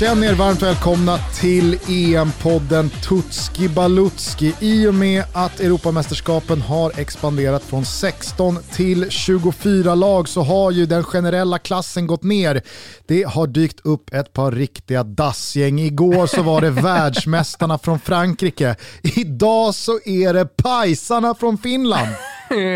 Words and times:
Känn 0.00 0.22
er 0.24 0.34
varmt 0.34 0.62
välkomna 0.62 1.18
till 1.18 1.74
EM-podden 1.88 2.90
Tutski 2.90 3.68
Balutski. 3.68 4.54
I 4.60 4.86
och 4.86 4.94
med 4.94 5.24
att 5.34 5.60
Europamästerskapen 5.60 6.60
har 6.60 7.00
expanderat 7.00 7.62
från 7.62 7.84
16 7.84 8.58
till 8.72 9.10
24 9.10 9.94
lag 9.94 10.28
så 10.28 10.42
har 10.42 10.70
ju 10.70 10.86
den 10.86 11.04
generella 11.04 11.58
klassen 11.58 12.06
gått 12.06 12.22
ner. 12.22 12.62
Det 13.06 13.22
har 13.22 13.46
dykt 13.46 13.80
upp 13.80 14.14
ett 14.14 14.32
par 14.32 14.52
riktiga 14.52 15.02
dassgäng. 15.02 15.80
Igår 15.80 16.26
så 16.26 16.42
var 16.42 16.60
det 16.60 16.70
världsmästarna 16.70 17.78
från 17.78 17.98
Frankrike. 17.98 18.76
Idag 19.02 19.74
så 19.74 19.98
är 20.04 20.34
det 20.34 20.56
pajsarna 20.56 21.34
från 21.34 21.58
Finland. 21.58 22.08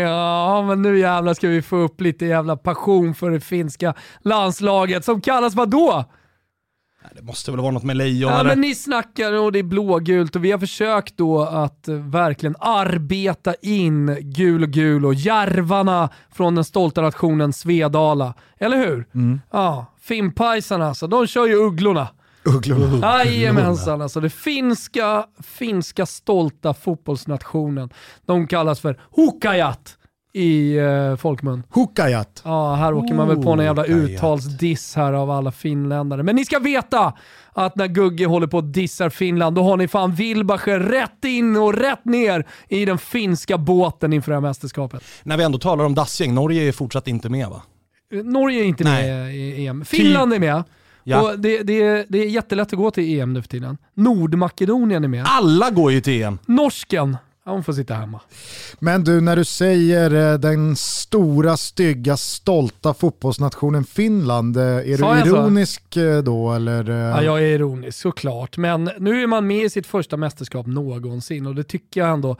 Ja, 0.01 0.61
men 0.67 0.81
nu 0.81 0.99
jävlar 0.99 1.33
ska 1.33 1.47
vi 1.47 1.61
få 1.61 1.75
upp 1.77 2.01
lite 2.01 2.25
jävla 2.25 2.57
passion 2.57 3.15
för 3.15 3.31
det 3.31 3.39
finska 3.39 3.93
landslaget 4.23 5.05
som 5.05 5.21
kallas 5.21 5.55
vadå? 5.55 6.05
Det 7.15 7.21
måste 7.21 7.51
väl 7.51 7.59
vara 7.59 7.71
något 7.71 7.83
med 7.83 7.97
lejon 7.97 8.31
Ja, 8.31 8.39
eller? 8.39 8.49
men 8.49 8.61
ni 8.61 8.75
snackar 8.75 9.33
och 9.33 9.51
det 9.51 9.59
är 9.59 9.63
blågult 9.63 10.35
och 10.35 10.45
vi 10.45 10.51
har 10.51 10.59
försökt 10.59 11.17
då 11.17 11.43
att 11.43 11.87
eh, 11.87 11.95
verkligen 11.95 12.55
arbeta 12.59 13.53
in 13.61 14.17
gul 14.21 14.63
och 14.63 14.69
gul 14.69 15.05
och 15.05 15.13
järvarna 15.13 16.09
från 16.31 16.55
den 16.55 16.63
stolta 16.63 17.01
nationen 17.01 17.53
Svedala. 17.53 18.33
Eller 18.59 18.77
hur? 18.77 19.05
Ja, 19.51 19.85
Finnpajsarna 20.01 20.87
alltså, 20.87 21.07
de 21.07 21.27
kör 21.27 21.45
ju 21.47 21.55
ugglorna. 21.55 22.07
Ugglorna. 22.43 22.99
Jajamensan, 23.25 24.01
alltså 24.01 24.19
det 24.19 24.29
finska, 24.29 25.25
finska 25.43 26.05
stolta 26.05 26.73
fotbollsnationen. 26.73 27.89
De 28.25 28.47
kallas 28.47 28.79
för 28.79 28.99
Hukajat 29.15 29.97
i 30.35 30.77
eh, 30.77 31.15
folkmun. 31.15 31.63
Hukajat. 31.69 32.41
Ja, 32.45 32.75
här 32.75 32.93
åker 32.93 33.13
man 33.13 33.27
väl 33.27 33.43
på 33.43 33.51
en 33.51 33.59
jävla 33.59 33.85
uttalsdiss 33.85 34.95
här 34.95 35.13
av 35.13 35.31
alla 35.31 35.51
finländare. 35.51 36.23
Men 36.23 36.35
ni 36.35 36.45
ska 36.45 36.59
veta 36.59 37.13
att 37.53 37.75
när 37.75 37.87
Gugge 37.87 38.25
håller 38.25 38.47
på 38.47 38.57
och 38.57 38.63
dissar 38.63 39.09
Finland, 39.09 39.55
då 39.55 39.63
har 39.63 39.77
ni 39.77 39.87
fan 39.87 40.15
Wilbacher 40.15 40.79
rätt 40.79 41.25
in 41.25 41.55
och 41.55 41.73
rätt 41.73 42.05
ner 42.05 42.47
i 42.67 42.85
den 42.85 42.97
finska 42.97 43.57
båten 43.57 44.13
inför 44.13 44.31
det 44.31 44.35
här 44.35 44.41
mästerskapet. 44.41 45.03
När 45.23 45.37
vi 45.37 45.43
ändå 45.43 45.57
talar 45.57 45.85
om 45.85 45.95
dassgäng, 45.95 46.33
Norge 46.33 46.67
är 46.67 46.71
fortsatt 46.71 47.07
inte 47.07 47.29
med 47.29 47.47
va? 47.47 47.61
Eh, 48.13 48.23
Norge 48.23 48.59
är 48.59 48.65
inte 48.65 48.83
Nej. 48.83 49.11
med 49.11 49.35
i 49.35 49.67
EM. 49.67 49.85
Finland 49.85 50.33
är 50.33 50.39
med. 50.39 50.63
Ja. 51.03 51.21
Och 51.21 51.39
det, 51.39 51.63
det, 51.63 52.05
det 52.09 52.17
är 52.17 52.29
jättelätt 52.29 52.73
att 52.73 52.79
gå 52.79 52.91
till 52.91 53.19
EM 53.19 53.33
nu 53.33 53.41
för 53.41 53.49
tiden. 53.49 53.77
Nordmakedonien 53.93 55.03
är 55.03 55.07
med. 55.07 55.25
Alla 55.27 55.69
går 55.69 55.91
ju 55.91 56.01
till 56.01 56.23
EM. 56.23 56.39
Norsken, 56.45 57.17
hon 57.51 57.63
får 57.63 57.73
sitta 57.73 57.93
hemma. 57.93 58.21
Men 58.79 59.03
du, 59.03 59.21
när 59.21 59.35
du 59.35 59.45
säger 59.45 60.31
eh, 60.33 60.39
den 60.39 60.75
stora, 60.75 61.57
stygga, 61.57 62.17
stolta 62.17 62.93
fotbollsnationen 62.93 63.83
Finland, 63.83 64.57
eh, 64.57 64.63
är 64.63 64.97
Sa 64.97 65.13
du 65.13 65.19
jag 65.19 65.27
så? 65.27 65.35
ironisk 65.35 65.97
eh, 65.97 66.23
då 66.23 66.53
eller? 66.53 66.89
Ja, 66.91 67.23
jag 67.23 67.39
är 67.39 67.45
ironisk 67.47 67.97
såklart, 67.99 68.57
men 68.57 68.89
nu 68.99 69.23
är 69.23 69.27
man 69.27 69.47
med 69.47 69.65
i 69.65 69.69
sitt 69.69 69.87
första 69.87 70.17
mästerskap 70.17 70.65
någonsin 70.67 71.45
och 71.47 71.55
det 71.55 71.63
tycker 71.63 71.99
jag 72.01 72.09
ändå 72.09 72.37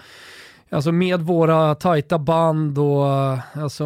Alltså 0.70 0.92
med 0.92 1.22
våra 1.22 1.76
tajta 1.76 2.20
band 2.20 2.78
och 2.78 3.06
alltså, 3.54 3.86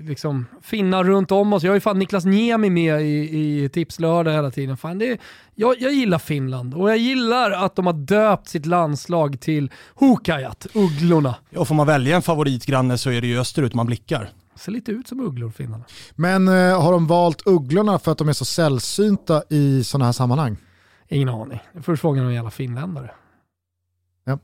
liksom, 0.00 0.46
finnar 0.62 1.04
runt 1.04 1.32
om 1.32 1.52
oss. 1.52 1.62
Jag 1.62 1.70
har 1.70 1.76
ju 1.76 1.80
fan 1.80 1.98
Niklas 1.98 2.24
Niemi 2.24 2.70
med 2.70 3.02
i, 3.02 3.64
i 3.64 3.68
Tipslördag 3.68 4.32
hela 4.32 4.50
tiden. 4.50 4.76
Fan, 4.76 4.98
det, 4.98 5.20
jag, 5.54 5.80
jag 5.80 5.92
gillar 5.92 6.18
Finland 6.18 6.74
och 6.74 6.90
jag 6.90 6.98
gillar 6.98 7.50
att 7.50 7.76
de 7.76 7.86
har 7.86 7.92
döpt 7.92 8.48
sitt 8.48 8.66
landslag 8.66 9.40
till 9.40 9.70
Hukajat, 9.94 10.66
Ugglorna. 10.74 11.34
Och 11.56 11.68
får 11.68 11.74
man 11.74 11.86
välja 11.86 12.16
en 12.16 12.22
favoritgranne 12.22 12.98
så 12.98 13.10
är 13.10 13.20
det 13.20 13.26
ju 13.26 13.40
österut 13.40 13.74
man 13.74 13.86
blickar. 13.86 14.30
Ser 14.54 14.72
lite 14.72 14.92
ut 14.92 15.08
som 15.08 15.20
ugglor 15.20 15.50
finnarna. 15.50 15.84
Men 16.14 16.48
eh, 16.48 16.82
har 16.82 16.92
de 16.92 17.06
valt 17.06 17.46
ugglorna 17.46 17.98
för 17.98 18.12
att 18.12 18.18
de 18.18 18.28
är 18.28 18.32
så 18.32 18.44
sällsynta 18.44 19.42
i 19.48 19.84
sådana 19.84 20.04
här 20.04 20.12
sammanhang? 20.12 20.56
Ingen 21.08 21.28
aning. 21.28 21.60
Först 21.82 22.00
frågan 22.00 22.26
om 22.26 22.34
jävla 22.34 22.50
finländare. 22.50 23.10
Ja. 24.24 24.38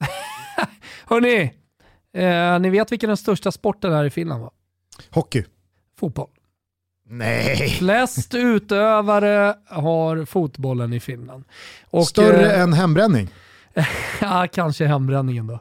Hörni, 1.08 1.52
eh, 2.12 2.58
ni 2.60 2.70
vet 2.70 2.92
vilken 2.92 3.08
den 3.08 3.16
största 3.16 3.52
sporten 3.52 3.92
är 3.92 4.04
i 4.04 4.10
Finland 4.10 4.42
va? 4.42 4.50
Hockey? 5.10 5.44
Fotboll. 5.98 6.28
Nej. 7.06 7.68
Flest 7.68 8.34
utövare 8.34 9.54
har 9.66 10.24
fotbollen 10.24 10.92
i 10.92 11.00
Finland. 11.00 11.44
Och, 11.90 12.06
Större 12.06 12.52
eh, 12.52 12.60
än 12.60 12.72
hembränning? 12.72 13.28
Ja, 14.20 14.46
kanske 14.52 14.86
hembränningen 14.86 15.46
då. 15.46 15.60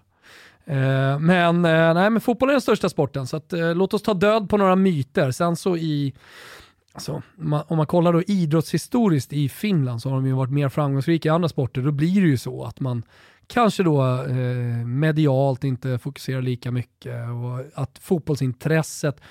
Eh, 0.66 1.20
men, 1.20 1.66
eh, 1.66 1.94
nej, 1.94 2.10
men 2.10 2.22
fotboll 2.22 2.50
är 2.50 2.54
den 2.54 2.62
största 2.62 2.90
sporten, 2.90 3.28
så 3.28 3.38
att, 3.38 3.54
eh, 3.54 3.76
låt 3.76 3.94
oss 3.94 4.02
ta 4.02 4.14
död 4.14 4.50
på 4.50 4.58
några 4.58 4.76
myter. 4.76 5.32
Sen 5.32 5.56
så 5.56 5.78
i, 5.78 6.14
alltså, 6.94 7.22
om 7.68 7.78
man 7.78 7.86
kollar 7.86 8.14
då 8.14 8.22
idrottshistoriskt 8.22 9.34
i 9.34 9.50
Finland 9.50 10.02
så 10.02 10.10
har 10.10 10.16
de 10.16 10.26
ju 10.28 10.34
varit 10.34 10.52
mer 10.52 10.70
framgångsrika 10.70 11.30
i 11.30 11.32
andra 11.32 11.50
sporter. 11.50 11.82
Då 11.82 11.92
blir 11.92 12.22
det 12.22 12.28
ju 12.28 12.38
så 12.38 12.64
att 12.64 12.80
man 12.80 13.04
kanske 13.48 13.84
då 13.84 14.02
eh, 14.28 14.36
medialt 14.86 15.64
inte 15.64 15.98
fokuserar 16.00 16.42
lika 16.42 16.72
mycket 16.72 17.14
och 17.30 17.82
att 17.82 18.00
fotbollsintresset 18.02 19.22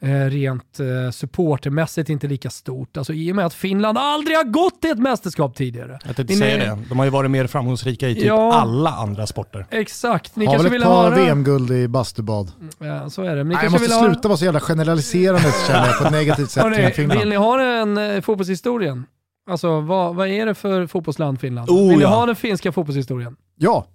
eh, 0.00 0.08
rent 0.08 0.80
eh, 0.80 1.10
supportermässigt 1.10 2.08
inte 2.10 2.26
lika 2.26 2.50
stort. 2.50 2.96
Alltså 2.96 3.12
i 3.12 3.32
och 3.32 3.36
med 3.36 3.46
att 3.46 3.54
Finland 3.54 3.98
aldrig 3.98 4.36
har 4.36 4.44
gått 4.44 4.80
till 4.82 4.90
ett 4.90 4.98
mästerskap 4.98 5.56
tidigare. 5.56 5.98
Jag 6.06 6.16
tänkte 6.16 6.34
säga 6.34 6.56
det. 6.76 6.82
De 6.88 6.98
har 6.98 7.04
ju 7.06 7.10
varit 7.10 7.30
mer 7.30 7.46
framgångsrika 7.46 8.08
i 8.08 8.14
typ 8.14 8.24
Ja. 8.24 8.52
alla 8.52 8.90
andra 8.90 9.26
sporter. 9.26 9.66
Exakt, 9.70 10.36
ni 10.36 10.46
har 10.46 10.52
kanske 10.52 10.68
väl 10.68 10.74
ett 10.74 10.80
vill 10.86 10.86
par 10.92 11.10
höra... 11.10 11.24
VM-guld 11.24 11.70
i 11.70 11.88
bastubad? 11.88 12.52
Ja, 12.78 13.10
så 13.10 13.22
är 13.22 13.36
det. 13.36 13.36
Men 13.36 13.48
ni 13.48 13.54
Nej, 13.54 13.64
jag 13.64 13.72
måste 13.72 13.88
vill 13.88 13.98
sluta 13.98 14.28
vara 14.28 14.38
så 14.38 14.44
jävla 14.44 14.60
generaliserande 14.60 15.52
känner 15.66 15.86
jag 15.86 15.98
på 15.98 16.04
ett 16.04 16.12
negativt 16.12 16.50
sätt 16.50 16.62
Hörrni, 16.62 16.90
Finland. 16.90 17.20
vill 17.20 17.28
ni 17.28 17.36
ha 17.36 17.56
den 17.56 17.98
eh, 17.98 18.20
fotbollshistorien? 18.20 19.06
Alltså 19.50 19.80
vad, 19.80 20.14
vad 20.14 20.28
är 20.28 20.46
det 20.46 20.54
för 20.54 20.86
fotbollsland 20.86 21.40
Finland? 21.40 21.70
Oh, 21.70 21.88
vill 21.88 21.98
ni 21.98 22.02
ja. 22.02 22.08
ha 22.08 22.26
den 22.26 22.36
finska 22.36 22.72
fotbollshistorien? 22.72 23.36
Ja, 23.58 23.86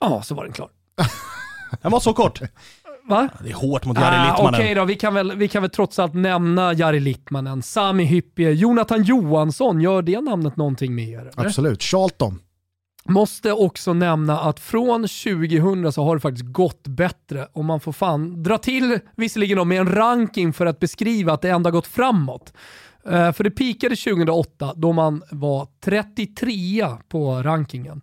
Ja, 0.00 0.22
så 0.22 0.34
var 0.34 0.44
den 0.44 0.52
klar. 0.52 0.68
Den 1.82 1.92
var 1.92 2.00
så 2.00 2.12
kort. 2.12 2.40
Va? 3.08 3.28
Det 3.42 3.50
är 3.50 3.54
hårt 3.54 3.84
mot 3.84 3.96
Jari 3.98 4.16
Ah, 4.16 4.24
Littmanen. 4.30 4.60
Okej 4.60 4.74
då, 4.74 4.84
vi 4.84 4.94
kan, 4.96 5.14
väl, 5.14 5.36
vi 5.36 5.48
kan 5.48 5.62
väl 5.62 5.70
trots 5.70 5.98
allt 5.98 6.14
nämna 6.14 6.72
Jari 6.72 7.00
Littmanen, 7.00 7.62
Sami 7.62 8.04
Hyppie, 8.04 8.50
Jonathan 8.50 9.02
Johansson. 9.02 9.80
Gör 9.80 10.02
det 10.02 10.20
namnet 10.20 10.56
någonting 10.56 10.94
med 10.94 11.08
er? 11.08 11.18
eller? 11.20 11.46
absolut. 11.46 11.82
Charlton. 11.82 12.40
Måste 13.04 13.52
också 13.52 13.92
nämna 13.92 14.40
att 14.40 14.60
från 14.60 15.02
2000 15.02 15.92
så 15.92 16.04
har 16.04 16.16
det 16.16 16.20
faktiskt 16.20 16.52
gått 16.52 16.88
bättre 16.88 17.46
och 17.52 17.64
man 17.64 17.80
får 17.80 17.92
fan 17.92 18.42
dra 18.42 18.58
till 18.58 18.98
visserligen 19.16 19.58
då 19.58 19.64
med 19.64 19.80
en 19.80 19.94
ranking 19.94 20.52
för 20.52 20.66
att 20.66 20.78
beskriva 20.78 21.32
att 21.32 21.42
det 21.42 21.50
ändå 21.50 21.68
har 21.68 21.72
gått 21.72 21.86
framåt. 21.86 22.52
Eh, 23.06 23.32
för 23.32 23.44
det 23.44 23.50
pikade 23.50 23.96
2008 23.96 24.72
då 24.76 24.92
man 24.92 25.22
var 25.30 25.68
33 25.84 26.86
på 27.08 27.42
rankingen. 27.42 28.00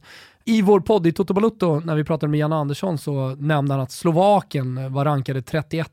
I 0.50 0.62
vår 0.62 0.80
podd 0.80 1.08
i 1.08 1.12
Toto 1.12 1.34
Balutto, 1.34 1.80
när 1.80 1.96
vi 1.96 2.04
pratade 2.04 2.32
med 2.32 2.40
Jan 2.40 2.54
Andersson, 2.54 2.98
så 2.98 3.36
nämnde 3.40 3.74
han 3.74 3.82
att 3.82 3.92
Slovakien 3.92 4.94
var 4.94 5.06
rankade 5.06 5.42
31 5.42 5.92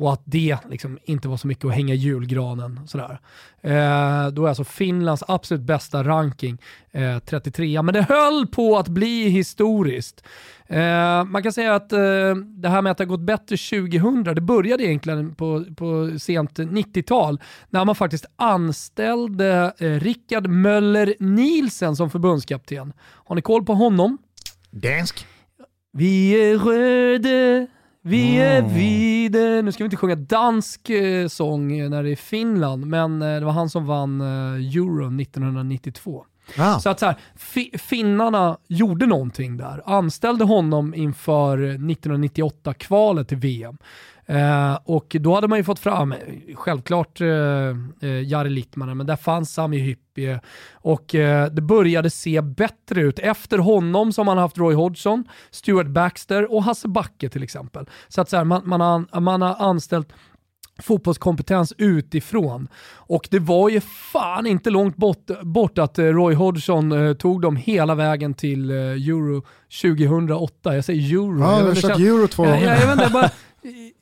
och 0.00 0.12
att 0.12 0.22
det 0.24 0.56
liksom 0.70 0.98
inte 1.04 1.28
var 1.28 1.36
så 1.36 1.46
mycket 1.46 1.64
att 1.64 1.74
hänga 1.74 1.94
i 1.94 1.96
julgranen. 1.96 2.80
Sådär. 2.86 3.20
Eh, 3.62 4.28
då 4.32 4.44
är 4.44 4.48
alltså 4.48 4.64
Finlands 4.64 5.24
absolut 5.28 5.62
bästa 5.62 6.04
ranking 6.04 6.58
eh, 6.90 7.18
33, 7.18 7.82
men 7.82 7.94
det 7.94 8.02
höll 8.02 8.46
på 8.46 8.78
att 8.78 8.88
bli 8.88 9.28
historiskt. 9.28 10.24
Eh, 10.66 11.24
man 11.24 11.42
kan 11.42 11.52
säga 11.52 11.74
att 11.74 11.92
eh, 11.92 12.34
det 12.34 12.68
här 12.68 12.82
med 12.82 12.90
att 12.90 12.98
det 12.98 13.04
har 13.04 13.08
gått 13.08 13.20
bättre 13.20 13.56
2000, 13.56 14.24
det 14.24 14.40
började 14.40 14.84
egentligen 14.84 15.34
på, 15.34 15.64
på 15.76 16.18
sent 16.18 16.58
90-tal 16.58 17.40
när 17.70 17.84
man 17.84 17.94
faktiskt 17.94 18.26
anställde 18.36 19.72
eh, 19.78 19.90
Rickard 19.90 20.46
Möller 20.46 21.14
Nielsen 21.18 21.96
som 21.96 22.10
förbundskapten. 22.10 22.92
Har 23.00 23.34
ni 23.36 23.42
koll 23.42 23.64
på 23.64 23.74
honom? 23.74 24.18
Dansk. 24.70 25.26
Vi 25.92 26.32
är 26.32 26.58
röda, 26.58 27.66
vi 28.02 28.36
är 28.36 28.62
vide. 28.62 29.62
Nu 29.62 29.72
ska 29.72 29.84
vi 29.84 29.86
inte 29.86 29.96
sjunga 29.96 30.14
dansk 30.16 30.90
eh, 30.90 31.26
sång 31.28 31.72
eh, 31.78 31.90
när 31.90 32.02
det 32.02 32.10
är 32.10 32.16
Finland, 32.16 32.86
men 32.86 33.22
eh, 33.22 33.28
det 33.38 33.44
var 33.44 33.52
han 33.52 33.70
som 33.70 33.86
vann 33.86 34.20
eh, 34.20 34.26
Euro 34.76 35.20
1992. 35.20 36.24
Ah. 36.58 36.78
Så 36.78 36.90
att 36.90 36.98
så 37.00 37.06
här, 37.06 37.16
fi- 37.36 37.78
finnarna 37.78 38.58
gjorde 38.68 39.06
någonting 39.06 39.56
där. 39.56 39.82
Anställde 39.86 40.44
honom 40.44 40.94
inför 40.94 41.58
1998-kvalet 41.58 43.28
till 43.28 43.36
VM. 43.36 43.78
Eh, 44.30 44.78
och 44.84 45.16
då 45.20 45.34
hade 45.34 45.48
man 45.48 45.58
ju 45.58 45.64
fått 45.64 45.78
fram, 45.78 46.14
självklart 46.54 47.20
eh, 47.20 47.28
eh, 47.28 48.22
Jari 48.22 48.50
Littmanen, 48.50 48.96
men 48.96 49.06
där 49.06 49.16
fanns 49.16 49.54
Sami 49.54 49.78
Hyppie 49.78 50.40
och 50.72 51.14
eh, 51.14 51.50
det 51.50 51.62
började 51.62 52.10
se 52.10 52.40
bättre 52.40 53.00
ut. 53.00 53.18
Efter 53.18 53.58
honom 53.58 54.12
så 54.12 54.20
har 54.20 54.24
man 54.24 54.38
haft 54.38 54.58
Roy 54.58 54.74
Hodgson, 54.74 55.24
Stuart 55.50 55.86
Baxter 55.86 56.52
och 56.52 56.64
Hasse 56.64 56.88
Backe 56.88 57.28
till 57.28 57.42
exempel. 57.42 57.86
Så 58.08 58.20
att 58.20 58.28
så 58.28 58.36
här, 58.36 58.44
man, 58.44 58.62
man, 58.64 58.80
har, 58.80 59.20
man 59.20 59.42
har 59.42 59.56
anställt 59.58 60.12
fotbollskompetens 60.82 61.72
utifrån. 61.78 62.68
Och 62.94 63.28
det 63.30 63.38
var 63.38 63.68
ju 63.68 63.80
fan 64.12 64.46
inte 64.46 64.70
långt 64.70 64.96
bort, 64.96 65.30
bort 65.42 65.78
att 65.78 65.98
eh, 65.98 66.04
Roy 66.04 66.34
Hodgson 66.34 66.92
eh, 66.92 67.14
tog 67.14 67.42
dem 67.42 67.56
hela 67.56 67.94
vägen 67.94 68.34
till 68.34 68.70
eh, 68.70 68.76
Euro 68.76 69.42
2008. 69.82 70.74
Jag 70.74 70.84
säger 70.84 71.14
Euro. 71.14 71.40
Ja, 71.40 71.52
jag 71.52 71.62
du 71.62 71.68
har 71.68 71.74
kört 71.74 71.98
euro 71.98 72.28
två 72.28 72.44
jag, 72.44 72.52
gånger. 72.52 72.66
jag, 72.66 72.80
jag 72.80 72.86
vet 72.86 72.92
inte, 72.92 73.02
jag 73.02 73.12
bara 73.12 73.30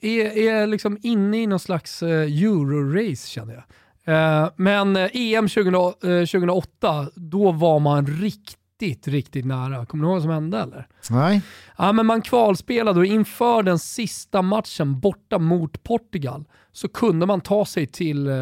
är, 0.00 0.38
är 0.38 0.66
liksom 0.66 0.98
inne 1.02 1.42
i 1.42 1.46
någon 1.46 1.58
slags 1.58 2.02
eh, 2.02 2.08
Euro-race 2.08 3.28
känner 3.28 3.54
jag. 3.54 3.64
Eh, 4.08 4.50
men 4.56 4.96
eh, 4.96 5.10
EM 5.12 5.48
20, 5.48 5.68
eh, 5.68 5.92
2008, 6.00 7.08
då 7.14 7.52
var 7.52 7.78
man 7.78 8.06
riktigt, 8.06 9.08
riktigt 9.08 9.44
nära. 9.44 9.86
Kommer 9.86 10.04
du 10.04 10.08
ihåg 10.08 10.14
vad 10.14 10.22
som 10.22 10.30
hände 10.30 10.58
eller? 10.58 10.86
Nej. 11.10 11.42
Ja, 11.78 11.92
men 11.92 12.06
man 12.06 12.22
kvalspelade 12.22 13.00
och 13.00 13.06
inför 13.06 13.62
den 13.62 13.78
sista 13.78 14.42
matchen 14.42 15.00
borta 15.00 15.38
mot 15.38 15.82
Portugal 15.82 16.44
så 16.72 16.88
kunde 16.88 17.26
man 17.26 17.40
ta 17.40 17.64
sig 17.64 17.86
till, 17.86 18.26
eh, 18.26 18.34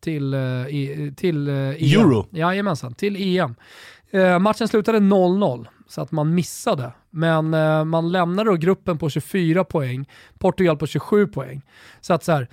till, 0.00 0.34
eh, 0.34 0.40
till 1.16 1.48
eh, 1.48 1.54
EM. 1.54 1.74
Euro. 1.80 2.26
Jajamensan, 2.30 2.94
till 2.94 3.38
EM. 3.38 3.54
Eh, 4.10 4.38
matchen 4.38 4.68
slutade 4.68 4.98
0-0 4.98 5.66
så 5.88 6.00
att 6.00 6.12
man 6.12 6.34
missade. 6.34 6.92
Men 7.10 7.54
eh, 7.54 7.84
man 7.84 8.12
lämnade 8.12 8.50
då 8.50 8.56
gruppen 8.56 8.98
på 8.98 9.10
24 9.10 9.64
poäng, 9.64 10.08
Portugal 10.38 10.76
på 10.76 10.86
27 10.86 11.26
poäng. 11.26 11.62
Så 12.00 12.14
att 12.14 12.24
så 12.24 12.32
här, 12.32 12.48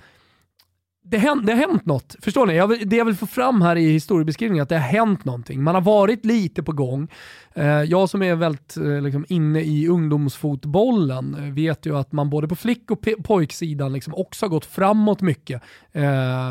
det, 1.06 1.18
hänt, 1.18 1.46
det 1.46 1.52
har 1.52 1.58
hänt 1.58 1.86
något. 1.86 2.16
Förstår 2.20 2.46
ni? 2.46 2.56
Jag 2.56 2.68
vill, 2.68 2.88
det 2.88 2.96
jag 2.96 3.04
vill 3.04 3.16
få 3.16 3.26
fram 3.26 3.62
här 3.62 3.76
i 3.76 3.92
historiebeskrivningen 3.92 4.60
är 4.60 4.62
att 4.62 4.68
det 4.68 4.78
har 4.78 4.88
hänt 4.88 5.24
någonting. 5.24 5.62
Man 5.62 5.74
har 5.74 5.82
varit 5.82 6.24
lite 6.24 6.62
på 6.62 6.72
gång. 6.72 7.08
Eh, 7.56 7.66
jag 7.66 8.10
som 8.10 8.22
är 8.22 8.34
väldigt 8.34 8.76
eh, 8.76 9.02
liksom, 9.02 9.26
inne 9.28 9.60
i 9.60 9.88
ungdomsfotbollen 9.88 11.34
eh, 11.34 11.54
vet 11.54 11.86
ju 11.86 11.96
att 11.96 12.12
man 12.12 12.30
både 12.30 12.48
på 12.48 12.56
flick 12.56 12.90
och 12.90 12.98
pojksidan 13.24 13.92
liksom 13.92 14.14
också 14.14 14.44
har 14.44 14.50
gått 14.50 14.66
framåt 14.66 15.20
mycket. 15.20 15.62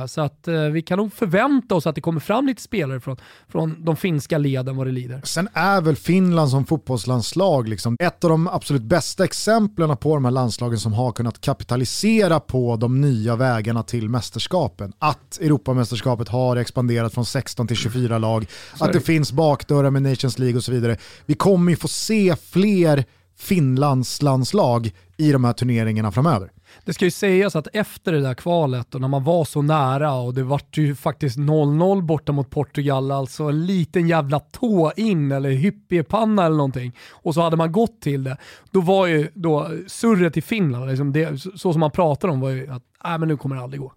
Så 0.07 0.21
att 0.21 0.47
vi 0.71 0.81
kan 0.81 0.97
nog 0.97 1.13
förvänta 1.13 1.75
oss 1.75 1.87
att 1.87 1.95
det 1.95 2.01
kommer 2.01 2.19
fram 2.19 2.47
lite 2.47 2.61
spelare 2.61 2.99
från, 2.99 3.17
från 3.47 3.85
de 3.85 3.95
finska 3.95 4.37
leden 4.37 4.75
vad 4.75 4.87
det 4.87 4.91
lider. 4.91 5.21
Sen 5.23 5.49
är 5.53 5.81
väl 5.81 5.95
Finland 5.95 6.49
som 6.49 6.65
fotbollslandslag 6.65 7.67
liksom 7.67 7.97
ett 7.99 8.23
av 8.23 8.29
de 8.29 8.47
absolut 8.47 8.81
bästa 8.81 9.23
exemplen 9.23 9.97
på 9.97 10.13
de 10.13 10.25
här 10.25 10.31
landslagen 10.31 10.79
som 10.79 10.93
har 10.93 11.11
kunnat 11.11 11.41
kapitalisera 11.41 12.39
på 12.39 12.75
de 12.75 13.01
nya 13.01 13.35
vägarna 13.35 13.83
till 13.83 14.09
mästerskapen. 14.43 14.93
Att 14.99 15.39
Europamästerskapet 15.41 16.29
har 16.29 16.55
expanderat 16.55 17.13
från 17.13 17.25
16 17.25 17.67
till 17.67 17.77
24 17.77 18.17
lag, 18.17 18.45
Så 18.75 18.83
är 18.83 18.87
att 18.87 18.93
det 18.93 19.01
finns 19.01 19.31
bakdörrar 19.31 19.91
med 19.91 20.01
Nations 20.01 20.39
League 20.39 20.57
och 20.57 20.63
så 20.63 20.71
vidare. 20.71 20.97
Vi 21.25 21.35
kommer 21.35 21.71
ju 21.71 21.75
få 21.75 21.87
se 21.87 22.35
fler 22.51 23.05
Finlandslandslag 23.37 24.91
i 25.17 25.31
de 25.31 25.43
här 25.43 25.53
turneringarna 25.53 26.11
framöver. 26.11 26.51
Det 26.85 26.93
ska 26.93 27.05
ju 27.05 27.11
sägas 27.11 27.55
att 27.55 27.67
efter 27.73 28.11
det 28.11 28.21
där 28.21 28.33
kvalet 28.33 28.95
och 28.95 29.01
när 29.01 29.07
man 29.07 29.23
var 29.23 29.45
så 29.45 29.61
nära 29.61 30.13
och 30.13 30.33
det 30.33 30.43
vart 30.43 30.77
ju 30.77 30.95
faktiskt 30.95 31.37
0-0 31.37 32.01
borta 32.01 32.31
mot 32.31 32.49
Portugal, 32.49 33.11
alltså 33.11 33.43
en 33.43 33.65
liten 33.65 34.07
jävla 34.07 34.39
tå 34.39 34.91
in 34.95 35.31
eller 35.31 35.49
hyppiepanna 35.49 36.45
eller 36.45 36.57
någonting 36.57 36.91
och 37.11 37.33
så 37.33 37.41
hade 37.41 37.57
man 37.57 37.71
gått 37.71 38.01
till 38.01 38.23
det. 38.23 38.37
Då 38.71 38.81
var 38.81 39.07
ju 39.07 39.29
då 39.33 39.71
surret 39.87 40.37
i 40.37 40.41
Finland, 40.41 40.89
liksom 40.89 41.13
det, 41.13 41.41
så 41.55 41.73
som 41.73 41.79
man 41.79 41.91
pratar 41.91 42.27
om 42.27 42.39
var 42.39 42.49
ju 42.49 42.69
att 42.69 42.83
nej 43.03 43.19
men 43.19 43.27
nu 43.27 43.37
kommer 43.37 43.55
det 43.55 43.61
aldrig 43.61 43.81
gå. 43.81 43.93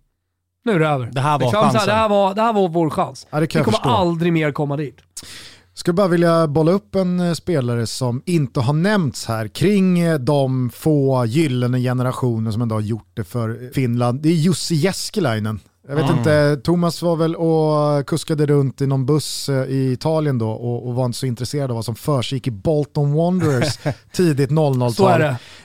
Nu 0.67 0.73
är 0.73 0.79
det 0.79 0.87
över. 0.89 1.09
Det 1.13 1.21
här 1.21 1.39
var 1.39 1.47
Liksom 1.47 1.63
chansen. 1.63 1.87
det, 1.87 1.93
här 1.93 2.09
var, 2.09 2.35
det 2.35 2.43
här 2.43 2.53
var 2.53 2.69
vår 2.69 2.91
chans. 2.91 3.27
Ja, 3.31 3.41
det 3.41 3.47
kan 3.47 3.61
Vi 3.61 3.65
kommer 3.65 3.77
förstå. 3.79 3.91
aldrig 3.91 4.33
mer 4.33 4.53
komma 4.53 4.77
dit. 4.77 4.97
Skulle 5.75 5.95
bara 5.95 6.09
vilja 6.09 6.47
bolla 6.47 6.73
upp 6.73 6.95
en 6.95 7.21
eh, 7.21 7.33
spelare 7.33 7.87
som 7.87 8.23
inte 8.27 8.61
har 8.61 8.73
nämnts 8.73 9.27
här 9.27 9.49
kring 9.49 9.99
eh, 9.99 10.19
de 10.19 10.71
få 10.71 11.25
gyllene 11.27 11.79
generationer 11.81 12.51
som 12.51 12.63
ändå 12.63 12.75
har 12.75 12.81
gjort 12.81 13.11
det 13.15 13.25
för 13.25 13.71
Finland. 13.75 14.21
Det 14.21 14.29
är 14.29 14.33
Jussi 14.33 14.75
Jääskeläinen. 14.75 15.61
Jag 15.89 15.97
vet 15.97 16.05
Mm. 16.05 16.19
inte, 16.19 16.57
Thomas 16.65 17.03
var 17.03 17.17
väl 17.17 17.37
och 17.37 18.07
kuskade 18.07 18.47
runt 18.47 18.81
i 18.81 18.87
någon 18.87 19.07
buss 19.07 19.49
eh, 19.49 19.65
i 19.65 19.93
Italien 19.93 20.39
då 20.39 20.51
och, 20.51 20.89
och 20.89 20.95
var 20.95 21.05
inte 21.07 21.19
så 21.19 21.27
intresserad 21.27 21.71
av 21.71 21.75
vad 21.75 21.85
som 21.85 21.95
försiggick 21.95 22.47
i 22.47 22.51
Bolton 22.51 23.12
Wanderers 23.15 23.79
tidigt 24.12 24.51
00-tal. 24.51 24.95
Så 24.95 25.09
är 25.09 25.19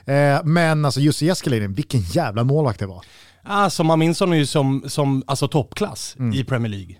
det. 0.06 0.14
Eh, 0.36 0.42
men 0.44 0.86
alltså 0.86 1.00
Jussi 1.00 1.26
Jääskeläinen, 1.26 1.74
vilken 1.74 2.02
jävla 2.02 2.44
målvakt 2.44 2.80
det 2.80 2.86
var. 2.86 3.06
Alltså 3.44 3.84
man 3.84 4.00
minns 4.00 4.20
honom 4.20 4.38
ju 4.38 4.46
som, 4.46 4.84
som 4.88 5.24
alltså, 5.28 5.48
toppklass 5.48 6.16
i 6.34 6.44
Premier 6.44 6.70
League. 6.70 6.96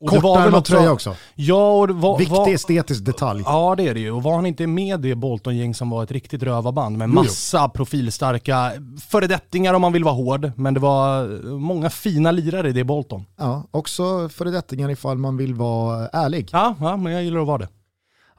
Och 0.00 0.10
Kortärmad 0.10 0.64
tröja 0.64 0.92
också. 0.92 1.16
Ja, 1.34 1.70
och 1.72 1.90
var, 1.90 2.18
Viktig 2.18 2.36
var, 2.36 2.48
estetisk 2.48 3.04
detalj. 3.04 3.42
Ja 3.46 3.74
det 3.76 3.88
är 3.88 3.94
det 3.94 4.00
ju. 4.00 4.12
Och 4.12 4.22
var 4.22 4.34
han 4.34 4.46
inte 4.46 4.66
med 4.66 5.00
det 5.00 5.14
Bolton-gäng 5.14 5.74
som 5.74 5.90
var 5.90 6.02
ett 6.02 6.10
riktigt 6.10 6.42
rövarband 6.42 6.98
med 6.98 7.08
Jo, 7.08 7.14
jo. 7.14 7.22
massa 7.22 7.68
profilstarka 7.68 8.72
föredettingar 9.08 9.74
om 9.74 9.80
man 9.80 9.92
vill 9.92 10.04
vara 10.04 10.14
hård. 10.14 10.52
Men 10.56 10.74
det 10.74 10.80
var 10.80 11.26
många 11.58 11.90
fina 11.90 12.30
lirare 12.30 12.68
i 12.68 12.72
det 12.72 12.84
Bolton. 12.84 13.24
Ja, 13.36 13.64
också 13.70 14.28
föredettingar 14.28 14.90
ifall 14.90 15.18
man 15.18 15.36
vill 15.36 15.54
vara 15.54 16.08
ärlig. 16.08 16.48
Ja, 16.52 16.74
ja 16.80 16.96
men 16.96 17.12
jag 17.12 17.24
gillar 17.24 17.40
att 17.40 17.46
vara 17.46 17.58
det. 17.58 17.68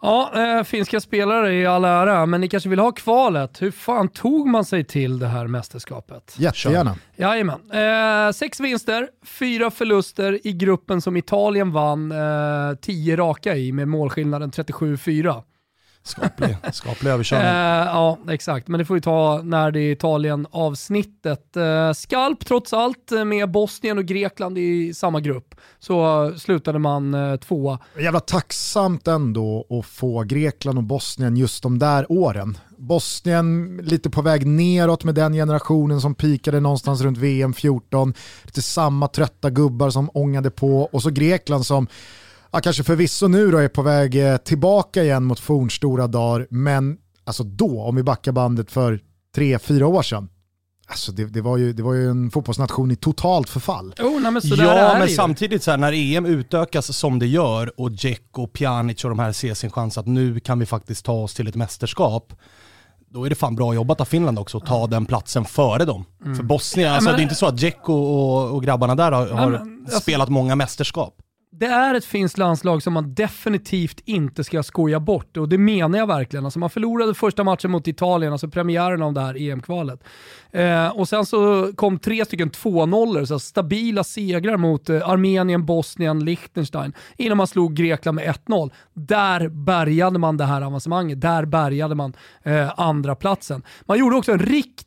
Ja, 0.02 0.32
eh, 0.36 0.64
finska 0.64 1.00
spelare 1.00 1.54
i 1.54 1.66
all 1.66 1.86
ära, 1.86 2.26
men 2.26 2.42
ni 2.42 2.50
kanske 2.50 2.70
vill 2.70 2.80
ha 2.80 2.92
kvalet. 2.92 3.62
Hur 3.62 3.72
fan 3.72 4.08
tog 4.08 4.48
man 4.48 4.66
sig 4.66 4.84
till 4.84 5.20
det 5.20 5.28
här 5.28 5.48
mästerskapet? 5.48 6.36
Jättegärna. 6.38 6.96
Jajamän. 7.16 7.60
Eh, 7.72 8.32
sex 8.32 8.60
vinster, 8.60 9.08
fyra 9.26 9.72
förluster 9.72 10.48
i 10.48 10.54
gruppen 10.54 11.02
som 11.02 11.18
Italien 11.18 11.72
vann 11.72 12.12
eh, 12.12 12.78
tio 12.82 13.16
raka 13.16 13.56
i 13.56 13.72
med 13.72 13.88
målskillnaden 13.88 14.52
37-4. 14.52 15.44
Skaplig, 16.10 16.58
skaplig 16.74 17.10
Eh, 17.10 17.14
överkörning. 17.14 17.48
ja, 17.86 18.18
exakt. 18.30 18.68
Men 18.68 18.78
det 18.80 18.86
får 18.86 18.96
vi 18.96 19.02
ta 19.02 19.42
när 19.44 19.72
det 19.72 19.80
är 19.80 19.92
Italien-avsnittet. 19.92 21.58
Eh, 21.58 21.94
skalp 21.94 22.46
trots 22.46 22.74
allt 22.74 23.12
eh, 23.12 23.26
med 23.26 23.52
Bosnien 23.52 23.98
och 23.98 24.06
Grekland 24.06 24.58
i 24.58 24.94
samma 24.94 25.20
grupp. 25.20 25.56
Så 25.80 26.26
eh, 26.26 26.36
slutade 26.36 26.80
man 26.80 27.14
eh, 27.14 27.36
tvåa. 27.36 27.80
Jävla 28.00 28.20
tacksamt 28.20 29.08
ändå 29.08 29.66
att 29.70 29.86
få 29.86 30.24
Grekland 30.24 30.78
och 30.78 30.84
Bosnien 30.84 31.38
just 31.38 31.64
de 31.64 31.80
där 31.80 32.12
åren. 32.12 32.58
Bosnien 32.78 33.78
lite 33.84 34.10
på 34.10 34.22
väg 34.22 34.48
neråt 34.48 35.04
med 35.04 35.16
den 35.16 35.34
generationen 35.34 36.02
som 36.02 36.16
pikade 36.16 36.60
någonstans 36.60 37.02
runt 37.02 37.18
VM 37.18 37.54
14. 37.54 38.14
Lite 38.44 38.62
samma 38.62 39.08
trötta 39.08 39.50
gubbar 39.50 39.90
som 39.90 40.10
ångade 40.14 40.52
på 40.52 40.82
och 40.82 41.02
så 41.04 41.10
Grekland 41.10 41.66
som 41.66 41.88
ja, 42.52 42.60
kanske 42.60 42.84
förvisso 42.84 43.28
nu 43.28 43.52
då 43.52 43.58
är 43.58 43.68
på 43.68 43.82
väg 43.82 44.32
eh, 44.32 44.38
tillbaka 44.38 45.04
igen 45.04 45.24
mot 45.24 45.40
fornstora 45.40 46.08
dagar 46.08 46.48
men 46.50 46.98
alltså 47.24 47.44
då, 47.44 47.82
om 47.84 47.96
vi 47.96 48.04
backar 48.04 48.32
bandet 48.32 48.72
för 48.72 49.00
tre, 49.36 49.60
fyra 49.60 49.88
år 49.88 50.02
sedan, 50.02 50.30
alltså 50.88 51.12
det, 51.12 51.26
det, 51.26 51.42
var 51.42 51.58
ju, 51.58 51.74
det 51.74 51.84
var 51.84 51.94
ju 51.94 52.10
en 52.10 52.32
fotbollsnation 52.32 52.92
i 52.92 52.96
totalt 52.96 53.50
förfall. 53.50 53.94
Oh, 54.00 54.22
nej, 54.22 54.32
men 54.32 54.42
Ja, 54.46 54.74
är 54.96 55.00
men 55.00 55.08
samtidigt 55.10 55.64
så 55.64 55.72
här, 55.72 55.78
när 55.78 55.94
EM 55.94 56.26
utökas 56.26 56.98
som 56.98 57.20
det 57.20 57.28
gör 57.28 57.80
och 57.80 57.92
Dzeko, 57.92 58.48
Pjanic 58.48 59.04
och 59.04 59.10
de 59.10 59.20
här 59.20 59.32
ser 59.32 59.54
sin 59.54 59.72
chans 59.72 59.98
att 59.98 60.08
nu 60.08 60.40
kan 60.40 60.60
vi 60.60 60.66
faktiskt 60.66 61.06
ta 61.06 61.14
oss 61.14 61.34
till 61.34 61.48
ett 61.48 61.56
mästerskap. 61.56 62.34
Då 63.12 63.26
är 63.26 63.30
det 63.30 63.36
fan 63.36 63.56
bra 63.56 63.74
jobbat 63.74 64.02
av 64.02 64.06
Finland 64.06 64.40
också 64.40 64.58
att 64.58 64.66
ta 64.66 64.88
den 64.88 65.06
platsen 65.06 65.46
före 65.46 65.86
dem. 65.86 66.06
För 66.24 66.44
Bosnien, 66.44 66.94
alltså 66.94 67.10
men- 67.10 67.16
det 67.18 67.22
är 67.22 67.24
inte 67.24 67.36
så 67.36 67.46
att 67.46 67.58
Dzeko 67.58 67.94
och, 67.94 68.52
och 68.56 68.64
grabbarna 68.64 68.96
där 68.96 69.12
har, 69.12 69.28
har 69.28 69.50
men, 69.52 69.82
alltså- 69.86 70.00
spelat 70.00 70.30
många 70.30 70.56
mästerskap. 70.56 71.14
Det 71.52 71.66
är 71.66 71.96
ett 71.96 72.06
finskt 72.06 72.38
landslag 72.38 72.84
som 72.84 72.94
man 72.94 73.14
definitivt 73.14 74.02
inte 74.06 74.44
ska 74.44 74.64
skoja 74.64 75.00
bort 75.00 75.38
och 75.38 75.50
det 75.50 75.58
menar 75.58 76.00
jag 76.00 76.08
verkligen. 76.08 76.46
Alltså 76.46 76.60
man 76.60 76.70
förlorade 76.70 77.14
första 77.14 77.44
matchen 77.44 77.72
mot 77.72 77.88
Italien, 77.88 78.32
alltså 78.32 78.48
premiären 78.48 79.02
av 79.02 79.14
det 79.14 79.22
här 79.22 79.36
EM-kvalet. 79.38 80.04
Eh, 80.52 80.88
och 80.88 81.10
sen 81.10 81.26
så 81.26 81.72
kom 81.76 82.00
tre 82.00 82.26
stycken 82.26 82.52
2-0, 82.52 83.26
så 83.26 83.40
stabila 83.40 84.04
segrar 84.04 84.58
mot 84.58 84.90
eh, 84.90 85.10
Armenien, 85.10 85.66
Bosnien, 85.66 86.26
Liechtenstein 86.26 86.94
innan 87.18 87.38
man 87.38 87.48
slog 87.48 87.74
Grekland 87.74 88.16
med 88.16 88.36
1-0. 88.48 88.72
Där 88.94 89.48
bärgade 89.48 90.20
man 90.20 90.38
det 90.38 90.46
här 90.46 90.62
avancemanget, 90.62 91.22
där 91.22 91.46
bärgade 91.46 91.96
man 91.96 92.14
eh, 92.44 92.80
andra 92.80 93.16
platsen. 93.16 93.64
Man 93.86 94.00
gjorde 94.00 94.16
också 94.16 94.32
en 94.32 94.40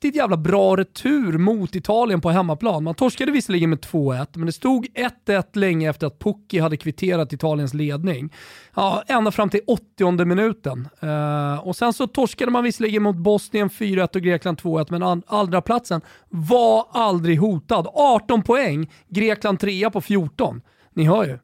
riktigt 0.02 0.16
jävla 0.16 0.37
bra 0.37 0.76
retur 0.76 1.38
mot 1.38 1.76
Italien 1.76 2.21
på 2.21 2.30
hemmaplan. 2.30 2.85
Man 2.85 2.94
torskade 2.94 3.32
visserligen 3.32 3.71
med 3.71 3.78
2-1, 3.78 4.26
men 4.32 4.47
det 4.47 4.52
stod 4.52 4.87
1-1 5.26 5.44
länge 5.52 5.90
efter 5.90 6.06
att 6.06 6.18
Pucki 6.18 6.59
hade 6.59 6.76
kvitterat 6.76 7.32
Italiens 7.32 7.75
ledning. 7.75 8.32
Ja, 8.75 9.02
ända 9.06 9.30
fram 9.30 9.50
till 9.50 9.61
80 9.66 10.25
minuten. 10.25 10.88
Uh, 11.02 11.68
och 11.68 11.76
sen 11.76 11.92
så 11.92 12.06
torskade 12.06 12.50
man 12.50 12.64
visserligen 12.64 13.02
mot 13.02 13.16
Bosnien 13.16 13.68
4-1 13.68 14.16
och 14.16 14.23
Grekland 14.23 14.59
2-1, 14.59 14.87
men 14.90 15.23
andra 15.26 15.61
platsen 15.61 16.00
var 16.28 16.87
aldrig 16.92 17.38
hotad. 17.38 17.87
18 17.94 18.42
poäng, 18.42 18.90
Grekland 19.09 19.61
3 19.61 19.90
på 19.90 20.00
14. 20.00 20.61
Ni 20.94 21.04
hör 21.04 21.25
ju. 21.25 21.38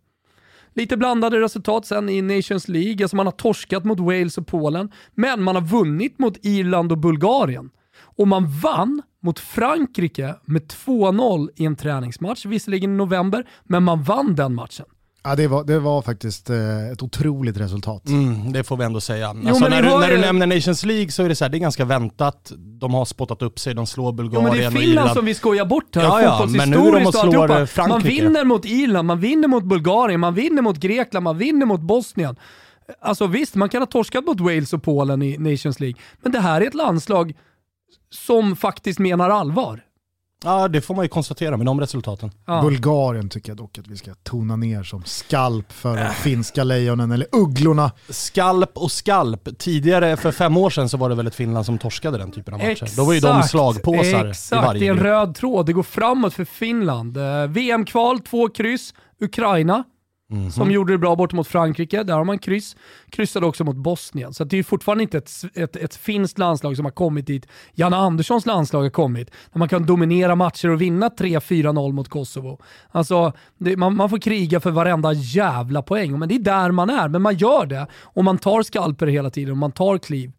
Lite 0.74 0.96
blandade 0.96 1.40
resultat 1.40 1.86
sen 1.86 2.08
i 2.08 2.22
Nations 2.22 2.68
League. 2.68 3.04
Alltså 3.04 3.16
man 3.16 3.26
har 3.26 3.32
torskat 3.32 3.84
mot 3.84 4.00
Wales 4.00 4.38
och 4.38 4.46
Polen, 4.46 4.92
men 5.14 5.42
man 5.42 5.54
har 5.54 5.62
vunnit 5.62 6.18
mot 6.18 6.36
Irland 6.42 6.92
och 6.92 6.98
Bulgarien. 6.98 7.70
Och 8.18 8.28
man 8.28 8.46
vann 8.50 9.02
mot 9.22 9.38
Frankrike 9.38 10.34
med 10.44 10.62
2-0 10.87 11.48
i 11.56 11.64
en 11.64 11.76
träningsmatch, 11.76 12.46
visserligen 12.46 12.92
i 12.92 12.96
november, 12.96 13.44
men 13.64 13.82
man 13.82 14.02
vann 14.02 14.34
den 14.34 14.54
matchen. 14.54 14.87
Ja, 15.25 15.34
det, 15.37 15.48
var, 15.48 15.64
det 15.64 15.78
var 15.78 16.02
faktiskt 16.02 16.50
eh, 16.50 16.90
ett 16.92 17.02
otroligt 17.02 17.56
resultat. 17.56 18.08
Mm, 18.08 18.52
det 18.52 18.64
får 18.64 18.76
vi 18.76 18.84
ändå 18.84 19.00
säga. 19.00 19.37
Jo, 19.42 19.48
alltså, 19.48 19.68
när, 19.68 19.82
du, 19.82 19.88
när 19.88 20.10
du 20.10 20.18
nämner 20.18 20.46
Nations 20.46 20.84
League 20.84 21.10
så 21.10 21.22
är 21.22 21.28
det 21.28 21.34
så 21.34 21.44
här, 21.44 21.48
det 21.50 21.56
är 21.56 21.60
ganska 21.60 21.84
väntat. 21.84 22.52
De 22.56 22.94
har 22.94 23.04
spottat 23.04 23.42
upp 23.42 23.58
sig, 23.58 23.75
de 23.75 23.87
slår 23.87 24.06
Jo, 24.06 24.12
Bulgarien 24.12 24.44
men 24.44 24.58
det 24.58 24.64
är 24.64 24.70
Finland 24.70 25.10
som 25.10 25.25
vi 25.25 25.34
skojar 25.34 25.64
bort 25.64 25.96
här, 25.96 26.02
Ja, 26.02 26.22
ja, 26.22 26.46
men 26.46 26.70
nu 26.70 26.76
de 26.76 27.06
och 27.06 27.14
alltihopa. 27.14 27.60
eh, 27.60 27.66
Frankrike. 27.66 27.88
Man 27.88 28.02
vinner 28.02 28.44
mot 28.44 28.64
Irland, 28.64 29.06
man 29.06 29.20
vinner 29.20 29.48
mot 29.48 29.64
Bulgarien, 29.64 30.20
man 30.20 30.34
vinner 30.34 30.62
mot 30.62 30.76
Grekland, 30.78 31.25
man 31.25 31.38
vinner 31.38 31.66
mot 31.66 31.80
Bosnien. 31.80 32.37
Alltså 33.00 33.26
visst, 33.26 33.54
man 33.54 33.68
kan 33.68 33.82
ha 33.82 33.87
torskat 33.87 34.26
mot 34.26 34.40
Wales 34.40 34.72
och 34.72 34.82
Polen 34.82 35.22
i 35.22 35.38
Nations 35.38 35.80
League, 35.80 36.00
men 36.22 36.32
det 36.32 36.40
här 36.40 36.60
är 36.60 36.66
ett 36.66 36.75
landslag 36.75 37.32
som 38.11 38.57
faktiskt 38.57 38.99
menar 38.99 39.30
allvar. 39.30 39.80
Ja, 40.45 40.68
det 40.68 40.80
får 40.80 40.95
man 40.95 41.04
ju 41.04 41.09
konstatera 41.09 41.57
med 41.57 41.66
de 41.66 41.80
resultaten. 41.80 42.30
Ja. 42.47 42.62
Bulgarien 42.62 43.28
tycker 43.28 43.50
jag 43.50 43.57
dock 43.57 43.78
att 43.78 43.87
vi 43.87 43.97
ska 43.97 44.14
tona 44.14 44.57
ner 44.57 44.83
som 44.83 45.04
skalp 45.04 45.73
för 45.73 45.97
de 45.97 46.11
finska 46.11 46.64
lejonen, 46.64 47.11
eller 47.12 47.26
ugglorna. 47.33 47.92
Skalp 48.09 48.71
och 48.78 48.92
skalp. 48.92 49.59
Tidigare, 49.59 50.16
för 50.16 50.33
fem 50.33 50.57
år 50.57 50.71
sedan, 50.71 50.88
så 50.88 50.97
var 50.97 51.09
det 51.09 51.14
väl 51.14 51.26
ett 51.26 51.35
Finland 51.35 51.66
som 51.66 51.78
torskade 51.78 52.18
den 52.18 52.30
typen 52.33 52.54
av 52.54 52.61
matcher. 52.61 52.71
Exakt, 52.71 52.97
Då 52.97 53.04
var 53.04 53.12
ju 53.12 53.21
de 53.21 53.42
slagpåsar 53.42 54.26
exakt, 54.26 54.52
i 54.52 54.66
varje 54.66 54.80
det 54.80 54.87
är 54.87 54.90
en 54.90 54.97
grupp. 54.97 55.07
röd 55.07 55.35
tråd. 55.35 55.66
Det 55.66 55.73
går 55.73 55.83
framåt 55.83 56.35
för 56.35 56.45
Finland. 56.45 57.16
Eh, 57.16 57.47
VM-kval, 57.49 58.21
två 58.21 58.49
kryss. 58.49 58.95
Ukraina, 59.21 59.85
Mhm. 60.30 60.50
som 60.50 60.70
gjorde 60.70 60.92
det 60.92 60.99
bra 60.99 61.16
bort 61.16 61.32
mot 61.32 61.49
Frankrike. 61.49 62.02
Där 62.02 62.14
har 62.14 62.25
man 62.25 62.38
kryss. 62.38 62.76
Kryssade 63.11 63.47
också 63.47 63.64
mot 63.64 63.76
Bosnien. 63.76 64.35
Så 64.35 64.44
det 64.44 64.58
är 64.58 64.62
fortfarande 64.62 65.02
inte 65.02 65.18
ett, 65.18 65.30
ett, 65.54 65.76
ett 65.76 65.94
finskt 65.94 66.38
landslag 66.38 66.76
som 66.76 66.85
har 66.85 66.92
kommit 66.92 67.26
dit. 67.26 67.47
Janne 67.75 67.97
Anderssons 67.97 68.47
landslag 68.47 68.82
har 68.82 68.90
kommit. 68.90 69.30
Där 69.52 69.58
man 69.58 69.68
kan 69.68 69.87
dominera 69.87 70.35
matcher 70.35 70.68
och 70.68 70.80
vinna 70.80 71.08
3-4-0 71.08 71.92
mot 71.92 72.08
Kosovo. 72.08 72.61
Alltså, 72.90 73.32
det, 73.58 73.76
man, 73.76 73.97
man 73.97 74.11
får 74.11 74.18
kriga 74.18 74.61
för 74.61 74.70
varenda 74.70 75.12
jävla 75.12 75.82
poäng. 75.82 76.18
Men 76.18 76.28
det 76.28 76.35
är 76.35 76.38
där 76.38 76.70
man 76.70 76.90
är. 76.90 77.08
Men 77.08 77.23
man 77.23 77.37
gör 77.37 77.66
det. 77.66 77.87
Och 78.02 78.25
man 78.25 78.38
tar 78.38 78.62
skalper 78.62 79.06
hela 79.06 79.30
tiden 79.30 79.50
och 79.50 79.58
man 79.58 79.73
tar 79.73 79.99
kliv. 79.99 80.32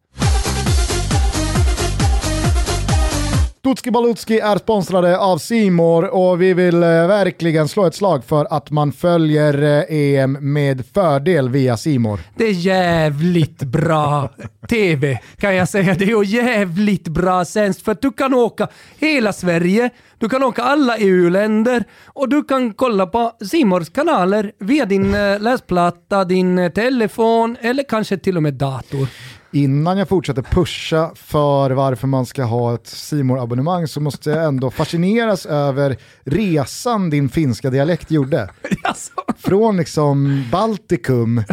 Tutski 3.64 3.92
Balutski 3.92 4.40
är 4.40 4.58
sponsrade 4.58 5.18
av 5.18 5.38
Simor 5.38 6.06
och 6.06 6.42
vi 6.42 6.54
vill 6.54 6.76
eh, 6.76 6.90
verkligen 6.90 7.68
slå 7.68 7.86
ett 7.86 7.96
slag 7.96 8.26
för 8.26 8.48
att 8.50 8.72
man 8.72 8.92
följer 8.92 9.64
eh, 9.64 9.96
EM 9.98 10.38
med 10.54 10.86
fördel 10.94 11.50
via 11.50 11.78
Simor. 11.78 12.20
Det 12.36 12.44
är 12.44 12.52
jävligt 12.52 13.64
bra 13.64 14.30
TV 14.70 15.20
kan 15.38 15.56
jag 15.56 15.70
säga. 15.70 15.94
Det 15.94 16.06
är 16.06 16.24
jävligt 16.24 17.08
bra 17.08 17.46
tjänst 17.46 17.82
för 17.82 17.92
att 17.92 18.02
du 18.02 18.12
kan 18.12 18.34
åka 18.34 18.68
hela 19.00 19.34
Sverige, 19.34 19.90
du 20.18 20.30
kan 20.30 20.44
åka 20.44 20.64
alla 20.64 20.98
EU-länder 20.98 21.84
och 22.06 22.30
du 22.30 22.44
kan 22.44 22.74
kolla 22.74 23.08
på 23.08 23.32
Simors 23.52 23.90
kanaler 23.90 24.52
via 24.60 24.86
din 24.86 25.16
eh, 25.16 25.40
läsplatta, 25.40 26.26
din 26.26 26.60
eh, 26.60 26.72
telefon 26.72 27.58
eller 27.62 27.84
kanske 27.84 28.18
till 28.18 28.38
och 28.38 28.44
med 28.44 28.54
dator. 28.54 29.08
Innan 29.52 29.98
jag 29.98 30.10
fortsätter 30.10 30.42
pusha 30.42 31.12
för 31.16 31.72
varför 31.72 32.08
man 32.08 32.26
ska 32.26 32.44
ha 32.44 32.76
ett 32.76 32.88
simor 32.88 33.44
abonnemang 33.44 33.88
så 33.88 34.02
måste 34.02 34.30
jag 34.30 34.46
ändå 34.46 34.72
fascineras 34.72 35.46
över 35.46 35.98
resan 36.24 37.10
din 37.10 37.30
finska 37.30 37.70
dialekt 37.70 38.12
gjorde. 38.12 38.50
Från 39.38 39.78
liksom 39.78 40.44
Baltikum 40.52 41.44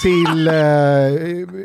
till, 0.00 0.48
eh, 0.48 0.54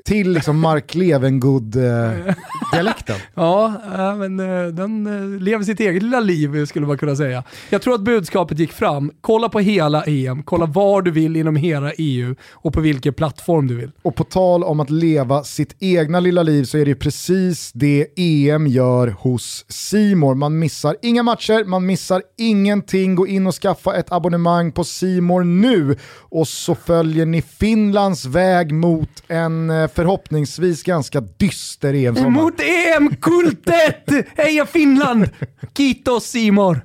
till 0.05 0.31
liksom 0.31 0.59
Mark 0.59 0.95
Levengood-dialekten. 0.95 3.15
ja, 3.35 3.73
äh, 3.97 4.15
men 4.15 4.39
eh, 4.39 4.67
den 4.67 5.07
eh, 5.07 5.13
lever 5.41 5.63
sitt 5.63 5.79
eget 5.79 6.03
lilla 6.03 6.19
liv 6.19 6.65
skulle 6.65 6.87
man 6.87 6.97
kunna 6.97 7.15
säga. 7.15 7.43
Jag 7.69 7.81
tror 7.81 7.95
att 7.95 8.01
budskapet 8.01 8.59
gick 8.59 8.71
fram. 8.71 9.11
Kolla 9.21 9.49
på 9.49 9.59
hela 9.59 10.03
EM, 10.03 10.43
kolla 10.43 10.65
var 10.65 11.01
du 11.01 11.11
vill 11.11 11.35
inom 11.35 11.55
hela 11.55 11.91
EU 11.91 12.35
och 12.51 12.73
på 12.73 12.81
vilken 12.81 13.13
plattform 13.13 13.67
du 13.67 13.75
vill. 13.75 13.91
Och 14.01 14.15
på 14.15 14.23
tal 14.23 14.63
om 14.63 14.79
att 14.79 14.89
leva 14.89 15.43
sitt 15.43 15.75
egna 15.79 16.19
lilla 16.19 16.43
liv 16.43 16.63
så 16.63 16.77
är 16.77 16.85
det 16.85 16.95
precis 16.95 17.71
det 17.73 18.07
EM 18.15 18.67
gör 18.67 19.07
hos 19.07 19.65
Simor. 19.69 20.35
Man 20.35 20.59
missar 20.59 20.95
inga 21.01 21.23
matcher, 21.23 21.65
man 21.65 21.85
missar 21.85 22.21
ingenting. 22.37 23.15
Gå 23.15 23.27
in 23.27 23.47
och 23.47 23.55
skaffa 23.55 23.95
ett 23.95 24.11
abonnemang 24.11 24.71
på 24.71 24.83
Simor 24.83 25.43
nu 25.43 25.97
och 26.29 26.47
så 26.47 26.75
följer 26.75 27.25
ni 27.25 27.41
Finlands 27.41 28.24
väg 28.25 28.73
mot 28.73 29.23
en 29.27 29.69
eh, 29.69 29.87
förhoppningsvis 29.87 30.83
ganska 30.83 31.21
dyster 31.21 31.93
EM-sommar. 31.93 32.29
Mot 32.29 32.61
EM-kultet! 32.61 34.09
Heja 34.37 34.65
Finland! 34.65 35.29
Kiitos 35.77 36.25
Simor! 36.25 36.81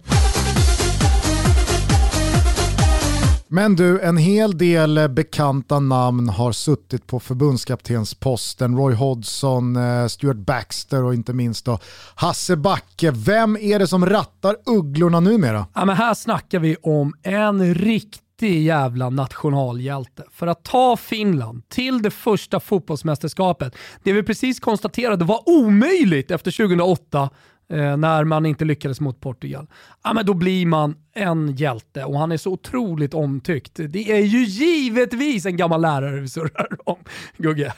Men 3.52 3.76
du, 3.76 4.00
en 4.00 4.16
hel 4.16 4.58
del 4.58 4.98
eh, 4.98 5.08
bekanta 5.08 5.80
namn 5.80 6.28
har 6.28 6.52
suttit 6.52 7.06
på 7.06 7.20
förbundskaptensposten. 7.20 8.76
Roy 8.76 8.94
Hodgson, 8.94 9.76
eh, 9.76 10.06
Stuart 10.06 10.36
Baxter 10.36 11.04
och 11.04 11.14
inte 11.14 11.32
minst 11.32 11.64
då 11.64 11.78
Hasse 12.14 12.56
Backe. 12.56 13.10
Vem 13.10 13.56
är 13.56 13.78
det 13.78 13.86
som 13.86 14.06
rattar 14.06 14.56
ugglorna 14.66 15.20
numera? 15.20 15.66
Ja, 15.74 15.84
men 15.84 15.96
här 15.96 16.14
snackar 16.14 16.58
vi 16.58 16.76
om 16.76 17.14
en 17.22 17.74
riktig 17.74 18.29
jävla 18.48 19.10
nationalhjälte. 19.10 20.24
För 20.32 20.46
att 20.46 20.64
ta 20.64 20.96
Finland 20.96 21.68
till 21.68 22.02
det 22.02 22.10
första 22.10 22.60
fotbollsmästerskapet, 22.60 23.76
det 24.02 24.12
vi 24.12 24.22
precis 24.22 24.60
konstaterade 24.60 25.24
var 25.24 25.48
omöjligt 25.48 26.30
efter 26.30 26.50
2008 26.50 27.30
eh, 27.70 27.96
när 27.96 28.24
man 28.24 28.46
inte 28.46 28.64
lyckades 28.64 29.00
mot 29.00 29.20
Portugal. 29.20 29.66
Ja, 30.04 30.12
men 30.12 30.26
då 30.26 30.34
blir 30.34 30.66
man 30.66 30.96
en 31.14 31.56
hjälte 31.56 32.04
och 32.04 32.18
han 32.18 32.32
är 32.32 32.36
så 32.36 32.52
otroligt 32.52 33.14
omtyckt. 33.14 33.72
Det 33.88 34.10
är 34.10 34.24
ju 34.24 34.44
givetvis 34.44 35.46
en 35.46 35.56
gammal 35.56 35.80
lärare 35.80 36.20
vi 36.20 36.28
surrar 36.28 36.68
om, 36.84 36.98
Gugge. 37.36 37.74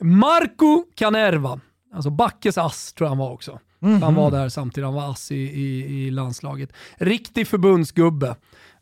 Marco 0.00 0.84
Canerva, 0.94 1.60
alltså 1.94 2.10
Backes 2.10 2.58
ass 2.58 2.92
tror 2.92 3.06
jag 3.06 3.10
han 3.10 3.18
var 3.18 3.30
också. 3.30 3.58
Han 4.02 4.14
var 4.14 4.30
där 4.30 4.48
samtidigt, 4.48 4.84
han 4.84 4.94
var 4.94 5.10
ass 5.10 5.32
i, 5.32 5.36
i, 5.36 6.06
i 6.06 6.10
landslaget. 6.10 6.72
Riktig 6.96 7.48
förbundsgubbe. 7.48 8.36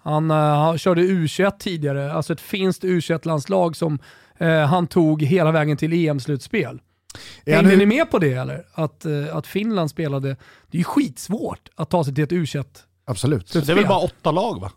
Han, 0.08 0.30
eh, 0.30 0.36
han 0.36 0.78
körde 0.78 1.02
U21 1.02 1.52
tidigare, 1.58 2.12
alltså 2.12 2.32
ett 2.32 2.40
finskt 2.40 2.84
U21-landslag 2.84 3.76
som 3.76 3.98
eh, 4.38 4.66
han 4.66 4.86
tog 4.86 5.22
hela 5.22 5.52
vägen 5.52 5.76
till 5.76 5.92
EM-slutspel. 5.92 6.80
Är 7.44 7.56
Hängde 7.56 7.76
ni 7.76 7.86
med 7.86 8.10
på 8.10 8.18
det 8.18 8.32
eller? 8.32 8.66
Att, 8.72 9.04
eh, 9.04 9.36
att 9.36 9.46
Finland 9.46 9.90
spelade, 9.90 10.28
det 10.70 10.76
är 10.76 10.78
ju 10.78 10.84
skitsvårt 10.84 11.68
att 11.74 11.90
ta 11.90 12.04
sig 12.04 12.14
till 12.14 12.24
ett 12.24 12.32
U21 12.32 12.64
Absolut. 13.06 13.52
Det 13.52 13.68
är 13.68 13.74
väl 13.74 13.86
bara 13.86 13.98
åtta 13.98 14.30
lag 14.30 14.60
va? 14.60 14.72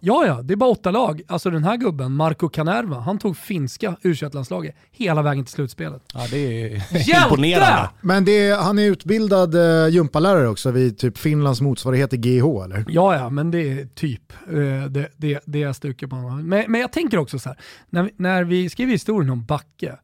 Ja, 0.00 0.26
ja, 0.26 0.42
det 0.42 0.54
är 0.54 0.56
bara 0.56 0.70
åtta 0.70 0.90
lag. 0.90 1.22
Alltså 1.28 1.50
den 1.50 1.64
här 1.64 1.76
gubben, 1.76 2.12
Marco 2.12 2.48
Canerva, 2.48 3.00
han 3.00 3.18
tog 3.18 3.36
finska 3.36 3.96
U21-landslaget 4.02 4.74
hela 4.92 5.22
vägen 5.22 5.44
till 5.44 5.52
slutspelet. 5.52 6.02
Ja, 6.14 6.26
det 6.30 6.36
är 6.62 6.68
Hjälte! 7.08 7.24
imponerande. 7.24 7.90
Men 8.00 8.24
det 8.24 8.46
är, 8.48 8.56
han 8.56 8.78
är 8.78 8.82
utbildad 8.90 9.54
eh, 9.54 9.88
gympalärare 9.88 10.48
också 10.48 10.70
vid 10.70 10.98
typ 10.98 11.18
Finlands 11.18 11.60
motsvarighet 11.60 12.10
till 12.10 12.20
GH 12.20 12.44
eller? 12.64 12.84
Ja, 12.88 13.14
ja, 13.16 13.30
men 13.30 13.50
det 13.50 13.72
är 13.72 13.86
typ 13.86 14.32
eh, 14.48 14.84
det, 14.90 15.08
det, 15.16 15.40
det 15.46 15.58
jag 15.58 15.76
stukar 15.76 16.06
på 16.06 16.16
honom. 16.16 16.48
Men, 16.48 16.64
men 16.72 16.80
jag 16.80 16.92
tänker 16.92 17.18
också 17.18 17.38
så 17.38 17.48
här, 17.48 17.58
när, 17.90 18.02
vi- 18.02 18.12
när 18.16 18.44
vi 18.44 18.70
skriver 18.70 18.92
historien 18.92 19.30
om 19.30 19.44
Backe, 19.44 19.96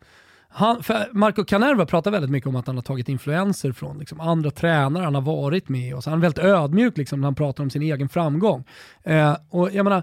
han, 0.54 0.82
för 0.82 1.09
Marco 1.12 1.44
Canerva 1.44 1.87
pratar 1.87 2.11
väldigt 2.11 2.30
mycket 2.30 2.49
om 2.49 2.56
att 2.56 2.66
han 2.66 2.76
har 2.76 2.82
tagit 2.82 3.09
influenser 3.09 3.73
från 3.73 3.99
liksom, 3.99 4.21
andra 4.21 4.50
tränare 4.50 5.04
han 5.04 5.14
har 5.14 5.23
varit 5.23 5.68
med 5.68 5.94
och 5.94 6.04
så 6.04 6.11
han 6.11 6.18
är 6.18 6.23
väldigt 6.23 6.44
ödmjuk 6.44 6.97
liksom, 6.97 7.21
när 7.21 7.26
han 7.26 7.35
pratar 7.35 7.62
om 7.64 7.71
sin 7.71 7.82
egen 7.82 8.09
framgång. 8.09 8.64
Eh, 9.02 9.37
och 9.50 9.71
jag 9.73 9.85
menar, 9.85 10.02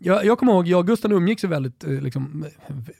jag, 0.00 0.24
jag 0.24 0.38
kommer 0.38 0.52
ihåg, 0.52 0.68
jag 0.68 0.78
och 0.78 0.86
Gusten 0.86 1.12
umgicks 1.12 1.44
väldigt, 1.44 1.84
eh, 1.84 1.90
liksom, 1.90 2.46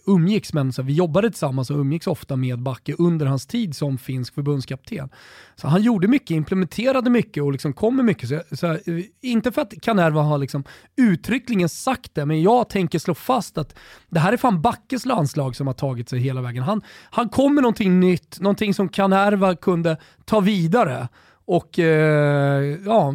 umgicks 0.06 0.52
men 0.52 0.72
så 0.72 0.82
här, 0.82 0.86
vi 0.86 0.92
jobbade 0.92 1.30
tillsammans 1.30 1.70
och 1.70 1.78
umgicks 1.78 2.06
ofta 2.06 2.36
med 2.36 2.62
Backe 2.62 2.94
under 2.98 3.26
hans 3.26 3.46
tid 3.46 3.76
som 3.76 3.98
finsk 3.98 4.34
förbundskapten. 4.34 5.08
Så 5.56 5.68
han 5.68 5.82
gjorde 5.82 6.08
mycket, 6.08 6.30
implementerade 6.30 7.10
mycket 7.10 7.42
och 7.42 7.52
liksom 7.52 7.72
kom 7.72 7.96
med 7.96 8.04
mycket. 8.04 8.28
Så, 8.28 8.56
så, 8.56 8.66
här, 8.66 8.80
eh, 8.86 9.04
inte 9.20 9.52
för 9.52 9.62
att 9.62 9.80
Kanerva 9.82 10.22
har 10.22 10.38
liksom 10.38 10.64
uttryckligen 10.96 11.68
sagt 11.68 12.14
det, 12.14 12.26
men 12.26 12.42
jag 12.42 12.68
tänker 12.68 12.98
slå 12.98 13.14
fast 13.14 13.58
att 13.58 13.74
det 14.08 14.20
här 14.20 14.32
är 14.32 14.36
fan 14.36 14.62
Backes 14.62 15.06
landslag 15.06 15.56
som 15.56 15.66
har 15.66 15.74
tagit 15.74 16.08
sig 16.08 16.18
hela 16.18 16.40
vägen. 16.40 16.62
Han, 16.62 16.82
han 17.10 17.28
kom 17.28 17.54
med 17.54 17.62
någonting 17.62 18.00
nytt, 18.00 18.40
någonting 18.40 18.74
som 18.74 18.88
Kanerva 18.88 19.56
kunde 19.56 19.96
ta 20.24 20.40
vidare 20.40 21.08
och 21.44 21.78
eh, 21.78 22.78
ja, 22.84 23.14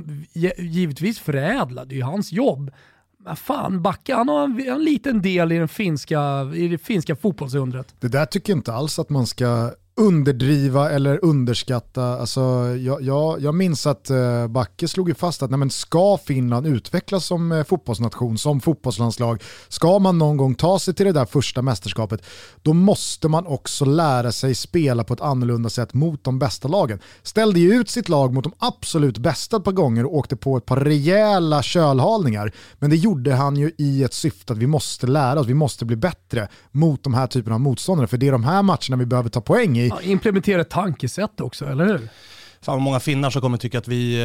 givetvis 0.57 1.19
förädla, 1.19 1.85
det 1.85 1.95
är 1.95 1.97
ju 1.97 2.03
hans 2.03 2.31
jobb. 2.31 2.71
Fan, 3.35 3.81
Backe 3.81 4.15
han 4.15 4.29
har 4.29 4.43
en, 4.43 4.67
en 4.67 4.83
liten 4.83 5.21
del 5.21 5.51
i, 5.51 5.57
den 5.57 5.67
finska, 5.67 6.51
i 6.55 6.67
det 6.67 6.77
finska 6.77 7.15
fotbollsundret. 7.15 7.95
Det 7.99 8.07
där 8.07 8.25
tycker 8.25 8.53
jag 8.53 8.57
inte 8.57 8.73
alls 8.73 8.99
att 8.99 9.09
man 9.09 9.27
ska 9.27 9.71
underdriva 9.95 10.89
eller 10.89 11.25
underskatta. 11.25 12.03
Alltså, 12.03 12.41
jag, 12.79 13.01
jag, 13.01 13.41
jag 13.41 13.55
minns 13.55 13.87
att 13.87 14.09
eh, 14.09 14.47
Backe 14.47 14.87
slog 14.87 15.09
ju 15.09 15.15
fast 15.15 15.43
att 15.43 15.49
nej, 15.49 15.57
men 15.59 15.69
ska 15.69 16.17
Finland 16.25 16.67
utvecklas 16.67 17.25
som 17.25 17.51
eh, 17.51 17.63
fotbollsnation, 17.63 18.37
som 18.37 18.61
fotbollslandslag, 18.61 19.41
ska 19.67 19.99
man 19.99 20.17
någon 20.17 20.37
gång 20.37 20.55
ta 20.55 20.79
sig 20.79 20.93
till 20.93 21.05
det 21.05 21.11
där 21.11 21.25
första 21.25 21.61
mästerskapet, 21.61 22.25
då 22.61 22.73
måste 22.73 23.27
man 23.27 23.47
också 23.47 23.85
lära 23.85 24.31
sig 24.31 24.55
spela 24.55 25.03
på 25.03 25.13
ett 25.13 25.21
annorlunda 25.21 25.69
sätt 25.69 25.93
mot 25.93 26.23
de 26.23 26.39
bästa 26.39 26.67
lagen. 26.67 26.99
Ställde 27.23 27.59
ju 27.59 27.73
ut 27.73 27.89
sitt 27.89 28.09
lag 28.09 28.33
mot 28.33 28.43
de 28.43 28.53
absolut 28.59 29.17
bästa 29.17 29.57
ett 29.57 29.63
par 29.63 29.71
gånger 29.71 30.05
och 30.05 30.15
åkte 30.15 30.35
på 30.35 30.57
ett 30.57 30.65
par 30.65 30.77
rejäla 30.77 31.63
kölhalningar, 31.63 32.51
men 32.79 32.89
det 32.89 32.95
gjorde 32.95 33.33
han 33.33 33.55
ju 33.55 33.71
i 33.77 34.03
ett 34.03 34.13
syfte 34.13 34.53
att 34.53 34.59
vi 34.59 34.67
måste 34.67 35.07
lära 35.07 35.39
oss, 35.39 35.47
vi 35.47 35.53
måste 35.53 35.85
bli 35.85 35.95
bättre 35.95 36.47
mot 36.71 37.03
de 37.03 37.13
här 37.13 37.27
typerna 37.27 37.55
av 37.55 37.61
motståndare, 37.61 38.07
för 38.07 38.17
det 38.17 38.27
är 38.27 38.31
de 38.31 38.43
här 38.43 38.63
matcherna 38.63 38.95
vi 38.97 39.05
behöver 39.05 39.29
ta 39.29 39.41
poäng 39.41 39.77
i. 39.77 39.82
Ja, 39.87 40.01
implementera 40.01 40.61
ett 40.61 40.69
tankesätt 40.69 41.41
också, 41.41 41.65
eller 41.65 41.85
hur? 41.85 42.09
Fan 42.61 42.75
vad 42.75 42.81
många 42.81 42.99
finnar 42.99 43.29
som 43.29 43.41
kommer 43.41 43.57
tycka 43.57 43.77
att 43.77 43.87
vi 43.87 44.21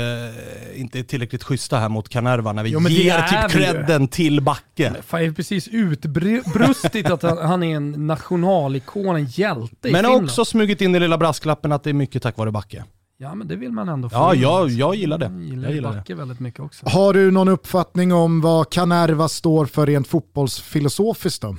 eh, 0.75 0.81
inte 0.81 0.99
är 0.99 1.03
tillräckligt 1.03 1.45
schyssta 1.45 1.79
här 1.79 1.89
mot 1.89 2.09
Kanerva 2.09 2.53
när 2.53 2.63
vi 2.63 2.71
Jo, 2.71 2.81
det 2.81 2.91
ger 2.91 3.23
typ 3.23 3.51
credden 3.51 4.09
till 4.09 4.41
Backe. 4.41 4.95
Fan, 5.07 5.21
det 5.21 5.27
är 5.27 5.33
precis 5.33 5.69
utbrustit 5.69 7.11
att 7.11 7.23
han, 7.23 7.39
han 7.39 7.63
är 7.63 7.77
en 7.77 8.07
nationalikon, 8.07 9.17
en 9.17 9.25
hjälte 9.27 9.89
i 9.89 9.93
Men 9.93 10.05
Finland. 10.05 10.25
också 10.25 10.45
smugit 10.45 10.81
in 10.81 10.93
den 10.93 11.03
lilla 11.03 11.19
brasklappen 11.19 11.73
att 11.73 11.83
det 11.85 11.91
är 11.91 11.95
mycket 11.95 12.23
tack 12.23 12.37
vare 12.37 12.51
Backe. 12.51 12.85
Ja 13.21 13.35
men 13.35 13.49
det 13.49 13.57
vill 13.57 13.73
man 13.73 13.89
ändå 13.89 14.09
få 14.09 14.17
Ja, 14.17 14.35
in, 14.35 14.41
jag, 14.41 14.71
jag 14.71 14.95
gillar 14.95 15.19
det. 15.19 15.25
Jag 15.25 15.43
gillar, 15.43 15.63
Jag 15.69 15.75
gillar 15.75 15.91
det. 15.91 15.97
Backe 15.97 16.15
väldigt 16.15 16.41
mycket 16.41 16.61
också. 16.61 16.87
Har 16.89 17.15
du 17.15 17.31
någon 17.31 17.49
uppfattning 17.49 18.13
om 18.13 18.41
vad 18.41 18.71
Kanerva 18.71 19.29
står 19.29 19.67
för 19.67 19.87
rent 19.87 20.09
fotbollsfilosofiskt 20.09 21.43
då? 21.43 21.57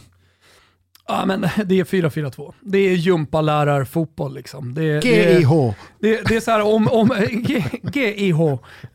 Ja 1.09 1.25
men 1.25 1.41
det 1.41 1.79
är 1.79 1.83
4-4-2. 1.83 2.53
Det 2.61 2.77
är 2.77 2.93
gympalärarfotboll 2.93 4.33
liksom. 4.33 4.73
Det, 4.73 4.99
det, 4.99 5.39
GIH 5.39 5.73
det, 5.99 6.21
det 6.27 6.35
är 6.35 6.39
så 6.39 6.51
här 6.51 6.61
om, 6.61 6.87
om 6.87 7.11
GIH, 7.93 8.39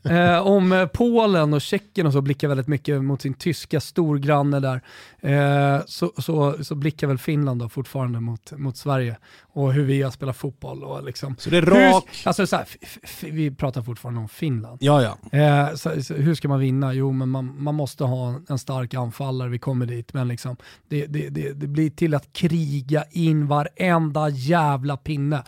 eh, 0.03 0.47
om 0.47 0.71
eh, 0.71 0.85
Polen 0.85 1.53
och 1.53 1.61
Tjeckien 1.61 2.07
och 2.07 2.13
så 2.13 2.21
blickar 2.21 2.47
väldigt 2.47 2.67
mycket 2.67 3.03
mot 3.03 3.21
sin 3.21 3.33
tyska 3.33 3.79
storgranne 3.79 4.59
där, 4.59 4.81
eh, 5.21 5.81
så, 5.85 6.11
så, 6.17 6.63
så 6.63 6.75
blickar 6.75 7.07
väl 7.07 7.17
Finland 7.17 7.61
då 7.61 7.69
fortfarande 7.69 8.19
mot, 8.19 8.51
mot 8.51 8.77
Sverige 8.77 9.17
och 9.53 9.73
hur 9.73 9.83
vi 9.83 10.01
har 10.01 10.11
spelat 10.11 10.37
fotboll. 10.37 10.83
Och 10.83 11.03
liksom. 11.03 11.35
Så 11.39 11.49
det 11.49 11.57
är 11.57 11.61
Hur, 11.61 11.71
rak... 11.71 12.21
alltså 12.23 12.47
så 12.47 12.55
här, 12.55 12.67
vi 13.31 13.51
pratar 13.51 13.81
fortfarande 13.81 14.21
om 14.21 14.29
Finland. 14.29 14.77
Ja, 14.81 15.01
ja. 15.01 15.39
Eh, 15.39 15.75
så, 15.75 16.03
så, 16.03 16.13
hur 16.13 16.35
ska 16.35 16.47
man 16.47 16.59
vinna? 16.59 16.93
Jo, 16.93 17.11
men 17.11 17.29
man, 17.29 17.63
man 17.63 17.75
måste 17.75 18.03
ha 18.03 18.35
en 18.49 18.59
stark 18.59 18.93
anfallare, 18.93 19.49
vi 19.49 19.59
kommer 19.59 19.85
dit, 19.85 20.13
men 20.13 20.27
liksom, 20.27 20.55
det, 20.89 21.05
det, 21.05 21.29
det, 21.29 21.53
det 21.53 21.67
blir 21.67 21.89
till 21.89 22.13
att 22.13 22.33
kriga 22.33 23.03
in 23.11 23.47
varenda 23.47 24.29
jävla 24.29 24.97
pinne. 24.97 25.43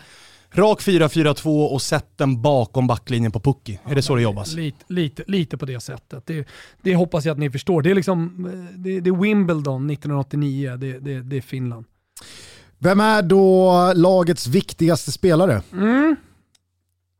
Rak 0.58 0.80
4-4-2 0.80 1.66
och 1.66 1.82
sätt 1.82 2.06
den 2.16 2.42
bakom 2.42 2.86
backlinjen 2.86 3.32
på 3.32 3.40
Pucki. 3.40 3.78
Är 3.84 3.94
det 3.94 4.02
så 4.02 4.14
det 4.14 4.22
jobbas? 4.22 4.52
Lite, 4.52 4.84
lite, 4.88 5.24
lite 5.26 5.58
på 5.58 5.66
det 5.66 5.80
sättet. 5.80 6.26
Det, 6.26 6.48
det 6.82 6.94
hoppas 6.94 7.24
jag 7.24 7.32
att 7.32 7.38
ni 7.38 7.50
förstår. 7.50 7.82
Det 7.82 7.90
är, 7.90 7.94
liksom, 7.94 8.48
det, 8.76 9.00
det 9.00 9.10
är 9.10 9.20
Wimbledon 9.20 9.90
1989, 9.90 10.76
det, 10.76 10.98
det, 10.98 11.20
det 11.20 11.36
är 11.36 11.40
Finland. 11.40 11.84
Vem 12.78 13.00
är 13.00 13.22
då 13.22 13.92
lagets 13.94 14.46
viktigaste 14.46 15.12
spelare? 15.12 15.62
Mm. 15.72 16.16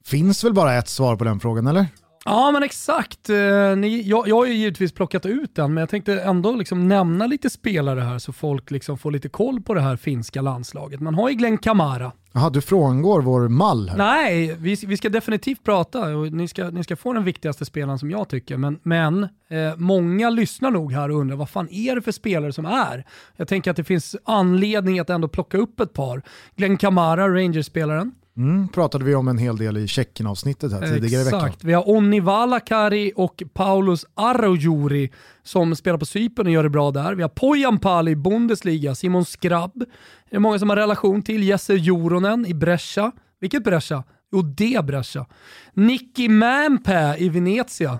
Finns 0.05 0.45
väl 0.45 0.53
bara 0.53 0.75
ett 0.75 0.89
svar 0.89 1.17
på 1.17 1.25
den 1.25 1.41
frågan 1.41 1.67
eller? 1.67 1.87
Ja 2.31 2.51
men 2.51 2.63
exakt. 2.63 3.31
Eh, 3.31 3.77
Ni, 3.77 4.03
jag, 4.03 4.29
jag 4.29 4.37
har 4.37 4.47
ju 4.47 4.53
givetvis 4.53 4.93
plockat 4.93 5.27
ut 5.27 5.55
den, 5.55 5.75
men 5.75 5.81
jag 5.83 5.89
tänkte 5.89 6.21
ändå 6.21 6.53
liksom 6.53 6.89
nämna 6.89 7.27
lite 7.27 7.51
spelare 7.51 8.01
här 8.01 8.19
så 8.19 8.33
folk 8.33 8.71
liksom 8.71 8.99
får 8.99 9.11
lite 9.11 9.29
koll 9.29 9.61
på 9.61 9.75
det 9.75 9.81
här 9.81 9.97
finska 9.97 10.41
landslaget. 10.43 11.01
Man 11.01 11.15
har 11.15 11.29
ju 11.29 11.35
Glenn 11.35 11.59
Kamara. 11.59 12.13
Jaha, 12.33 12.51
du 12.51 12.61
frångår 12.61 13.23
vår 13.23 13.49
mall 13.49 13.89
här. 13.89 13.97
Nej, 13.99 14.57
vi, 14.59 14.77
vi 14.87 14.97
ska 14.97 15.09
definitivt 15.09 15.65
prata 15.65 16.17
och 16.17 16.33
ni 16.33 16.49
ska, 16.49 16.71
ni 16.71 16.85
ska 16.85 16.97
få 16.97 17.13
den 17.13 17.25
viktigaste 17.25 17.65
spelaren 17.65 17.99
som 17.99 18.11
jag 18.11 18.29
tycker. 18.29 18.57
Men, 18.57 18.79
men 18.83 19.23
eh, 19.23 19.77
många 19.77 20.31
lyssnar 20.31 20.71
nog 20.71 20.93
här 20.93 21.11
och 21.11 21.21
undrar 21.21 21.37
vad 21.37 21.49
fan 21.51 21.69
är 21.71 21.95
det 21.95 22.03
för 22.03 22.13
spelare 22.13 22.53
som 22.53 22.67
är? 22.67 23.05
Jag 23.37 23.49
tänker 23.49 23.71
att 23.71 23.77
det 23.77 23.85
finns 23.85 24.17
anledning 24.25 24.99
att 24.99 25.11
ändå 25.11 25.29
plocka 25.29 25.59
upp 25.59 25.81
ett 25.81 25.93
par. 25.93 26.23
Glenn 26.57 26.77
Kamara, 26.77 27.29
Rangers-spelaren. 27.29 28.13
Mm, 28.39 28.69
pratade 28.69 29.05
vi 29.05 29.15
om 29.15 29.29
en 29.29 29.39
hel 29.39 29.57
del 29.57 29.77
i 29.77 29.89
Tjeckien-avsnittet 29.89 30.73
här 30.73 30.81
tidigare 30.81 31.23
i 31.23 31.25
veckan. 31.25 31.47
Exakt. 31.47 31.65
Vi 31.65 31.73
har 31.73 31.89
Onni 31.89 32.21
Valakari 32.21 33.13
och 33.17 33.43
Paulus 33.55 34.07
Arrojuri 34.15 35.11
som 35.43 35.77
spelar 35.77 35.99
på 35.99 36.07
Cypern 36.07 36.47
och 36.47 36.53
gör 36.53 36.63
det 36.63 36.71
bra 36.71 36.91
där. 36.91 37.15
Vi 37.15 37.23
har 37.23 37.29
Pojan 37.29 37.79
Pali 37.79 38.11
i 38.11 38.17
Bundesliga, 38.17 38.95
Simon 38.95 39.25
Skrabb. 39.25 39.85
Det 40.31 40.37
är 40.37 40.41
många 40.41 40.59
som 40.59 40.71
har 40.71 40.77
relation 40.77 41.23
till. 41.23 41.43
Jesse 41.43 41.75
Joronen 41.75 42.47
i 42.47 42.55
Brescia. 42.55 43.13
Vilket 43.41 43.65
Brescia? 43.65 44.05
Jo, 44.33 44.43
det 44.43 44.85
Brescia. 44.85 45.27
Nicky 45.75 46.29
Mampä 46.29 47.17
i 47.19 47.29
Venezia. 47.29 47.99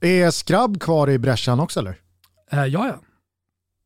Är 0.00 0.30
Skrabb 0.30 0.80
kvar 0.80 1.10
i 1.10 1.18
Brescian 1.18 1.60
också 1.60 1.80
eller? 1.80 1.96
Eh, 2.50 2.64
ja, 2.64 2.86
ja. 2.86 3.00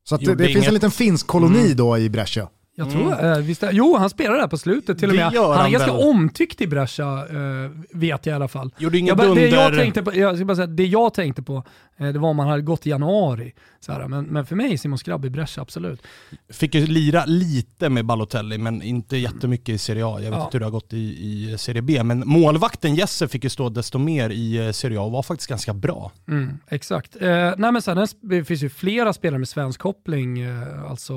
Så 0.03 0.15
att 0.15 0.21
det, 0.21 0.35
det 0.35 0.47
finns 0.47 0.67
en 0.67 0.73
liten 0.73 0.91
finsk 0.91 1.27
koloni 1.27 1.73
då 1.73 1.97
i 1.97 2.09
Brescia. 2.09 2.49
Jag 2.79 2.91
tror, 2.91 3.25
eh, 3.25 3.37
visst 3.37 3.63
jo, 3.71 3.95
han 3.97 4.09
spelar 4.09 4.37
där 4.37 4.47
på 4.47 4.57
slutet 4.57 4.99
till 4.99 5.09
och 5.09 5.15
med. 5.15 5.33
gör 5.33 5.43
Han 5.47 5.53
är 5.57 5.61
han 5.61 5.71
ganska 5.71 5.93
väl. 5.93 6.01
omtyckt 6.09 6.61
i 6.61 6.67
Brescia, 6.67 7.05
eh, 7.29 7.71
vet 7.91 8.25
jag 8.25 8.33
i 8.33 8.35
alla 8.35 8.47
fall. 8.47 8.71
Gjorde 8.77 8.97
ingen 8.97 9.07
Jag, 9.07 9.17
bara- 9.17 9.33
det, 9.35 9.47
jag 9.47 9.63
dunder... 9.71 9.83
tänkte 9.83 10.03
på, 10.03 10.15
jag 10.15 10.35
ska 10.35 10.45
bara 10.45 10.55
säga, 10.55 10.67
det 10.67 10.85
jag 10.85 11.13
tänkte 11.13 11.41
på, 11.43 11.63
det 11.97 12.19
var 12.19 12.29
om 12.29 12.37
man 12.37 12.47
hade 12.47 12.61
gått 12.61 12.87
i 12.87 12.89
januari. 12.89 13.53
Så 13.79 13.91
här, 13.91 14.07
men, 14.07 14.25
men 14.25 14.45
för 14.45 14.55
mig, 14.55 14.77
Simon 14.77 14.97
Skrabb 14.97 15.25
i 15.25 15.29
Brescia, 15.29 15.61
absolut. 15.61 16.01
Fick 16.49 16.75
ju 16.75 16.87
lira 16.87 17.25
lite 17.25 17.89
med 17.89 18.05
Balotelli 18.05 18.57
men 18.57 18.81
inte 18.81 19.17
jättemycket 19.17 19.69
i 19.69 19.77
Serie 19.77 20.05
A. 20.05 20.19
Jag 20.21 20.29
vet 20.31 20.37
Ja. 20.39 20.43
inte 20.45 20.55
hur 20.55 20.59
det 20.59 20.65
har 20.65 20.71
gått 20.71 20.93
i, 20.93 20.97
i 20.97 21.55
Serie 21.57 21.81
B. 21.81 22.03
Men 22.03 22.23
målvakten 22.27 22.95
Jesse 22.95 23.27
fick 23.27 23.43
ju 23.43 23.49
stå 23.49 23.69
desto 23.69 23.97
mer 23.99 24.29
i 24.29 24.65
eh, 24.67 24.71
Serie 24.71 24.99
A 24.99 25.03
och 25.03 25.11
var 25.11 25.23
faktiskt 25.23 25.49
ganska 25.49 25.73
bra. 25.73 26.11
Mm, 26.27 26.57
exakt. 26.67 27.15
Eh, 27.21 27.53
nej 27.57 27.71
men 27.71 27.81
sen, 27.81 28.07
det 28.21 28.43
finns 28.43 28.63
ju 28.63 28.69
flera 28.69 29.13
spelare 29.13 29.39
med 29.39 29.47
svensk 29.49 29.79
koppling, 29.79 30.39
eh, 30.39 30.83
alltså, 30.89 31.13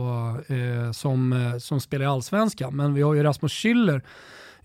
eh, 0.49 0.93
som, 0.93 1.33
eh, 1.33 1.59
som 1.59 1.81
spelar 1.81 2.05
i 2.05 2.09
allsvenskan. 2.09 2.77
Men 2.77 2.95
vi 2.95 3.03
har 3.03 3.15
ju 3.15 3.23
Rasmus 3.23 3.53
Schüller 3.53 4.01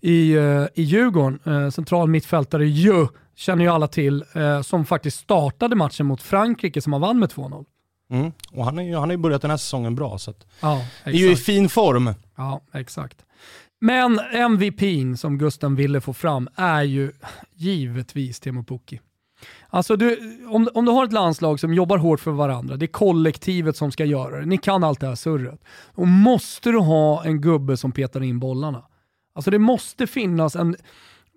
i, 0.00 0.32
eh, 0.32 0.42
i 0.74 0.82
Djurgården, 0.82 1.38
eh, 1.64 1.70
central 1.70 2.08
mittfältare 2.08 2.66
ju, 2.68 3.06
känner 3.36 3.64
ju 3.64 3.70
alla 3.70 3.88
till, 3.88 4.24
eh, 4.34 4.62
som 4.62 4.84
faktiskt 4.86 5.18
startade 5.18 5.76
matchen 5.76 6.06
mot 6.06 6.22
Frankrike 6.22 6.82
som 6.82 6.90
man 6.90 7.00
vann 7.00 7.18
med 7.18 7.28
2-0. 7.30 7.64
Mm. 8.10 8.32
Och 8.52 8.64
han, 8.64 8.78
är, 8.78 8.82
ju- 8.82 8.94
han 8.94 9.02
har 9.02 9.10
ju 9.10 9.16
börjat 9.16 9.42
den 9.42 9.50
här 9.50 9.58
säsongen 9.58 9.94
bra 9.94 10.18
så 10.18 10.30
att, 10.30 10.46
Ja, 10.60 10.82
är 11.04 11.12
ju 11.12 11.32
i 11.32 11.36
fin 11.36 11.68
form. 11.68 12.14
Ja, 12.36 12.60
exakt. 12.72 13.16
Men 13.80 14.20
MVPn 14.32 15.16
som 15.16 15.38
Gusten 15.38 15.76
ville 15.76 16.00
få 16.00 16.12
fram 16.12 16.48
är 16.56 16.82
ju 16.82 17.12
givetvis 17.54 18.40
Teemu 18.40 18.64
Pukki. 18.64 19.00
Alltså 19.68 19.96
du, 19.96 20.18
om, 20.48 20.68
om 20.74 20.84
du 20.84 20.90
har 20.92 21.04
ett 21.04 21.12
landslag 21.12 21.60
som 21.60 21.74
jobbar 21.74 21.98
hårt 21.98 22.20
för 22.20 22.30
varandra, 22.30 22.76
det 22.76 22.84
är 22.84 22.92
kollektivet 22.92 23.76
som 23.76 23.92
ska 23.92 24.04
göra 24.04 24.40
det, 24.40 24.46
ni 24.46 24.58
kan 24.58 24.84
allt 24.84 25.00
det 25.00 25.06
här 25.06 25.14
surret. 25.14 25.60
Då 25.96 26.04
måste 26.04 26.70
du 26.70 26.78
ha 26.78 27.24
en 27.24 27.40
gubbe 27.40 27.76
som 27.76 27.92
petar 27.92 28.22
in 28.22 28.38
bollarna. 28.38 28.82
Alltså 29.34 29.50
det 29.50 29.58
måste 29.58 30.06
finnas 30.06 30.56
en... 30.56 30.76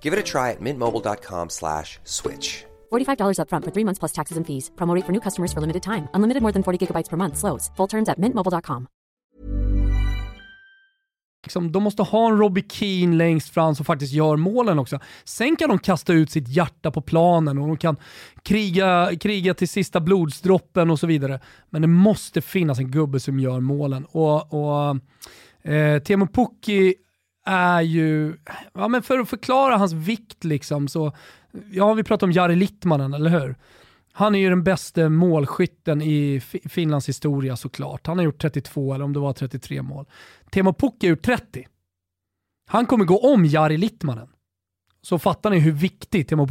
Give 0.00 0.14
it 0.14 0.18
a 0.18 0.22
try 0.22 0.52
at 0.52 0.60
mintmobile.com 0.60 1.50
slash 1.50 1.98
switch. 2.04 2.64
$45 2.90 3.38
upfront 3.42 3.64
for 3.64 3.72
three 3.72 3.84
months 3.84 3.98
plus 3.98 4.12
taxes 4.12 4.38
and 4.38 4.46
fees. 4.46 4.70
Promo 4.76 4.94
rate 4.94 5.04
for 5.04 5.12
new 5.12 5.20
customers 5.20 5.52
for 5.52 5.60
limited 5.60 5.82
time. 5.82 6.08
Unlimited 6.14 6.40
more 6.42 6.52
than 6.52 6.62
40 6.62 6.78
gigabytes 6.78 7.10
per 7.10 7.16
month. 7.16 7.36
Slows. 7.36 7.70
Full 7.76 7.88
terms 7.88 8.08
at 8.08 8.18
mintmobile.com. 8.18 8.88
liksom, 11.48 11.72
de 11.72 11.82
måste 11.82 12.02
ha 12.02 12.28
en 12.28 12.38
Robbie 12.38 12.64
Keane 12.68 13.16
längst 13.16 13.54
fram 13.54 13.74
som 13.74 13.84
faktiskt 13.84 14.12
gör 14.12 14.36
målen 14.36 14.78
också. 14.78 15.00
Sen 15.24 15.56
kan 15.56 15.68
de 15.68 15.78
kasta 15.78 16.12
ut 16.12 16.30
sitt 16.30 16.48
hjärta 16.48 16.90
på 16.90 17.00
planen 17.00 17.58
och 17.58 17.68
de 17.68 17.76
kan 17.76 17.96
kriga, 18.42 19.10
kriga 19.20 19.54
till 19.54 19.68
sista 19.68 20.00
blodsdroppen 20.00 20.90
och 20.90 20.98
så 20.98 21.06
vidare. 21.06 21.40
Men 21.70 21.82
det 21.82 21.88
måste 21.88 22.40
finnas 22.40 22.78
en 22.78 22.90
gubbe 22.90 23.20
som 23.20 23.40
gör 23.40 23.60
målen. 23.60 24.04
Och, 24.04 24.54
och 24.54 24.96
eh, 25.72 26.02
Teemu 26.02 26.26
Pukki 26.26 26.94
är 27.48 27.80
ju, 27.82 28.36
ja 28.74 28.88
men 28.88 29.02
för 29.02 29.18
att 29.18 29.28
förklara 29.28 29.76
hans 29.76 29.92
vikt 29.92 30.44
liksom 30.44 30.88
så, 30.88 31.12
ja 31.70 31.94
vi 31.94 32.02
pratar 32.04 32.26
om 32.26 32.32
Jari 32.32 32.56
Littmanen, 32.56 33.14
eller 33.14 33.30
hur? 33.30 33.56
Han 34.12 34.34
är 34.34 34.38
ju 34.38 34.48
den 34.48 34.64
bästa 34.64 35.08
målskytten 35.08 36.02
i 36.02 36.40
Fi- 36.40 36.68
Finlands 36.68 37.08
historia 37.08 37.56
såklart. 37.56 38.06
Han 38.06 38.18
har 38.18 38.24
gjort 38.24 38.40
32 38.42 38.94
eller 38.94 39.04
om 39.04 39.12
det 39.12 39.18
var 39.18 39.32
33 39.32 39.82
mål. 39.82 40.06
Teemu 40.50 40.72
Pukki 40.72 41.06
har 41.06 41.10
gjort 41.10 41.24
30. 41.24 41.66
Han 42.68 42.86
kommer 42.86 43.04
gå 43.04 43.18
om 43.32 43.44
Jari 43.44 43.76
Littmanen. 43.76 44.28
Så 45.02 45.18
fattar 45.18 45.50
ni 45.50 45.58
hur 45.58 45.72
viktig 45.72 46.28
Teemu 46.28 46.42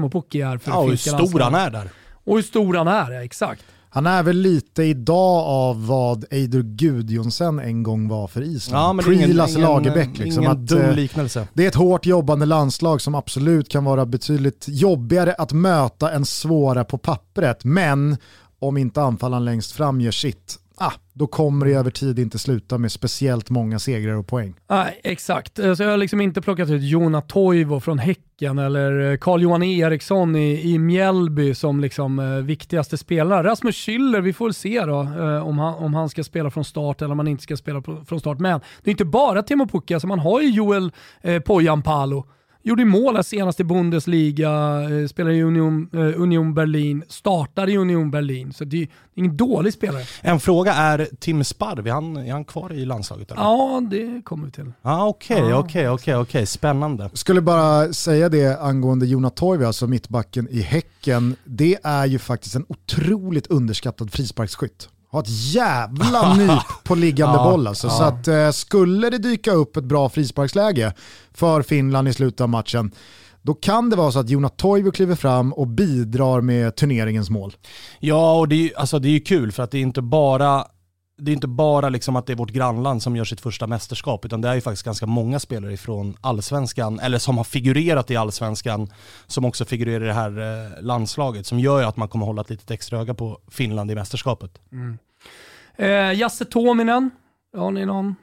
eh, 0.00 0.08
Pukki 0.10 0.40
är 0.40 0.58
för 0.58 0.70
Ja, 0.70 0.78
och 0.78 0.88
hur 0.88 0.96
stor 0.96 1.40
han 1.40 1.54
är 1.54 1.70
där. 1.70 1.90
Och 2.12 2.36
hur 2.36 2.42
stor 2.42 2.74
han 2.74 2.88
är, 2.88 3.10
ja, 3.12 3.24
exakt. 3.24 3.64
Han 3.96 4.06
är 4.06 4.22
väl 4.22 4.36
lite 4.36 4.82
idag 4.82 5.44
av 5.46 5.86
vad 5.86 6.24
Eidur 6.30 6.62
Gudjonsen 6.62 7.58
en 7.58 7.82
gång 7.82 8.08
var 8.08 8.26
för 8.26 8.42
Island. 8.42 9.00
Ja, 9.00 9.02
Pre-Lasse 9.02 9.58
ingen, 9.58 9.60
Lagerbäck. 9.60 10.18
Liksom, 10.18 10.42
ingen 10.42 10.52
att, 10.52 10.66
dum 10.66 10.80
eh, 10.80 10.94
liknelse. 10.94 11.48
det 11.54 11.64
är 11.64 11.68
ett 11.68 11.74
hårt 11.74 12.06
jobbande 12.06 12.46
landslag 12.46 13.00
som 13.00 13.14
absolut 13.14 13.68
kan 13.68 13.84
vara 13.84 14.06
betydligt 14.06 14.64
jobbigare 14.68 15.34
att 15.34 15.52
möta 15.52 16.12
än 16.12 16.24
svåra 16.24 16.84
på 16.84 16.98
pappret. 16.98 17.64
Men 17.64 18.16
om 18.58 18.76
inte 18.76 19.02
anfallaren 19.02 19.44
längst 19.44 19.72
fram 19.72 20.00
gör 20.00 20.10
sitt, 20.10 20.58
ah, 20.76 20.92
då 21.12 21.26
kommer 21.26 21.66
det 21.66 21.72
över 21.72 21.90
tid 21.90 22.18
inte 22.18 22.38
sluta 22.38 22.78
med 22.78 22.92
speciellt 22.92 23.50
många 23.50 23.78
segrar 23.78 24.14
och 24.14 24.26
poäng. 24.26 24.54
Nej, 24.68 25.00
exakt. 25.04 25.58
Eh, 25.58 25.74
så 25.74 25.82
jag 25.82 25.90
har 25.90 25.96
liksom 25.96 26.20
inte 26.20 26.42
plockat 26.42 26.70
ut 26.70 26.82
Jona 26.82 27.20
Toivo 27.20 27.80
från 27.80 27.98
Häcken 27.98 28.58
eller 28.58 29.12
eh, 29.12 29.16
Carl-Johan 29.16 29.62
Eriksson 29.62 30.36
i, 30.36 30.72
i 30.74 30.78
Mjällby 30.78 31.54
som 31.54 31.80
liksom 31.80 32.18
eh, 32.18 32.26
viktigaste 32.26 32.98
spelare. 32.98 33.48
Rasmus 33.48 33.76
Schüller, 33.76 34.20
vi 34.20 34.32
får 34.32 34.44
väl 34.44 34.54
se 34.54 34.84
då 34.84 35.02
eh, 35.02 35.48
om, 35.48 35.58
han, 35.58 35.74
om 35.74 35.94
han 35.94 36.08
ska 36.08 36.24
spela 36.24 36.50
från 36.50 36.64
start 36.64 37.02
eller 37.02 37.12
om 37.12 37.18
han 37.18 37.28
inte 37.28 37.42
ska 37.42 37.56
spela 37.56 37.80
på, 37.80 38.04
från 38.04 38.20
start. 38.20 38.38
Men 38.38 38.60
det 38.82 38.90
är 38.90 38.92
inte 38.92 39.04
bara 39.04 39.42
Teemu 39.42 39.66
Pukka, 39.66 39.94
alltså 39.94 40.06
man 40.06 40.18
har 40.18 40.40
ju 40.40 40.50
Joel 40.50 40.92
eh, 41.22 41.40
Pojan 41.40 41.82
Palo 41.82 42.26
Gjorde 42.66 42.84
mål 42.84 43.16
här 43.16 43.22
senast 43.22 43.60
i 43.60 43.64
Bundesliga, 43.64 44.82
eh, 44.90 45.06
spelar 45.06 45.30
i 45.30 45.42
Union, 45.42 45.88
eh, 45.92 46.20
Union 46.22 46.54
Berlin, 46.54 47.04
startar 47.08 47.68
i 47.68 47.76
Union 47.76 48.10
Berlin. 48.10 48.52
Så 48.52 48.64
det 48.64 48.82
är 48.82 48.88
ingen 49.14 49.36
dålig 49.36 49.72
spelare. 49.72 50.02
En 50.20 50.40
fråga 50.40 50.72
är 50.74 51.08
Tim 51.20 51.44
Sparv, 51.44 51.86
är 51.86 51.90
han, 51.92 52.16
är 52.16 52.32
han 52.32 52.44
kvar 52.44 52.72
i 52.72 52.84
landslaget? 52.84 53.30
Eller? 53.30 53.42
Ja, 53.42 53.82
det 53.90 54.22
kommer 54.24 54.46
vi 54.46 54.52
till. 54.52 54.72
Ah, 54.82 55.06
Okej, 55.06 55.38
Ja, 55.38 55.58
okej, 55.58 55.88
okej, 55.88 56.16
okej, 56.16 56.46
spännande. 56.46 57.10
Skulle 57.12 57.40
bara 57.40 57.92
säga 57.92 58.28
det 58.28 58.60
angående 58.60 59.06
Jona 59.06 59.30
Toivo, 59.30 59.64
alltså 59.64 59.86
mittbacken 59.86 60.48
i 60.50 60.60
Häcken. 60.60 61.36
Det 61.44 61.78
är 61.82 62.06
ju 62.06 62.18
faktiskt 62.18 62.54
en 62.56 62.66
otroligt 62.68 63.46
underskattad 63.46 64.12
frisparksskytt. 64.12 64.88
Har 65.16 65.22
ett 65.22 65.52
jävla 65.54 66.34
nyp 66.34 66.84
på 66.84 66.94
liggande 66.94 67.38
boll 67.44 67.66
alltså. 67.66 67.90
Så 67.90 68.02
att 68.02 68.28
eh, 68.28 68.50
skulle 68.50 69.10
det 69.10 69.18
dyka 69.18 69.52
upp 69.52 69.76
ett 69.76 69.84
bra 69.84 70.08
frisparksläge 70.08 70.92
för 71.34 71.62
Finland 71.62 72.08
i 72.08 72.12
slutet 72.12 72.40
av 72.40 72.48
matchen, 72.48 72.90
då 73.42 73.54
kan 73.54 73.90
det 73.90 73.96
vara 73.96 74.12
så 74.12 74.18
att 74.18 74.30
Jona 74.30 74.48
Toivo 74.48 74.90
kliver 74.90 75.14
fram 75.14 75.52
och 75.52 75.66
bidrar 75.66 76.40
med 76.40 76.76
turneringens 76.76 77.30
mål. 77.30 77.56
Ja, 78.00 78.38
och 78.38 78.48
det 78.48 78.54
är, 78.54 78.78
alltså, 78.78 78.98
det 78.98 79.08
är 79.08 79.10
ju 79.10 79.20
kul 79.20 79.52
för 79.52 79.62
att 79.62 79.70
det 79.70 79.78
är 79.78 79.82
inte 79.82 80.02
bara 80.02 80.64
det 81.18 81.30
är 81.30 81.32
inte 81.32 81.46
bara 81.46 81.88
liksom 81.88 82.16
att 82.16 82.26
det 82.26 82.32
är 82.32 82.36
vårt 82.36 82.50
grannland 82.50 83.02
som 83.02 83.16
gör 83.16 83.24
sitt 83.24 83.40
första 83.40 83.66
mästerskap, 83.66 84.24
utan 84.24 84.40
det 84.40 84.48
är 84.48 84.54
ju 84.54 84.60
faktiskt 84.60 84.82
ganska 84.82 85.06
många 85.06 85.40
spelare 85.40 85.76
från 85.76 86.16
allsvenskan, 86.20 87.00
eller 87.00 87.18
som 87.18 87.36
har 87.36 87.44
figurerat 87.44 88.10
i 88.10 88.16
allsvenskan, 88.16 88.92
som 89.26 89.44
också 89.44 89.64
figurerar 89.64 90.04
i 90.04 90.06
det 90.06 90.12
här 90.12 90.38
eh, 90.38 90.82
landslaget, 90.82 91.46
som 91.46 91.60
gör 91.60 91.80
ju 91.80 91.86
att 91.86 91.96
man 91.96 92.08
kommer 92.08 92.26
hålla 92.26 92.42
ett 92.42 92.50
litet 92.50 92.70
extra 92.70 92.98
öga 92.98 93.14
på 93.14 93.38
Finland 93.50 93.90
i 93.90 93.94
mästerskapet. 93.94 94.50
Eh, 95.76 95.88
Jasse 96.12 96.44
Tuominen, 96.44 97.10
har 97.56 97.70
ni 97.70 97.86
någon 97.86 98.16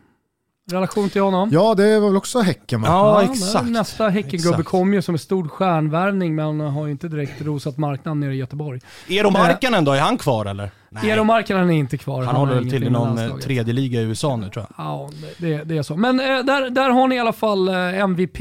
relation 0.71 1.09
till 1.09 1.21
honom? 1.21 1.49
Ja, 1.53 1.75
det 1.75 1.99
var 1.99 2.07
väl 2.07 2.17
också 2.17 2.39
Häcken 2.39 2.81
va? 2.81 2.87
Ja, 2.87 3.21
men 3.21 3.31
exakt. 3.31 3.69
Nästa 3.69 4.09
Häckengubbe 4.09 4.63
kom 4.63 4.93
ju 4.93 5.01
som 5.01 5.15
en 5.15 5.19
stor 5.19 5.47
stjärnvärvning, 5.47 6.35
men 6.35 6.59
har 6.59 6.85
ju 6.85 6.91
inte 6.91 7.07
direkt 7.07 7.41
rosat 7.41 7.77
marknaden 7.77 8.19
nere 8.19 8.33
i 8.33 8.37
Göteborg. 8.37 8.81
Eero 9.09 9.29
Markkanen 9.29 9.85
då, 9.85 9.91
är 9.91 9.99
han 9.99 10.17
kvar 10.17 10.45
eller? 10.45 10.71
Nej. 10.93 11.09
Eero 11.09 11.23
Markkanen 11.23 11.69
är 11.69 11.73
inte 11.73 11.97
kvar. 11.97 12.23
Han 12.23 12.35
har 12.35 12.39
håller 12.39 12.55
väl 12.55 12.69
till 12.69 12.83
i 12.83 12.89
någon 12.89 13.17
eh, 13.17 13.35
tredje 13.35 13.73
liga 13.73 14.01
i 14.01 14.03
USA 14.03 14.35
nu 14.35 14.49
tror 14.49 14.65
jag. 14.69 14.85
Ja, 14.85 15.09
det, 15.37 15.47
det, 15.47 15.63
det 15.63 15.77
är 15.77 15.83
så. 15.83 15.95
Men 15.95 16.19
eh, 16.19 16.25
där, 16.25 16.69
där 16.69 16.89
har 16.89 17.07
ni 17.07 17.15
i 17.15 17.19
alla 17.19 17.33
fall 17.33 17.67
eh, 17.67 17.99
MVP. 17.99 18.37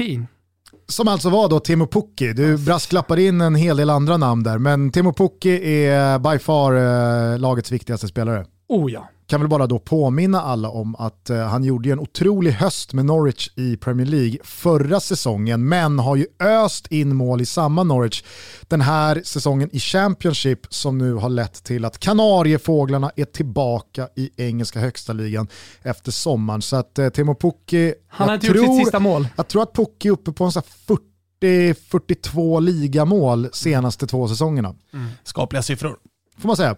Som 0.87 1.07
alltså 1.07 1.29
var 1.29 1.49
då 1.49 1.59
Timo 1.59 1.87
Pukki. 1.87 2.33
Du 2.33 2.57
brasklappar 2.57 3.19
in 3.19 3.41
en 3.41 3.55
hel 3.55 3.77
del 3.77 3.89
andra 3.89 4.17
namn 4.17 4.43
där, 4.43 4.57
men 4.57 4.91
Timo 4.91 5.13
Pukki 5.13 5.85
är 5.85 6.19
by 6.19 6.39
far 6.39 6.73
eh, 6.73 7.39
lagets 7.39 7.71
viktigaste 7.71 8.07
spelare. 8.07 8.45
Oh 8.67 8.91
ja. 8.91 9.09
Kan 9.33 9.41
väl 9.41 9.49
bara 9.49 9.67
då 9.67 9.79
påminna 9.79 10.41
alla 10.41 10.69
om 10.69 10.95
att 10.95 11.29
eh, 11.29 11.37
han 11.37 11.63
gjorde 11.63 11.91
en 11.91 11.99
otrolig 11.99 12.51
höst 12.51 12.93
med 12.93 13.05
Norwich 13.05 13.49
i 13.55 13.77
Premier 13.77 14.07
League 14.07 14.37
förra 14.43 14.99
säsongen, 14.99 15.69
men 15.69 15.99
har 15.99 16.15
ju 16.15 16.25
öst 16.39 16.87
in 16.87 17.15
mål 17.15 17.41
i 17.41 17.45
samma 17.45 17.83
Norwich 17.83 18.23
den 18.67 18.81
här 18.81 19.21
säsongen 19.25 19.69
i 19.71 19.79
Championship 19.79 20.59
som 20.69 20.97
nu 20.97 21.13
har 21.13 21.29
lett 21.29 21.63
till 21.63 21.85
att 21.85 21.99
Kanariefåglarna 21.99 23.11
är 23.15 23.25
tillbaka 23.25 24.07
i 24.15 24.29
engelska 24.37 24.79
högsta 24.79 25.13
ligan 25.13 25.47
efter 25.81 26.11
sommaren. 26.11 26.61
Så 26.61 26.75
att 26.75 26.99
eh, 26.99 27.09
Timo 27.09 27.35
Pukki, 27.35 27.93
Han 28.07 28.27
har 28.27 28.35
inte 28.35 28.47
gjort 28.47 28.57
sitt 28.57 28.85
sista 28.85 28.99
mål. 28.99 29.27
jag 29.35 29.47
tror 29.47 29.63
att 29.63 29.73
Pukki 29.73 30.07
är 30.07 30.11
uppe 30.11 30.31
på 30.31 30.43
en 30.43 30.51
sån 30.51 30.63
här 30.87 30.97
40-42 31.73 32.61
ligamål 32.61 33.49
senaste 33.53 34.07
två 34.07 34.27
säsongerna. 34.27 34.75
Skapliga 35.23 35.61
siffror. 35.61 35.97
Får 36.37 36.47
man 36.47 36.57
säga. 36.57 36.75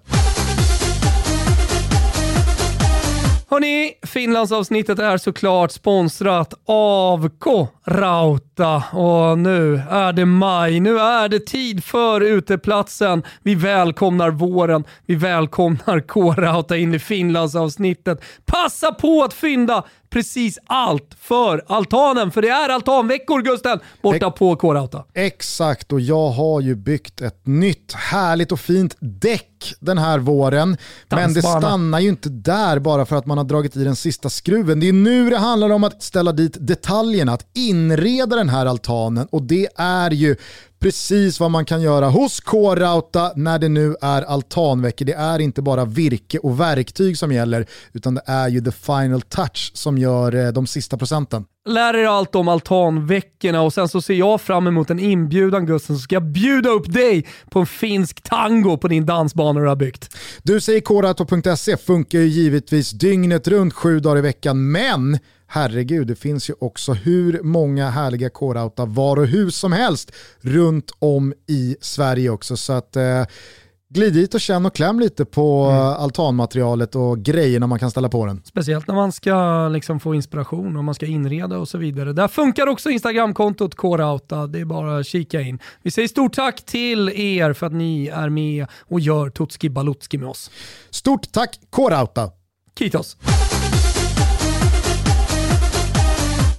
Hörni, 3.55 3.93
Finlandsavsnittet 4.03 4.99
är 4.99 5.17
såklart 5.17 5.71
sponsrat 5.71 6.53
av 6.65 7.29
K-Rauta. 7.39 8.83
Och 8.91 9.37
nu 9.37 9.81
är 9.89 10.13
det 10.13 10.25
maj, 10.25 10.79
nu 10.79 10.99
är 10.99 11.29
det 11.29 11.39
tid 11.39 11.83
för 11.83 12.21
uteplatsen. 12.21 13.23
Vi 13.43 13.55
välkomnar 13.55 14.29
våren, 14.29 14.83
vi 15.05 15.15
välkomnar 15.15 16.07
K-Rauta 16.07 16.77
in 16.77 16.93
i 16.93 16.99
Finlandsavsnittet. 16.99 18.23
Passa 18.45 18.91
på 18.91 19.23
att 19.23 19.33
fynda 19.33 19.83
precis 20.15 20.59
allt 20.65 21.15
för 21.19 21.63
altanen, 21.67 22.31
för 22.31 22.41
det 22.41 22.49
är 22.49 22.69
altanveckor 22.69 23.41
Gusten, 23.41 23.79
borta 24.01 24.31
på 24.31 24.55
K-Rauta. 24.55 25.03
Exakt, 25.13 25.91
och 25.91 26.01
jag 26.01 26.29
har 26.29 26.61
ju 26.61 26.75
byggt 26.75 27.21
ett 27.21 27.47
nytt 27.47 27.93
härligt 27.93 28.51
och 28.51 28.59
fint 28.59 28.97
däck 28.99 29.73
den 29.79 29.97
här 29.97 30.19
våren. 30.19 30.77
Men 31.09 31.33
det 31.33 31.41
Dansbana. 31.41 31.61
stannar 31.61 31.99
ju 31.99 32.09
inte 32.09 32.29
där 32.29 32.79
bara 32.79 33.05
för 33.05 33.15
att 33.15 33.25
man 33.25 33.37
har 33.37 33.45
dragit 33.45 33.75
i 33.75 33.83
den 33.83 33.95
sista 33.95 34.29
skruven. 34.29 34.79
Det 34.79 34.89
är 34.89 34.93
nu 34.93 35.29
det 35.29 35.37
handlar 35.37 35.69
om 35.69 35.83
att 35.83 36.03
ställa 36.03 36.31
dit 36.31 36.57
detaljerna, 36.59 37.33
att 37.33 37.45
inreda 37.53 38.35
den 38.35 38.49
här 38.49 38.65
altanen 38.65 39.27
och 39.31 39.43
det 39.43 39.67
är 39.77 40.11
ju 40.11 40.35
precis 40.79 41.39
vad 41.39 41.51
man 41.51 41.65
kan 41.65 41.81
göra 41.81 42.09
hos 42.09 42.39
K-Rauta 42.39 43.31
när 43.35 43.59
det 43.59 43.69
nu 43.69 43.95
är 44.01 44.21
altanveckor. 44.21 45.05
Det 45.05 45.13
är 45.13 45.39
inte 45.39 45.61
bara 45.61 45.85
virke 45.85 46.37
och 46.37 46.59
verktyg 46.59 47.17
som 47.17 47.31
gäller 47.31 47.65
utan 47.93 48.15
det 48.15 48.21
är 48.25 48.47
ju 48.47 48.61
the 48.61 48.71
final 48.71 49.21
touch 49.21 49.71
som 49.73 49.97
gör 49.97 50.35
eh, 50.35 50.51
de 50.51 50.67
sista 50.67 50.97
procenten. 50.97 51.45
Lär 51.67 51.93
er 51.93 52.05
allt 52.05 52.35
om 52.35 52.47
altanveckorna 52.47 53.61
och 53.61 53.73
sen 53.73 53.89
så 53.89 54.01
ser 54.01 54.13
jag 54.13 54.41
fram 54.41 54.67
emot 54.67 54.89
en 54.89 54.99
inbjudan 54.99 55.65
Gusten 55.65 55.95
så 55.95 56.01
ska 56.01 56.15
jag 56.15 56.23
bjuda 56.23 56.69
upp 56.69 56.93
dig 56.93 57.27
på 57.49 57.59
en 57.59 57.65
finsk 57.65 58.21
tango 58.21 58.77
på 58.77 58.87
din 58.87 59.05
dansbana 59.05 59.59
du 59.59 59.67
har 59.67 59.75
byggt. 59.75 60.15
Du 60.43 60.61
säger 60.61 60.81
korato.se 60.81 61.77
funkar 61.77 62.19
ju 62.19 62.25
givetvis 62.25 62.91
dygnet 62.91 63.47
runt 63.47 63.73
sju 63.73 63.99
dagar 63.99 64.17
i 64.17 64.21
veckan, 64.21 64.71
men 64.71 65.19
herregud, 65.47 66.07
det 66.07 66.15
finns 66.15 66.49
ju 66.49 66.53
också 66.59 66.93
hur 66.93 67.43
många 67.43 67.89
härliga 67.89 68.29
K-Rauta 68.29 68.85
varuhus 68.85 69.55
som 69.55 69.71
helst 69.71 70.11
runt 70.41 70.91
om 70.99 71.33
i 71.47 71.75
Sverige 71.81 72.29
också. 72.29 72.57
Så 72.57 72.73
att 72.73 72.95
eh, 72.95 73.25
glid 73.89 74.13
dit 74.13 74.33
och 74.33 74.41
känn 74.41 74.65
och 74.65 74.75
kläm 74.75 74.99
lite 74.99 75.25
på 75.25 75.69
eh, 75.69 76.01
altanmaterialet 76.01 76.95
och 76.95 77.19
grejerna 77.19 77.67
man 77.67 77.79
kan 77.79 77.91
ställa 77.91 78.09
på 78.09 78.25
den. 78.25 78.41
Speciellt 78.45 78.87
när 78.87 78.95
man 78.95 79.11
ska 79.11 79.67
liksom 79.67 79.99
få 79.99 80.15
inspiration 80.15 80.77
och 80.77 80.83
man 80.83 80.95
ska 80.95 81.05
inreda 81.05 81.57
och 81.57 81.67
så 81.67 81.77
vidare. 81.77 82.13
Där 82.13 82.27
funkar 82.27 82.67
också 82.67 82.89
Instagramkontot 82.89 83.75
K-Rauta. 83.75 84.47
Det 84.47 84.59
är 84.59 84.65
bara 84.65 84.97
att 84.97 85.07
kika 85.07 85.41
in. 85.41 85.59
Vi 85.81 85.91
säger 85.91 86.07
stort 86.07 86.33
tack 86.33 86.65
till 86.65 87.09
er 87.09 87.53
för 87.53 87.65
att 87.65 87.73
ni 87.73 88.07
är 88.07 88.29
med 88.29 88.65
och 88.79 88.99
gör 88.99 89.29
Tutski 89.29 89.69
Balutski 89.69 90.17
med 90.17 90.29
oss. 90.29 90.51
Stort 90.89 91.31
tack 91.31 91.59
K-Rauta! 91.69 92.31
Kitos! 92.79 93.17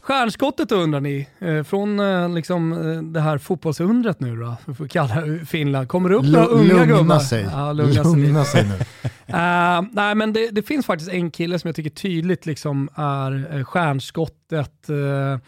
Stjärnskottet 0.07 0.73
undrar 0.73 1.01
ni, 1.01 1.29
eh, 1.39 1.63
från 1.63 2.01
eh, 2.01 2.35
liksom, 2.35 2.73
eh, 2.73 3.03
det 3.03 3.21
här 3.21 3.39
fotbollsundret 3.39 4.21
nu 4.21 4.37
då, 4.37 4.57
vi 4.67 4.75
får 4.75 4.89
kalla 4.89 5.23
Finland. 5.47 5.89
Kommer 5.89 6.09
det 6.09 6.15
upp 6.15 6.25
några 6.25 6.47
unga 6.47 6.85
gubbar? 6.85 6.87
Lugna 6.87 7.21
sig. 7.21 7.49
Ja, 7.53 7.73
lugna 7.73 8.05
sig. 8.05 8.23
Lugna 8.23 8.45
sig 8.45 8.65
nu. 8.65 8.75
Eh, 9.29 9.83
nej, 9.93 10.15
men 10.15 10.33
det, 10.33 10.49
det 10.51 10.63
finns 10.63 10.87
faktiskt 10.87 11.11
en 11.11 11.31
kille 11.31 11.59
som 11.59 11.69
jag 11.69 11.77
tycker 11.77 11.91
tydligt 11.91 12.47
liksom 12.47 12.89
är 12.95 13.57
uh, 13.57 13.65
stjärnskottet. 13.65 14.89
eh, 14.89 15.39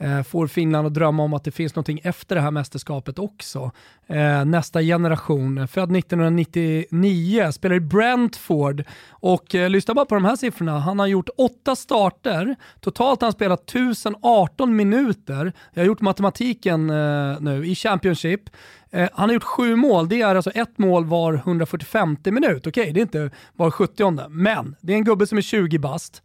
Eh, 0.00 0.22
får 0.22 0.46
Finland 0.46 0.86
att 0.86 0.94
drömma 0.94 1.22
om 1.22 1.34
att 1.34 1.44
det 1.44 1.50
finns 1.50 1.74
någonting 1.74 2.00
efter 2.04 2.34
det 2.34 2.40
här 2.40 2.50
mästerskapet 2.50 3.18
också. 3.18 3.70
Eh, 4.06 4.44
nästa 4.44 4.82
generation, 4.82 5.68
född 5.68 5.96
1999, 5.96 7.52
spelar 7.52 7.76
i 7.76 7.80
Brentford 7.80 8.84
och 9.10 9.54
eh, 9.54 9.70
lyssna 9.70 9.94
bara 9.94 10.04
på 10.04 10.14
de 10.14 10.24
här 10.24 10.36
siffrorna. 10.36 10.78
Han 10.78 10.98
har 10.98 11.06
gjort 11.06 11.28
åtta 11.36 11.76
starter, 11.76 12.56
totalt 12.80 13.20
har 13.20 13.26
han 13.26 13.32
spelat 13.32 13.70
1018 13.70 14.76
minuter. 14.76 15.52
Jag 15.74 15.82
har 15.82 15.86
gjort 15.86 16.00
matematiken 16.00 16.90
eh, 16.90 17.40
nu 17.40 17.66
i 17.66 17.74
Championship. 17.74 18.50
Eh, 18.90 19.08
han 19.12 19.28
har 19.28 19.34
gjort 19.34 19.42
sju 19.42 19.76
mål, 19.76 20.08
det 20.08 20.22
är 20.22 20.34
alltså 20.34 20.50
ett 20.50 20.78
mål 20.78 21.04
var 21.04 21.34
145 21.34 22.16
minut. 22.24 22.66
Okej, 22.66 22.92
det 22.92 23.00
är 23.00 23.02
inte 23.02 23.30
var 23.56 23.70
70 23.70 24.28
men 24.28 24.76
det 24.80 24.92
är 24.92 24.96
en 24.96 25.04
gubbe 25.04 25.26
som 25.26 25.38
är 25.38 25.42
20 25.42 25.78
bast, 25.78 26.22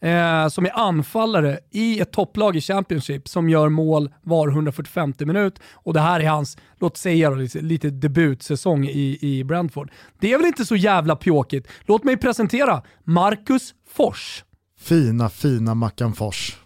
eh, 0.00 0.48
som 0.48 0.66
är 0.66 0.78
anfallare 0.78 1.58
i 1.70 2.00
ett 2.00 2.12
topplag 2.12 2.56
i 2.56 2.60
Championship 2.60 3.28
som 3.28 3.48
gör 3.48 3.68
mål 3.68 4.14
var 4.22 4.48
145 4.48 5.14
minut 5.18 5.60
och 5.72 5.94
det 5.94 6.00
här 6.00 6.20
är 6.20 6.28
hans, 6.28 6.56
låt 6.80 6.96
säga 6.96 7.30
lite, 7.30 7.60
lite 7.60 7.90
debutsäsong 7.90 8.84
i, 8.84 9.18
i 9.20 9.44
Brentford. 9.44 9.90
Det 10.20 10.32
är 10.32 10.38
väl 10.38 10.46
inte 10.46 10.64
så 10.64 10.76
jävla 10.76 11.16
pjåkigt. 11.16 11.68
Låt 11.80 12.04
mig 12.04 12.16
presentera 12.16 12.82
Marcus 13.04 13.74
Fors. 13.90 14.44
Fina, 14.80 15.28
fina 15.28 15.74
Mackan 15.74 16.12
Fors. 16.12 16.56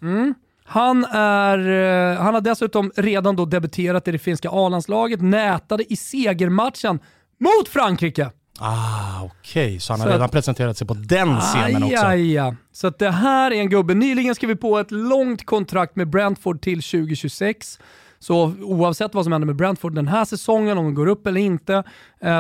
Han, 0.64 1.04
är, 1.04 1.58
eh, 1.58 2.18
han 2.18 2.34
har 2.34 2.40
dessutom 2.40 2.92
redan 2.96 3.36
då 3.36 3.44
debuterat 3.44 4.08
i 4.08 4.12
det 4.12 4.18
finska 4.18 4.48
A-landslaget, 4.52 5.20
nätade 5.20 5.92
i 5.92 5.96
segermatchen 5.96 6.98
mot 7.40 7.68
Frankrike. 7.68 8.30
Ah, 8.64 9.22
okej. 9.25 9.81
Så 9.81 9.92
han 9.92 10.01
har 10.01 10.07
Så 10.07 10.12
redan 10.12 10.25
att- 10.25 10.33
presenterat 10.33 10.77
sig 10.77 10.87
på 10.87 10.94
den 10.94 11.40
scenen 11.40 11.83
också. 11.83 12.05
Aj, 12.07 12.38
aj. 12.38 12.55
Så 12.72 12.90
det 12.90 13.11
här 13.11 13.51
är 13.51 13.61
en 13.61 13.68
gubbe, 13.70 13.94
nyligen 13.94 14.35
skrev 14.35 14.48
vi 14.48 14.57
på 14.57 14.79
ett 14.79 14.90
långt 14.90 15.46
kontrakt 15.46 15.96
med 15.96 16.11
Brentford 16.11 16.61
till 16.61 16.83
2026. 16.83 17.79
Så 18.18 18.53
oavsett 18.62 19.14
vad 19.14 19.25
som 19.25 19.33
händer 19.33 19.46
med 19.46 19.57
Brentford 19.57 19.94
den 19.94 20.09
här 20.09 20.25
säsongen, 20.25 20.79
om 20.79 20.85
de 20.85 20.94
går 20.94 21.07
upp 21.07 21.27
eller 21.27 21.40
inte, 21.40 21.83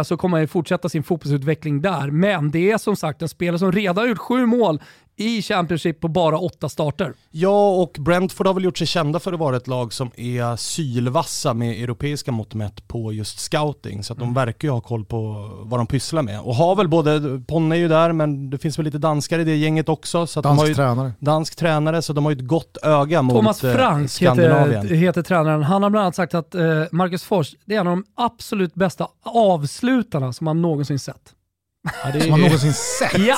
så 0.04 0.16
kommer 0.16 0.36
han 0.36 0.42
ju 0.42 0.46
fortsätta 0.46 0.88
sin 0.88 1.02
fotbollsutveckling 1.02 1.82
där. 1.82 2.10
Men 2.10 2.50
det 2.50 2.70
är 2.70 2.78
som 2.78 2.96
sagt 2.96 3.22
en 3.22 3.28
spelare 3.28 3.58
som 3.58 3.72
redan 3.72 3.96
har 3.96 4.06
gjort 4.08 4.18
sju 4.18 4.46
mål 4.46 4.80
i 5.16 5.42
Championship 5.42 6.00
på 6.00 6.08
bara 6.08 6.38
åtta 6.38 6.68
starter. 6.68 7.12
Ja, 7.30 7.70
och 7.70 7.96
Brentford 8.00 8.46
har 8.46 8.54
väl 8.54 8.64
gjort 8.64 8.78
sig 8.78 8.86
kända 8.86 9.18
för 9.20 9.32
att 9.32 9.38
vara 9.38 9.56
ett 9.56 9.66
lag 9.68 9.92
som 9.92 10.10
är 10.16 10.56
sylvassa 10.56 11.54
med 11.54 11.82
europeiska 11.82 12.32
mått 12.32 12.54
mätt 12.54 12.88
på 12.88 13.12
just 13.12 13.38
scouting. 13.40 14.02
Så 14.04 14.12
att 14.12 14.18
de 14.18 14.22
Mm. 14.22 14.34
verkar 14.34 14.68
ju 14.68 14.72
ha 14.72 14.80
koll 14.80 15.04
på 15.04 15.50
vad 15.62 15.80
de 15.80 15.86
pysslar 15.86 16.22
med. 16.22 16.40
Och 16.40 16.54
har 16.54 16.76
väl 16.76 16.88
både, 16.88 17.40
Ponne 17.48 17.74
är 17.76 17.78
ju 17.78 17.88
där, 17.88 18.12
men 18.12 18.50
det 18.50 18.58
finns 18.58 18.78
väl 18.78 18.84
lite 18.84 18.98
danskar 18.98 19.38
i 19.38 19.44
det 19.44 19.56
gänget 19.56 19.88
också. 19.88 20.26
Så 20.26 20.40
att 20.40 20.44
de 20.44 20.48
Dansk 20.48 20.60
har 20.62 20.68
ju, 20.68 20.74
tränare. 20.74 21.12
dansk 21.18 21.56
tränare, 21.56 22.02
så 22.02 22.12
de 22.12 22.24
har 22.24 22.32
ju 22.32 22.36
ett 22.38 22.46
gott 22.46 22.76
öga 22.82 23.22
mot 23.22 23.36
Thomas 23.36 23.64
eh, 23.64 23.74
Frank 23.74 24.10
Skandinavien. 24.10 24.82
heter, 24.82 24.94
heter 24.94 25.22
tränaren. 25.22 25.62
Han 25.62 25.82
har 25.82 25.90
bland 25.90 26.02
annat 26.02 26.14
sagt 26.16 26.34
att 26.34 26.54
eh, 26.54 26.62
Marcus 26.92 27.24
Fors 27.24 27.54
det 27.64 27.74
är 27.74 27.80
en 27.80 27.86
av 27.86 27.96
de 27.96 28.04
absolut 28.14 28.74
bästa 28.74 29.08
avslutarna 29.72 30.32
som 30.32 30.46
han 30.46 30.62
någonsin 30.62 30.98
sett. 30.98 31.34
Ja, 32.04 32.10
det 32.12 32.20
Som 32.20 32.30
man 32.30 32.40
är, 32.40 32.44
någonsin 32.44 32.72
sett. 32.72 33.18
Ja! 33.18 33.36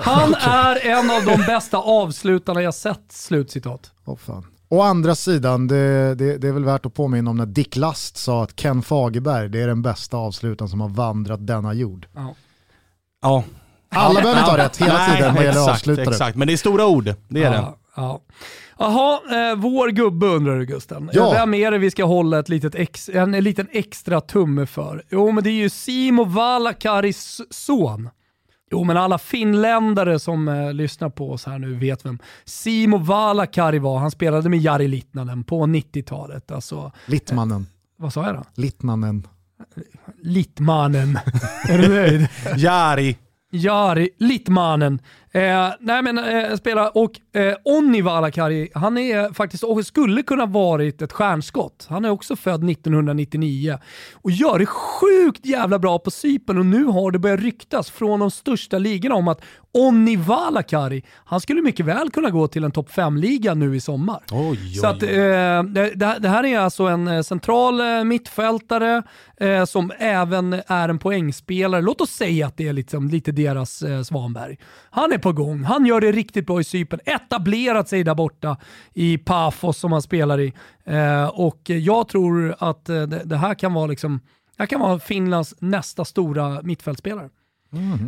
Han 0.00 0.34
är 0.34 0.86
en 0.86 1.10
av 1.10 1.24
de 1.24 1.36
bästa 1.46 1.78
avslutarna 1.78 2.62
jag 2.62 2.74
sett, 2.74 3.02
slutcitat. 3.08 3.92
Åh, 4.04 4.16
fan. 4.16 4.46
Å 4.68 4.82
andra 4.82 5.14
sidan, 5.14 5.66
det, 5.66 6.14
det, 6.14 6.38
det 6.38 6.48
är 6.48 6.52
väl 6.52 6.64
värt 6.64 6.86
att 6.86 6.94
påminna 6.94 7.30
om 7.30 7.36
när 7.36 7.46
Dick 7.46 7.76
Last 7.76 8.16
sa 8.16 8.42
att 8.42 8.60
Ken 8.60 8.82
Fagerberg 8.82 9.48
det 9.48 9.60
är 9.60 9.66
den 9.66 9.82
bästa 9.82 10.16
avslutaren 10.16 10.68
som 10.68 10.80
har 10.80 10.88
vandrat 10.88 11.46
denna 11.46 11.72
jord. 11.72 12.06
Ja. 12.14 12.34
ja. 13.22 13.44
Alla 13.88 14.20
behöver 14.20 14.40
inte 14.40 14.50
ha 14.50 14.58
rätt 14.58 14.76
hela 14.76 15.06
tiden 15.06 15.34
vad 15.34 15.44
gäller 15.44 15.70
avslutare. 15.70 16.10
Exakt, 16.10 16.36
men 16.36 16.46
det 16.46 16.52
är 16.52 16.56
stora 16.56 16.86
ord, 16.86 17.14
det 17.28 17.44
är 17.44 17.50
det. 17.50 17.64
Ja, 17.96 18.02
ja. 18.02 18.20
Jaha, 18.78 19.20
eh, 19.50 19.56
vår 19.56 19.88
gubbe 19.88 20.26
undrar 20.26 20.58
du 20.58 20.66
Gusten. 20.66 21.10
Ja. 21.12 21.32
Vem 21.32 21.54
är 21.54 21.70
det 21.70 21.78
vi 21.78 21.90
ska 21.90 22.04
hålla 22.04 22.38
ett 22.38 22.48
litet 22.48 22.74
ex, 22.74 23.08
en, 23.08 23.34
en 23.34 23.44
liten 23.44 23.68
extra 23.70 24.20
tumme 24.20 24.66
för? 24.66 25.02
Jo 25.10 25.32
men 25.32 25.44
det 25.44 25.50
är 25.50 25.62
ju 25.62 25.68
Simo 25.68 26.24
Valakaris 26.24 27.40
son. 27.50 28.08
Jo 28.70 28.84
men 28.84 28.96
alla 28.96 29.18
finländare 29.18 30.18
som 30.18 30.48
eh, 30.48 30.72
lyssnar 30.72 31.10
på 31.10 31.32
oss 31.32 31.46
här 31.46 31.58
nu 31.58 31.74
vet 31.74 32.04
vem 32.04 32.18
Simo 32.44 32.98
Valakari 32.98 33.78
var. 33.78 33.98
Han 33.98 34.10
spelade 34.10 34.48
med 34.48 34.58
Jari 34.58 34.88
Litnanen 34.88 35.44
på 35.44 35.66
90-talet. 35.66 36.50
Alltså, 36.50 36.92
Littmannen. 37.06 37.66
vad 37.96 38.12
sa 38.12 38.26
jag 38.26 38.34
då? 38.34 38.44
Littmannen. 38.54 39.26
Littmanen. 40.22 41.18
är 41.68 41.78
du 41.78 41.88
nöjd? 41.88 42.28
Jari, 42.56 43.16
Jari 43.50 44.10
Littmanen. 44.18 44.98
Eh, 45.34 45.68
nej 45.80 46.02
men 46.02 46.18
eh, 46.18 46.56
spelar 46.56 46.96
och 46.96 47.40
eh, 47.40 47.54
Onni 47.64 48.00
Valakari, 48.02 48.68
han 48.74 48.98
är 48.98 49.32
faktiskt 49.32 49.64
och 49.64 49.86
skulle 49.86 50.22
kunna 50.22 50.46
varit 50.46 51.02
ett 51.02 51.12
stjärnskott. 51.12 51.86
Han 51.90 52.04
är 52.04 52.10
också 52.10 52.36
född 52.36 52.70
1999 52.70 53.78
och 54.12 54.30
gör 54.30 54.58
det 54.58 54.66
sjukt 54.66 55.46
jävla 55.46 55.78
bra 55.78 55.98
på 55.98 56.10
Cypern 56.10 56.58
och 56.58 56.66
nu 56.66 56.84
har 56.84 57.10
det 57.10 57.18
börjat 57.18 57.40
ryktas 57.40 57.90
från 57.90 58.20
de 58.20 58.30
största 58.30 58.78
ligorna 58.78 59.14
om 59.14 59.28
att 59.28 59.40
Onni 59.74 60.16
Valakari, 60.16 61.04
han 61.24 61.40
skulle 61.40 61.62
mycket 61.62 61.86
väl 61.86 62.10
kunna 62.10 62.30
gå 62.30 62.48
till 62.48 62.64
en 62.64 62.70
topp 62.70 62.90
5-liga 62.90 63.54
nu 63.54 63.76
i 63.76 63.80
sommar. 63.80 64.20
Oj, 64.30 64.48
oj, 64.50 64.74
Så 64.74 64.86
att, 64.86 65.02
eh, 65.02 65.08
det, 65.62 66.16
det 66.18 66.28
här 66.28 66.44
är 66.44 66.58
alltså 66.58 66.84
en 66.84 67.08
eh, 67.08 67.22
central 67.22 67.80
eh, 67.80 68.04
mittfältare 68.04 69.02
eh, 69.36 69.64
som 69.64 69.92
även 69.98 70.62
är 70.66 70.88
en 70.88 70.98
poängspelare. 70.98 71.82
Låt 71.82 72.00
oss 72.00 72.10
säga 72.10 72.46
att 72.46 72.56
det 72.56 72.68
är 72.68 72.72
liksom 72.72 73.08
lite 73.08 73.32
deras 73.32 73.82
eh, 73.82 74.02
Svanberg. 74.02 74.58
Han 74.90 75.12
är 75.12 75.18
på 75.24 75.32
gång. 75.32 75.64
Han 75.64 75.86
gör 75.86 76.00
det 76.00 76.12
riktigt 76.12 76.46
bra 76.46 76.60
i 76.60 76.64
Cypern. 76.64 77.00
Etablerat 77.04 77.88
sig 77.88 78.04
där 78.04 78.14
borta 78.14 78.56
i 78.94 79.18
Pafos 79.18 79.78
som 79.78 79.92
han 79.92 80.02
spelar 80.02 80.40
i. 80.40 80.52
Eh, 80.84 81.26
och 81.26 81.70
jag 81.70 82.08
tror 82.08 82.54
att 82.58 82.88
eh, 82.88 83.02
det, 83.02 83.22
det 83.24 83.36
här 83.36 83.54
kan 83.54 83.74
vara 83.74 83.86
liksom 83.86 84.20
det 84.56 84.62
här 84.62 84.66
kan 84.66 84.80
vara 84.80 84.98
Finlands 84.98 85.54
nästa 85.58 86.04
stora 86.04 86.62
mittfältspelare. 86.62 87.30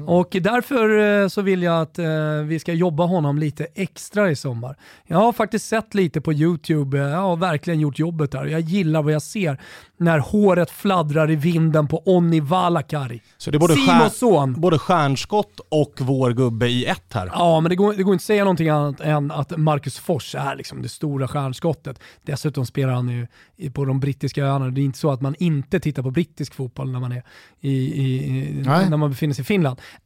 Och 0.07 0.37
därför 0.41 0.99
eh, 1.23 1.29
så 1.29 1.43
vill 1.43 1.63
jag 1.63 1.83
att 1.83 1.99
eh, 1.99 2.07
vi 2.45 2.59
ska 2.59 2.73
jobba 2.73 3.07
honom 3.07 3.39
lite 3.39 3.67
extra 3.75 4.31
i 4.31 4.37
sommar. 4.37 4.77
Jag 5.07 5.19
har 5.19 5.33
faktiskt 5.33 5.69
sett 5.69 5.95
lite 5.95 6.21
på 6.21 6.33
YouTube, 6.33 6.99
eh, 6.99 7.05
jag 7.05 7.19
har 7.19 7.37
verkligen 7.37 7.81
gjort 7.81 7.99
jobbet 7.99 8.33
där. 8.33 8.45
Jag 8.45 8.61
gillar 8.61 9.03
vad 9.03 9.13
jag 9.13 9.23
ser 9.23 9.61
när 9.99 10.19
håret 10.19 10.71
fladdrar 10.71 11.31
i 11.31 11.37
vinden 11.37 11.89
på 11.89 12.03
Onni 12.05 12.41
Valakari. 12.41 13.23
Så 13.37 13.51
det 13.51 13.57
är 13.57 13.61
både, 13.61 14.11
son. 14.11 14.61
både 14.61 14.79
stjärnskott 14.79 15.61
och 15.69 15.93
vår 15.99 16.31
gubbe 16.31 16.69
i 16.69 16.85
ett 16.85 17.13
här. 17.13 17.31
Ja, 17.33 17.61
men 17.61 17.71
det 17.71 17.77
går, 17.77 17.93
det 17.93 18.03
går 18.03 18.13
inte 18.13 18.23
att 18.23 18.27
säga 18.27 18.45
någonting 18.45 18.69
annat 18.69 19.01
än 19.01 19.31
att 19.31 19.57
Marcus 19.57 19.99
Fors 19.99 20.35
är 20.35 20.57
liksom 20.57 20.83
det 20.83 20.89
stora 20.89 21.29
stjärnskottet. 21.29 21.99
Dessutom 22.23 22.67
spelar 22.67 22.93
han 22.93 23.09
ju 23.09 23.27
på 23.71 23.85
de 23.85 24.01
brittiska 24.01 24.45
öarna. 24.45 24.71
Det 24.71 24.81
är 24.81 24.85
inte 24.85 24.99
så 24.99 25.11
att 25.11 25.21
man 25.21 25.35
inte 25.39 25.81
tittar 25.81 26.03
på 26.03 26.11
brittisk 26.11 26.55
fotboll 26.55 26.93
när 26.93 27.01
man, 27.01 27.13
är 27.13 27.23
i, 27.61 27.71
i, 27.71 28.17
i, 28.49 28.63
när 28.65 28.97
man 28.97 29.11
befinner 29.11 29.35
sig 29.35 29.43
i 29.43 29.45
Finland. 29.45 29.56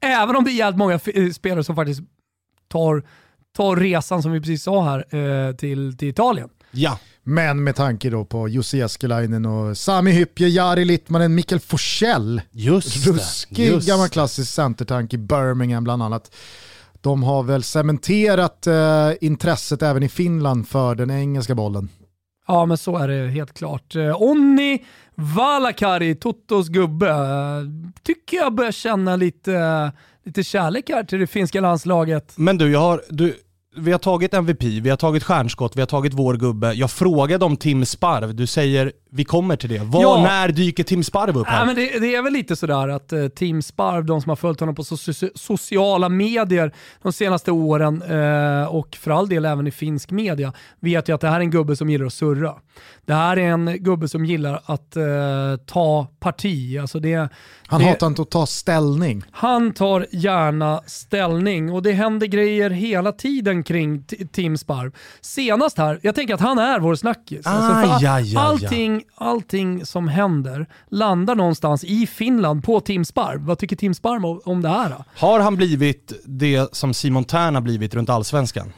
Även 0.00 0.36
om 0.36 0.44
det 0.44 0.50
är 0.50 0.54
jävligt 0.54 0.78
många 0.78 1.00
eh, 1.14 1.30
spelare 1.30 1.64
som 1.64 1.76
faktiskt 1.76 2.00
tar, 2.68 3.02
tar 3.56 3.76
resan, 3.76 4.22
som 4.22 4.32
vi 4.32 4.40
precis 4.40 4.62
sa 4.62 4.84
här, 4.84 4.98
eh, 5.48 5.54
till, 5.54 5.96
till 5.96 6.08
Italien. 6.08 6.48
Ja. 6.70 6.98
Men 7.22 7.64
med 7.64 7.76
tanke 7.76 8.10
då 8.10 8.24
på 8.24 8.48
Jussi 8.48 8.78
Jääskeläinen 8.78 9.46
och 9.46 9.78
Sami 9.78 10.10
Hyppie, 10.10 10.48
Jari 10.48 10.84
Littmanen, 10.84 11.34
Mikkel 11.34 11.60
Forsell. 11.60 12.42
Just 12.50 13.04
det. 13.04 13.10
Ruskig 13.10 13.66
Just 13.66 13.88
gammal 13.88 14.06
det. 14.06 14.12
klassisk 14.12 14.52
centertank 14.52 15.14
i 15.14 15.18
Birmingham 15.18 15.84
bland 15.84 16.02
annat. 16.02 16.34
De 17.00 17.22
har 17.22 17.42
väl 17.42 17.62
cementerat 17.62 18.66
eh, 18.66 19.10
intresset 19.20 19.82
även 19.82 20.02
i 20.02 20.08
Finland 20.08 20.68
för 20.68 20.94
den 20.94 21.10
engelska 21.10 21.54
bollen. 21.54 21.88
Ja, 22.46 22.66
men 22.66 22.76
så 22.78 22.96
är 22.96 23.08
det 23.08 23.28
helt 23.28 23.52
klart. 23.54 23.96
Eh, 23.96 24.22
Onni 24.22 24.84
Valakari, 25.20 26.14
Totos 26.14 26.68
gubbe, 26.68 27.14
tycker 28.02 28.37
jag 28.37 28.54
börjar 28.54 28.72
känna 28.72 29.16
lite, 29.16 29.92
lite 30.24 30.42
kärlek 30.42 30.90
här 30.90 31.04
till 31.04 31.18
det 31.20 31.26
finska 31.26 31.61
landslaget. 31.61 32.33
Men 32.37 32.59
du, 32.59 32.72
jag 32.72 32.80
har, 32.80 33.02
du, 33.09 33.35
vi 33.76 33.92
har 33.92 33.98
tagit 33.98 34.35
MVP, 34.35 34.62
vi 34.62 34.90
har 34.90 34.96
tagit 34.96 35.24
stjärnskott, 35.24 35.76
vi 35.76 35.80
har 35.80 35.87
tagit 35.87 36.14
vår 36.14 36.35
gubbe. 36.35 36.72
Jag 36.72 36.90
frågade 36.90 37.44
om 37.44 37.56
Tim 37.56 37.87
Sparv, 37.87 38.35
du 38.35 38.46
säger 38.46 38.92
vi 39.12 39.25
kommer 39.25 39.57
till 39.57 39.68
det. 39.68 39.79
Var, 39.79 40.03
Ja. 40.03 40.23
När 40.23 40.49
dyker 40.49 40.85
Tim 40.85 41.05
Sparv 41.05 41.38
upp 41.38 41.46
här? 41.46 41.66
Nej, 41.66 41.66
men 41.66 41.85
det, 41.92 41.99
det 41.99 42.14
är 42.14 42.23
väl 42.23 42.33
lite 42.33 42.57
sådär 42.57 42.88
att 42.88 43.12
eh, 43.12 43.29
Team 43.29 43.62
Sparv, 43.62 44.05
de 44.05 44.20
som 44.23 44.29
har 44.29 44.37
följt 44.37 44.61
honom 44.61 44.75
på 44.75 44.83
so- 44.83 45.31
sociala 45.35 46.09
medier 46.09 46.73
de 47.03 47.12
senaste 47.12 47.53
åren 47.53 48.03
eh, 48.03 48.64
och 48.75 48.96
för 49.01 49.11
all 49.11 49.29
del 49.29 49.44
även 49.44 49.66
i 49.66 49.70
finsk 49.70 50.11
media, 50.11 50.53
vet 50.81 51.09
ju 51.09 51.14
att 51.14 51.20
det 51.20 51.29
här 51.29 51.37
är 51.37 51.40
en 51.40 51.51
gubbe 51.51 51.77
som 51.77 51.90
gillar 51.90 52.07
att 52.07 52.12
surra. 52.12 52.55
Det 53.07 53.14
här 53.14 53.37
är 53.37 53.51
en 53.51 53.77
gubbe 53.81 54.09
som 54.09 54.25
gillar 54.25 54.61
att 54.64 54.96
eh, 54.96 55.03
ta 55.66 56.07
parti. 56.20 56.79
Alltså 56.81 57.01
det, 57.01 57.29
Han 57.66 57.81
det, 57.81 57.87
hatar 57.88 58.07
inte 58.07 58.23
att 58.23 58.31
ta 58.31 58.46
ställning. 58.46 59.23
Han 59.31 59.73
tar 59.73 60.07
gärna 60.11 60.83
ställning 60.87 61.73
och 61.73 61.83
det 61.83 61.92
händer 61.92 62.27
grejer 62.27 62.70
hela 62.70 63.12
tiden 63.12 63.62
kring 63.62 64.03
T- 64.03 64.16
Team 64.33 64.59
Sparv. 64.59 64.92
Senast 65.20 65.79
här, 65.79 65.99
jag 66.03 66.14
tänker 66.14 66.35
att 66.35 66.40
han 66.40 66.59
är 66.59 66.79
vår 66.81 66.94
snackis. 66.94 67.46
Alltså, 67.46 67.73
Aj, 67.73 68.07
aj, 68.07 68.07
aj, 68.07 68.37
aj. 68.37 68.37
allting, 68.37 68.99
allting 69.14 69.86
som 69.86 70.08
händer 70.08 70.66
landar 70.90 71.34
någonstans 71.34 71.84
i 71.84 72.06
Finland 72.06 72.64
på 72.64 72.80
Team 72.80 73.04
Sparv. 73.04 73.40
Vad 73.40 73.58
tycker 73.58 73.76
Team 73.76 73.94
Sparv 73.94 74.26
om- 74.26 74.40
om 74.44 74.62
det 74.62 74.68
här? 74.68 74.90
Då? 74.90 75.04
Har 75.16 75.40
han 75.40 75.56
blivit 75.56 76.12
det 76.24 76.74
som 76.74 76.94
Simon 76.94 77.24
Tern 77.24 77.54
har 77.54 77.62
blivit 77.62 77.94
runt 77.94 78.10
allsvenskan? 78.10 78.72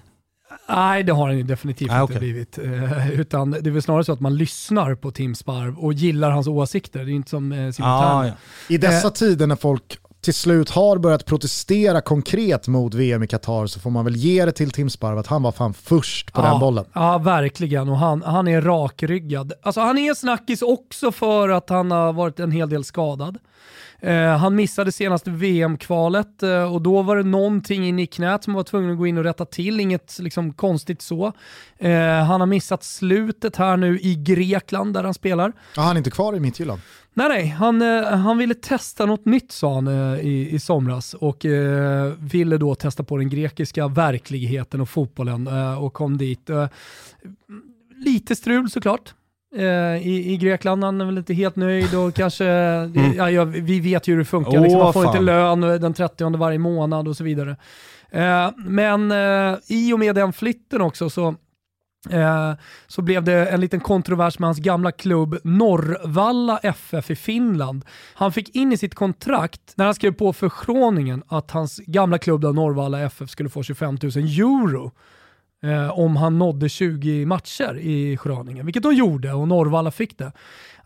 Nej, 0.68 1.02
det 1.02 1.12
har 1.12 1.26
han 1.26 1.36
ju 1.36 1.42
definitivt 1.42 1.90
Ah, 1.90 1.94
inte 2.02 2.04
okej. 2.04 2.18
blivit. 2.18 2.58
Eh, 2.58 3.10
utan 3.20 3.50
det 3.50 3.66
är 3.66 3.70
väl 3.70 3.82
snarare 3.82 4.04
så 4.04 4.12
att 4.12 4.20
man 4.20 4.36
lyssnar 4.36 4.94
på 4.94 5.10
Team 5.10 5.34
Sparv 5.34 5.78
och 5.78 5.92
gillar 5.92 6.30
hans 6.30 6.46
åsikter. 6.46 7.04
Det 7.04 7.10
är 7.12 7.14
inte 7.14 7.30
som 7.30 7.52
eh, 7.52 7.70
Simon 7.70 7.90
Ah, 7.90 8.22
Tern. 8.22 8.26
ja. 8.68 8.74
I 8.74 8.78
dessa 8.78 9.06
Eh. 9.08 9.12
tider 9.12 9.46
när 9.46 9.56
folk 9.56 9.98
till 10.22 10.34
slut 10.34 10.70
har 10.70 10.98
börjat 10.98 11.26
protestera 11.26 12.00
konkret 12.00 12.68
mot 12.68 12.94
VM 12.94 13.22
i 13.22 13.26
Qatar 13.26 13.66
så 13.66 13.80
får 13.80 13.90
man 13.90 14.04
väl 14.04 14.16
ge 14.16 14.44
det 14.44 14.52
till 14.52 14.70
Tim 14.70 14.90
Sparv 14.90 15.18
att 15.18 15.26
han 15.26 15.42
var 15.42 15.52
fan 15.52 15.74
först 15.74 16.32
på 16.32 16.42
den 16.42 16.60
bollen. 16.60 16.84
Ja, 16.92 17.18
verkligen. 17.18 17.88
Och 17.88 17.96
han, 17.96 18.22
han 18.22 18.48
är 18.48 18.60
rakryggad. 18.60 19.52
Alltså, 19.62 19.80
han 19.80 19.98
är 19.98 20.14
snackis 20.14 20.62
också 20.62 21.12
för 21.12 21.48
att 21.48 21.70
han 21.70 21.90
har 21.90 22.12
varit 22.12 22.40
en 22.40 22.52
hel 22.52 22.68
del 22.68 22.84
skadad. 22.84 23.38
Eh, 24.02 24.36
han 24.36 24.54
missade 24.54 24.92
senaste 24.92 25.30
VM-kvalet 25.30 26.42
eh, 26.42 26.74
och 26.74 26.82
då 26.82 27.02
var 27.02 27.16
det 27.16 27.22
någonting 27.22 27.86
inne 27.86 28.02
i 28.02 28.06
knät 28.06 28.44
som 28.44 28.54
var 28.54 28.62
tvungen 28.62 28.90
att 28.90 28.98
gå 28.98 29.06
in 29.06 29.18
och 29.18 29.24
rätta 29.24 29.44
till. 29.44 29.80
Inget 29.80 30.18
liksom, 30.18 30.52
konstigt 30.52 31.02
så. 31.02 31.32
Eh, 31.78 32.24
han 32.24 32.40
har 32.40 32.46
missat 32.46 32.84
slutet 32.84 33.56
här 33.56 33.76
nu 33.76 33.98
i 34.00 34.14
Grekland 34.14 34.94
där 34.94 35.04
han 35.04 35.14
spelar. 35.14 35.52
Ja, 35.76 35.82
han 35.82 35.96
är 35.96 35.98
inte 35.98 36.10
kvar 36.10 36.36
i 36.36 36.40
Midtjylland. 36.40 36.80
Nej, 37.14 37.28
nej. 37.28 37.46
Han, 37.46 37.80
han 38.04 38.38
ville 38.38 38.54
testa 38.54 39.06
något 39.06 39.24
nytt 39.24 39.52
sa 39.52 39.74
han 39.74 39.88
i, 40.20 40.48
i 40.50 40.58
somras 40.58 41.14
och 41.14 41.44
eh, 41.44 42.12
ville 42.18 42.56
då 42.56 42.74
testa 42.74 43.04
på 43.04 43.16
den 43.16 43.28
grekiska 43.28 43.88
verkligheten 43.88 44.80
och 44.80 44.88
fotbollen 44.88 45.46
eh, 45.46 45.84
och 45.84 45.92
kom 45.92 46.18
dit. 46.18 46.50
Eh, 46.50 46.68
lite 48.04 48.36
strul 48.36 48.70
såklart. 48.70 49.14
Eh, 49.56 50.06
I, 50.08 50.32
I 50.32 50.36
Grekland, 50.36 50.84
han 50.84 51.00
är 51.00 51.04
väl 51.04 51.18
inte 51.18 51.34
helt 51.34 51.56
nöjd 51.56 51.94
och 51.94 52.14
kanske, 52.14 52.44
ja, 53.16 53.30
ja, 53.30 53.44
vi 53.44 53.80
vet 53.80 54.08
ju 54.08 54.12
hur 54.12 54.18
det 54.18 54.24
funkar, 54.24 54.60
liksom. 54.60 54.78
Åh, 54.78 54.84
man 54.84 54.92
får 54.92 55.02
fan. 55.02 55.16
inte 55.16 55.20
lön 55.20 55.60
den 55.60 55.94
30 55.94 56.36
varje 56.36 56.58
månad 56.58 57.08
och 57.08 57.16
så 57.16 57.24
vidare. 57.24 57.56
Eh, 58.12 58.50
men 58.56 59.10
eh, 59.12 59.58
i 59.68 59.92
och 59.92 59.98
med 59.98 60.14
den 60.14 60.32
flytten 60.32 60.80
också 60.80 61.10
så 61.10 61.34
eh, 62.10 62.52
så 62.86 63.02
blev 63.02 63.24
det 63.24 63.46
en 63.46 63.60
liten 63.60 63.80
kontrovers 63.80 64.38
med 64.38 64.46
hans 64.46 64.58
gamla 64.58 64.92
klubb 64.92 65.38
Norrvalla 65.44 66.58
FF 66.58 67.10
i 67.10 67.16
Finland. 67.16 67.84
Han 68.14 68.32
fick 68.32 68.56
in 68.56 68.72
i 68.72 68.76
sitt 68.76 68.94
kontrakt, 68.94 69.72
när 69.76 69.84
han 69.84 69.94
skrev 69.94 70.12
på 70.12 70.32
förskråningen, 70.32 71.22
att 71.28 71.50
hans 71.50 71.78
gamla 71.78 72.18
klubb 72.18 72.44
Norrvalla 72.44 73.00
FF 73.00 73.30
skulle 73.30 73.48
få 73.48 73.62
25 73.62 73.98
000 74.02 74.12
euro 74.16 74.92
eh, 75.62 75.98
om 75.98 76.16
han 76.16 76.38
nådde 76.38 76.68
20 76.68 77.26
matcher 77.26 77.78
i 77.78 78.16
Schroningen, 78.16 78.66
vilket 78.66 78.82
de 78.82 78.94
gjorde 78.94 79.32
och 79.32 79.48
Norrvalla 79.48 79.90
fick 79.90 80.18
det. 80.18 80.32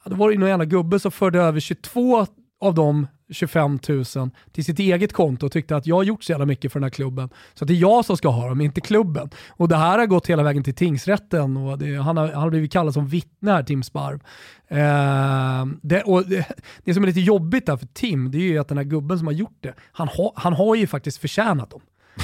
Ja, 0.05 0.11
då 0.11 0.17
var 0.17 0.31
det 0.31 0.39
någon 0.39 0.49
jävla 0.49 0.65
gubbe 0.65 1.01
som 1.01 1.13
förde 1.13 1.41
över 1.41 1.61
22 1.61 2.27
av 2.61 2.75
de 2.75 3.07
25 3.31 3.79
000 3.89 4.05
till 4.53 4.65
sitt 4.65 4.79
eget 4.79 5.13
konto 5.13 5.47
och 5.47 5.53
tyckte 5.53 5.77
att 5.77 5.87
jag 5.87 5.97
har 5.97 6.03
gjort 6.03 6.25
så 6.25 6.33
jävla 6.33 6.47
mycket 6.47 6.73
för 6.73 6.81
den 6.81 6.85
här 6.85 6.91
klubben 6.91 7.29
så 7.55 7.65
att 7.65 7.69
det 7.69 7.75
är 7.75 7.79
jag 7.79 8.05
som 8.05 8.17
ska 8.17 8.29
ha 8.29 8.49
dem, 8.49 8.61
inte 8.61 8.81
klubben. 8.81 9.31
Och 9.49 9.69
det 9.69 9.77
här 9.77 9.99
har 9.99 10.07
gått 10.07 10.27
hela 10.27 10.43
vägen 10.43 10.65
till 10.65 10.75
tingsrätten 10.75 11.57
och 11.57 11.79
det, 11.79 11.97
han, 11.97 12.17
har, 12.17 12.29
han 12.29 12.43
har 12.43 12.51
blivit 12.51 12.73
kallad 12.73 12.95
som 12.95 13.07
vittne 13.07 13.53
här, 13.53 13.63
Tim 13.63 13.83
Sparv. 13.83 14.21
Eh, 14.69 15.67
det, 15.83 16.03
och 16.03 16.27
det, 16.27 16.47
det 16.85 16.95
som 16.95 17.03
är 17.03 17.07
lite 17.07 17.21
jobbigt 17.21 17.67
där 17.67 17.77
för 17.77 17.87
Tim, 17.87 18.31
det 18.31 18.39
är 18.39 18.43
ju 18.43 18.59
att 18.59 18.69
den 18.69 18.79
här 18.79 18.85
gubben 18.85 19.19
som 19.19 19.27
har 19.27 19.35
gjort 19.35 19.59
det, 19.61 19.75
han, 19.93 20.09
ha, 20.09 20.33
han 20.37 20.53
har 20.53 20.75
ju 20.75 20.87
faktiskt 20.87 21.19
förtjänat 21.19 21.71
dem. 21.71 21.81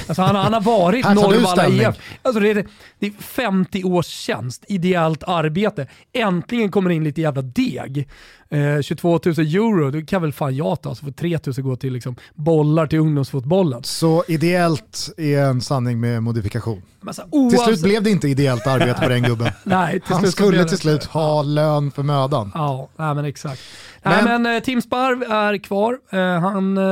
Alltså 0.07 0.21
han, 0.21 0.35
han 0.35 0.53
har 0.53 0.61
varit 0.61 1.05
Norrvalla. 1.05 1.67
IF. 1.67 1.95
Alltså 2.21 2.39
det, 2.39 2.49
är, 2.49 2.67
det 2.99 3.07
är 3.07 3.11
50 3.11 3.83
års 3.83 4.07
tjänst, 4.07 4.63
ideellt 4.67 5.23
arbete. 5.23 5.87
Äntligen 6.13 6.71
kommer 6.71 6.89
det 6.89 6.95
in 6.95 7.03
lite 7.03 7.21
jävla 7.21 7.41
deg. 7.41 8.09
Eh, 8.53 8.81
22 8.81 9.19
000 9.25 9.35
euro, 9.39 9.91
det 9.91 10.01
kan 10.01 10.21
väl 10.21 10.33
fan 10.33 10.55
jag 10.55 10.81
ta, 10.81 10.95
så 10.95 11.05
får 11.05 11.11
3 11.11 11.39
000 11.45 11.53
gå 11.57 11.75
till 11.75 11.93
liksom 11.93 12.15
bollar 12.35 12.87
till 12.87 12.99
ungdomsfotbollen. 12.99 13.83
Så 13.83 14.23
ideellt 14.27 15.09
är 15.17 15.39
en 15.43 15.61
sanning 15.61 15.99
med 15.99 16.23
modifikation. 16.23 16.81
Men 17.01 17.13
så, 17.13 17.49
Till 17.49 17.59
slut 17.59 17.81
blev 17.81 18.03
det 18.03 18.09
inte 18.09 18.27
ideellt 18.27 18.67
arbete 18.67 18.99
på 19.01 19.09
den 19.09 19.23
gubben. 19.23 19.51
Nej, 19.63 20.01
Han 20.03 20.31
skulle 20.31 20.65
till 20.65 20.77
slut 20.77 21.03
ha 21.03 21.41
lön 21.43 21.91
för 21.91 22.03
mödan. 22.03 22.51
Ja, 22.55 22.89
nej, 22.95 23.15
men 23.15 23.25
exakt. 23.25 23.61
Men- 24.03 24.25
Nej, 24.25 24.39
men 24.39 24.55
eh, 24.55 24.63
Tim 24.63 24.81
Sparv 24.81 25.23
är 25.23 25.57
kvar. 25.57 25.97
Eh, 26.11 26.19
han 26.41 26.77
eh, 26.77 26.83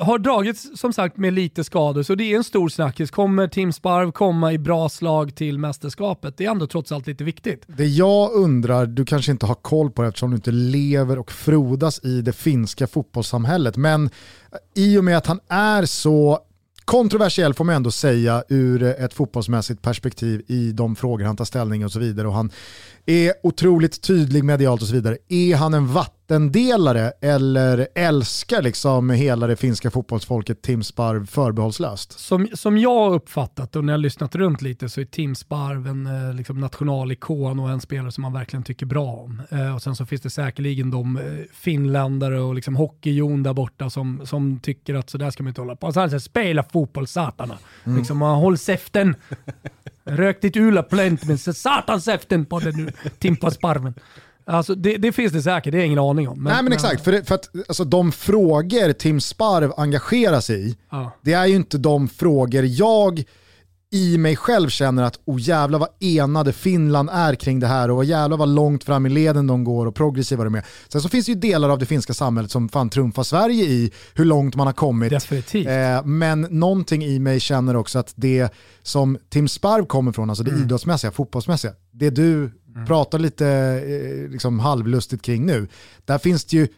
har 0.00 0.18
dragits 0.18 0.78
som 0.80 0.92
sagt 0.92 1.16
med 1.16 1.32
lite 1.32 1.64
skador, 1.64 2.02
så 2.02 2.14
det 2.14 2.32
är 2.32 2.36
en 2.36 2.44
stor 2.44 2.68
snackis. 2.68 3.10
Kommer 3.10 3.48
Tim 3.48 3.72
Sparv 3.72 4.12
komma 4.12 4.52
i 4.52 4.58
bra 4.58 4.88
slag 4.88 5.34
till 5.34 5.58
mästerskapet? 5.58 6.34
Det 6.36 6.44
är 6.46 6.50
ändå 6.50 6.66
trots 6.66 6.92
allt 6.92 7.06
lite 7.06 7.24
viktigt. 7.24 7.62
Det 7.66 7.86
jag 7.86 8.32
undrar, 8.32 8.86
du 8.86 9.04
kanske 9.04 9.32
inte 9.32 9.46
har 9.46 9.54
koll 9.54 9.90
på 9.90 10.02
det 10.02 10.08
eftersom 10.08 10.30
du 10.30 10.36
inte 10.36 10.50
lever 10.50 10.97
och 10.98 11.32
frodas 11.32 12.04
i 12.04 12.22
det 12.22 12.32
finska 12.32 12.86
fotbollssamhället, 12.86 13.76
men 13.76 14.10
i 14.74 14.98
och 14.98 15.04
med 15.04 15.16
att 15.16 15.26
han 15.26 15.40
är 15.48 15.84
så 15.84 16.38
kontroversiell 16.84 17.54
får 17.54 17.64
man 17.64 17.74
ändå 17.74 17.90
säga 17.90 18.44
ur 18.48 18.82
ett 18.82 19.14
fotbollsmässigt 19.14 19.82
perspektiv 19.82 20.42
i 20.46 20.72
de 20.72 20.96
frågor 20.96 21.24
han 21.24 21.36
tar 21.36 21.44
ställning 21.44 21.84
och 21.84 21.92
så 21.92 21.98
vidare. 21.98 22.28
Och 22.28 22.34
han 22.34 22.50
är 23.08 23.32
otroligt 23.42 24.02
tydlig 24.02 24.44
medialt 24.44 24.82
och 24.82 24.88
så 24.88 24.94
vidare. 24.94 25.18
Är 25.28 25.56
han 25.56 25.74
en 25.74 25.86
vattendelare 25.86 27.12
eller 27.20 27.88
älskar 27.94 28.62
liksom 28.62 29.10
hela 29.10 29.46
det 29.46 29.56
finska 29.56 29.90
fotbollsfolket 29.90 30.62
Tim 30.62 30.82
Sparv 30.82 31.26
förbehållslöst? 31.26 32.18
Som, 32.18 32.48
som 32.54 32.78
jag 32.78 33.12
uppfattat 33.12 33.76
och 33.76 33.84
när 33.84 33.92
jag 33.92 33.98
har 33.98 34.02
lyssnat 34.02 34.34
runt 34.34 34.62
lite 34.62 34.88
så 34.88 35.00
är 35.00 35.04
Tim 35.04 35.34
Sparv 35.34 35.86
en 35.86 36.06
eh, 36.06 36.34
liksom 36.34 36.60
nationalikon 36.60 37.60
och 37.60 37.70
en 37.70 37.80
spelare 37.80 38.12
som 38.12 38.22
man 38.22 38.32
verkligen 38.32 38.62
tycker 38.62 38.86
bra 38.86 39.06
om. 39.06 39.42
Eh, 39.50 39.74
och 39.74 39.82
sen 39.82 39.96
så 39.96 40.06
finns 40.06 40.22
det 40.22 40.30
säkerligen 40.30 40.90
de 40.90 41.16
eh, 41.16 41.22
finländare 41.52 42.40
och 42.40 42.54
liksom 42.54 42.76
hockeyjon 42.76 43.42
där 43.42 43.52
borta 43.52 43.90
som, 43.90 44.26
som 44.26 44.60
tycker 44.60 44.94
att 44.94 45.10
sådär 45.10 45.30
ska 45.30 45.42
man 45.42 45.48
inte 45.48 45.60
hålla 45.60 45.76
på. 45.76 45.92
Så 45.92 46.00
han 46.00 46.10
säger 46.10 46.20
spela 46.20 46.62
fotboll 46.62 47.06
satana. 47.06 47.58
Liksom, 47.84 48.18
man 48.18 48.38
håll 48.38 48.58
käften. 48.58 49.14
Rök 50.08 50.40
ditt 50.42 50.56
ulaplent 50.56 51.24
men 51.24 51.38
så 51.38 51.52
satans 51.52 52.04
käften 52.04 52.46
på 52.46 52.58
den 52.60 52.74
nu, 52.76 52.92
Timpa 53.18 53.50
Sparven. 53.50 53.94
Alltså 54.44 54.74
det, 54.74 54.96
det 54.96 55.12
finns 55.12 55.32
det 55.32 55.42
säkert, 55.42 55.72
det 55.72 55.78
jag 55.78 55.86
ingen 55.86 55.98
aning 55.98 56.28
om. 56.28 56.44
Nej 56.44 56.62
men 56.62 56.72
exakt, 56.72 57.04
för, 57.04 57.12
det, 57.12 57.24
för 57.28 57.34
att 57.34 57.50
alltså, 57.68 57.84
de 57.84 58.12
frågor 58.12 58.92
Tim 58.92 59.20
Sparv 59.20 59.72
engagerar 59.76 60.40
sig 60.40 60.68
i, 60.68 60.76
Ja. 60.90 61.12
det 61.22 61.32
är 61.32 61.46
ju 61.46 61.54
inte 61.54 61.78
de 61.78 62.08
frågor 62.08 62.64
jag 62.64 63.24
i 63.90 64.18
mig 64.18 64.36
själv 64.36 64.68
känner 64.68 65.02
att 65.02 65.20
oh 65.24 65.40
jävlar 65.40 65.78
vad 65.78 65.88
enade 66.00 66.52
Finland 66.52 67.10
är 67.12 67.34
kring 67.34 67.60
det 67.60 67.66
här 67.66 67.90
och 67.90 67.96
vad 67.96 68.04
jävlar 68.06 68.36
vad 68.36 68.48
långt 68.48 68.84
fram 68.84 69.06
i 69.06 69.08
leden 69.08 69.46
de 69.46 69.64
går 69.64 69.86
och 69.86 69.94
progressiva 69.94 70.44
de 70.44 70.54
är. 70.54 70.64
Sen 70.88 71.00
så 71.00 71.08
finns 71.08 71.26
det 71.26 71.32
ju 71.32 71.38
delar 71.38 71.68
av 71.68 71.78
det 71.78 71.86
finska 71.86 72.14
samhället 72.14 72.50
som 72.50 72.68
fan 72.68 72.90
trumfar 72.90 73.22
Sverige 73.22 73.64
i 73.64 73.92
hur 74.14 74.24
långt 74.24 74.56
man 74.56 74.66
har 74.66 74.74
kommit. 74.74 75.10
Definitivt. 75.10 75.66
Eh, 75.66 76.04
men 76.04 76.40
någonting 76.50 77.04
i 77.04 77.18
mig 77.18 77.40
känner 77.40 77.76
också 77.76 77.98
att 77.98 78.12
det 78.16 78.52
som 78.82 79.18
Tim 79.28 79.48
Sparv 79.48 79.84
kommer 79.86 80.12
från, 80.12 80.30
alltså 80.30 80.44
det 80.44 80.50
Mm. 80.50 80.62
idrottsmässiga, 80.62 81.10
fotbollsmässiga, 81.10 81.72
det 81.92 82.10
du 82.10 82.50
pratar 82.86 83.18
lite 83.18 83.46
eh, 83.46 84.30
liksom 84.30 84.60
halvlustigt 84.60 85.22
kring 85.22 85.46
nu, 85.46 85.68
där 86.04 86.18
finns 86.18 86.44
det 86.44 86.56
ju 86.56 86.68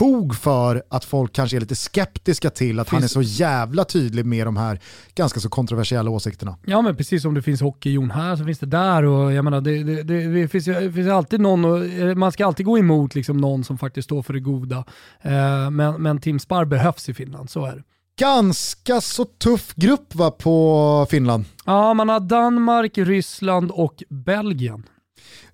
fog 0.00 0.36
för 0.36 0.82
att 0.88 1.04
folk 1.04 1.32
kanske 1.32 1.56
är 1.56 1.60
lite 1.60 1.74
skeptiska 1.74 2.50
till 2.50 2.80
att 2.80 2.88
han 2.88 2.98
är 2.98 3.00
Finns- 3.00 3.12
så 3.12 3.22
jävla 3.22 3.84
tydlig 3.84 4.26
med 4.26 4.46
de 4.46 4.56
här 4.56 4.80
ganska 5.14 5.40
så 5.40 5.48
kontroversiella 5.48 6.10
åsikterna. 6.10 6.56
Ja 6.66 6.82
men 6.82 6.96
precis 6.96 7.22
som 7.22 7.34
det 7.34 7.42
finns 7.42 7.60
hockeyjon 7.60 8.10
här 8.10 8.36
så 8.36 8.44
finns 8.44 8.58
det 8.58 8.66
där 8.66 9.04
och 9.04 9.32
jag 9.32 9.44
menar 9.44 9.60
det, 9.60 9.82
det, 9.82 10.02
det, 10.02 10.26
det, 10.34 10.48
finns, 10.48 10.64
finns 10.94 11.08
alltid 11.08 11.40
någon, 11.40 11.64
och, 11.64 11.84
eh, 11.84 12.14
man 12.14 12.32
ska 12.32 12.46
alltid 12.46 12.66
gå 12.66 12.78
emot 12.78 13.14
liksom 13.14 13.36
någon 13.36 13.64
som 13.64 13.78
faktiskt 13.78 14.04
står 14.04 14.22
för 14.22 14.32
det 14.32 14.40
goda. 14.40 14.84
Eh, 15.20 15.70
men, 15.70 16.02
men 16.02 16.20
Tim 16.20 16.38
Sparv 16.38 16.68
behövs 16.68 17.08
i 17.08 17.14
Finland, 17.14 17.50
så 17.50 17.66
är 17.66 17.76
det. 17.76 17.82
Ganska 18.18 19.00
så 19.00 19.24
tuff 19.24 19.74
grupp 19.74 20.14
va 20.14 20.30
på 20.30 21.06
Finland. 21.10 21.44
Ja, 21.66 21.94
man 21.94 22.08
har 22.08 22.20
Danmark, 22.20 22.98
Ryssland 22.98 23.70
och 23.70 24.02
Belgien. 24.08 24.82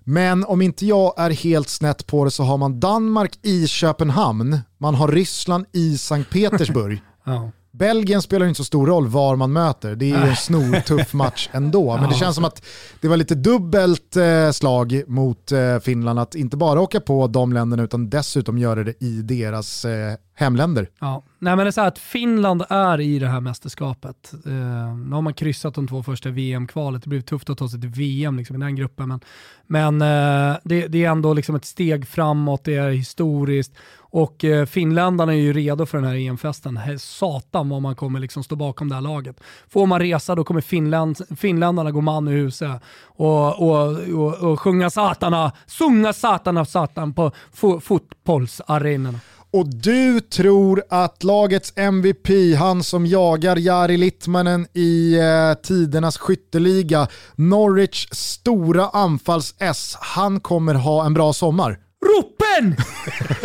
Men 0.09 0.45
om 0.45 0.61
inte 0.61 0.85
jag 0.85 1.13
är 1.17 1.29
helt 1.29 1.69
snett 1.69 2.07
på 2.07 2.25
det 2.25 2.31
så 2.31 2.43
har 2.43 2.57
man 2.57 2.79
Danmark 2.79 3.39
i 3.41 3.67
Köpenhamn, 3.67 4.59
man 4.77 4.95
har 4.95 5.07
Ryssland 5.07 5.65
i 5.73 5.97
Sankt 5.97 6.29
Petersburg. 6.29 7.01
Ja. 7.23 7.51
Belgien 7.77 8.21
spelar 8.21 8.45
ju 8.45 8.49
inte 8.49 8.57
så 8.57 8.63
stor 8.63 8.87
roll 8.87 9.07
var 9.07 9.35
man 9.35 9.53
möter, 9.53 9.95
det 9.95 10.11
är 10.11 10.23
ju 10.23 10.29
en 10.29 10.35
snortuff 10.35 11.13
match 11.13 11.49
ändå. 11.51 11.97
Men 11.97 12.09
det 12.09 12.15
känns 12.15 12.35
som 12.35 12.45
att 12.45 12.65
det 13.01 13.07
var 13.07 13.17
lite 13.17 13.35
dubbelt 13.35 14.15
eh, 14.15 14.51
slag 14.51 15.03
mot 15.07 15.51
eh, 15.51 15.79
Finland 15.79 16.19
att 16.19 16.35
inte 16.35 16.57
bara 16.57 16.81
åka 16.81 16.99
på 16.99 17.27
de 17.27 17.53
länderna 17.53 17.83
utan 17.83 18.09
dessutom 18.09 18.57
göra 18.57 18.83
det 18.83 19.03
i 19.03 19.21
deras 19.21 19.85
eh, 19.85 20.13
hemländer. 20.39 20.89
Ja. 20.99 21.23
Nej, 21.39 21.55
men 21.55 21.65
det 21.65 21.69
är 21.69 21.71
så 21.71 21.81
att 21.81 21.99
Finland 21.99 22.63
är 22.69 23.01
i 23.01 23.19
det 23.19 23.27
här 23.27 23.41
mästerskapet. 23.41 24.33
Eh, 24.45 24.51
nu 24.95 25.11
har 25.11 25.21
man 25.21 25.33
kryssat 25.33 25.75
de 25.75 25.87
två 25.87 26.03
första 26.03 26.29
VM-kvalet. 26.29 27.03
Det 27.03 27.09
blir 27.09 27.21
tufft 27.21 27.49
att 27.49 27.57
ta 27.57 27.69
sig 27.69 27.81
till 27.81 27.89
VM 27.89 28.37
liksom, 28.37 28.55
i 28.55 28.59
den 28.59 28.75
gruppen. 28.75 29.09
Men, 29.09 29.19
men 29.67 30.01
eh, 30.01 30.57
det, 30.63 30.87
det 30.87 31.05
är 31.05 31.09
ändå 31.09 31.33
liksom 31.33 31.55
ett 31.55 31.65
steg 31.65 32.07
framåt, 32.07 32.63
det 32.63 32.75
är 32.75 32.89
historiskt. 32.89 33.73
Och 34.09 34.43
eh, 34.45 34.65
finländarna 34.65 35.33
är 35.33 35.37
ju 35.37 35.53
redo 35.53 35.85
för 35.85 35.97
den 35.97 36.07
här 36.07 36.15
EM-festen. 36.15 36.77
He- 36.77 36.97
Satan 36.97 37.69
vad 37.69 37.81
man 37.81 37.95
kommer 37.95 38.19
liksom 38.19 38.43
stå 38.43 38.55
bakom 38.55 38.89
det 38.89 38.95
här 38.95 39.01
laget. 39.01 39.39
Får 39.69 39.85
man 39.85 39.99
resa 39.99 40.35
då 40.35 40.43
kommer 40.43 40.61
Finland, 40.61 41.17
finländarna 41.39 41.91
gå 41.91 42.01
man 42.01 42.27
i 42.27 42.31
huset 42.31 42.81
och, 43.05 43.61
och, 43.61 43.97
och, 44.13 44.51
och 44.51 44.59
sjunga 44.59 44.89
satana, 44.89 45.51
sjunga 45.79 46.13
satana 46.13 46.65
satan 46.65 47.13
på 47.13 47.31
fo, 47.53 47.79
fotbollsarenorna. 47.79 49.19
Och 49.51 49.67
du 49.75 50.19
tror 50.19 50.83
att 50.89 51.23
lagets 51.23 51.73
MVP, 51.75 52.27
han 52.59 52.83
som 52.83 53.05
jagar 53.05 53.55
Jari 53.57 53.97
Littmanen 53.97 54.67
i 54.73 55.17
eh, 55.19 55.53
tidernas 55.63 56.17
skytteliga, 56.17 57.07
Norwich 57.35 58.07
stora 58.11 58.89
anfalls-S, 58.89 59.97
han 59.99 60.39
kommer 60.39 60.73
ha 60.73 61.05
en 61.05 61.13
bra 61.13 61.33
sommar? 61.33 61.79
Ropen! 62.05 62.75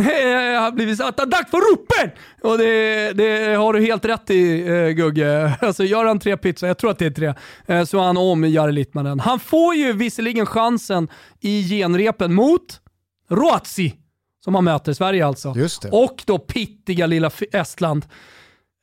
Jag 0.24 0.60
har 0.60 0.72
blivit 0.72 0.98
satt 0.98 1.16
dags 1.16 1.50
för 1.50 1.72
ropen! 1.72 2.10
Och 2.42 2.58
det, 2.58 3.12
det 3.12 3.54
har 3.54 3.72
du 3.72 3.80
helt 3.80 4.04
rätt 4.04 4.30
i 4.30 4.68
eh, 4.68 4.88
Gugge. 4.88 5.56
Alltså 5.60 5.84
gör 5.84 6.04
han 6.04 6.18
tre 6.18 6.36
pizzor, 6.36 6.68
jag 6.68 6.78
tror 6.78 6.90
att 6.90 6.98
det 6.98 7.06
är 7.06 7.10
tre, 7.10 7.34
eh, 7.66 7.84
så 7.84 7.98
är 7.98 8.02
han 8.02 8.16
om 8.16 8.44
Jari 8.44 8.72
Littmanen. 8.72 9.20
Han 9.20 9.40
får 9.40 9.74
ju 9.74 9.92
visserligen 9.92 10.46
chansen 10.46 11.08
i 11.40 11.68
genrepen 11.68 12.34
mot 12.34 12.80
Ruotsi, 13.28 13.94
som 14.44 14.54
han 14.54 14.64
möter, 14.64 14.92
Sverige 14.92 15.26
alltså. 15.26 15.54
Och 15.92 16.22
då 16.26 16.38
pittiga 16.38 17.06
lilla 17.06 17.30
Estland. 17.52 18.04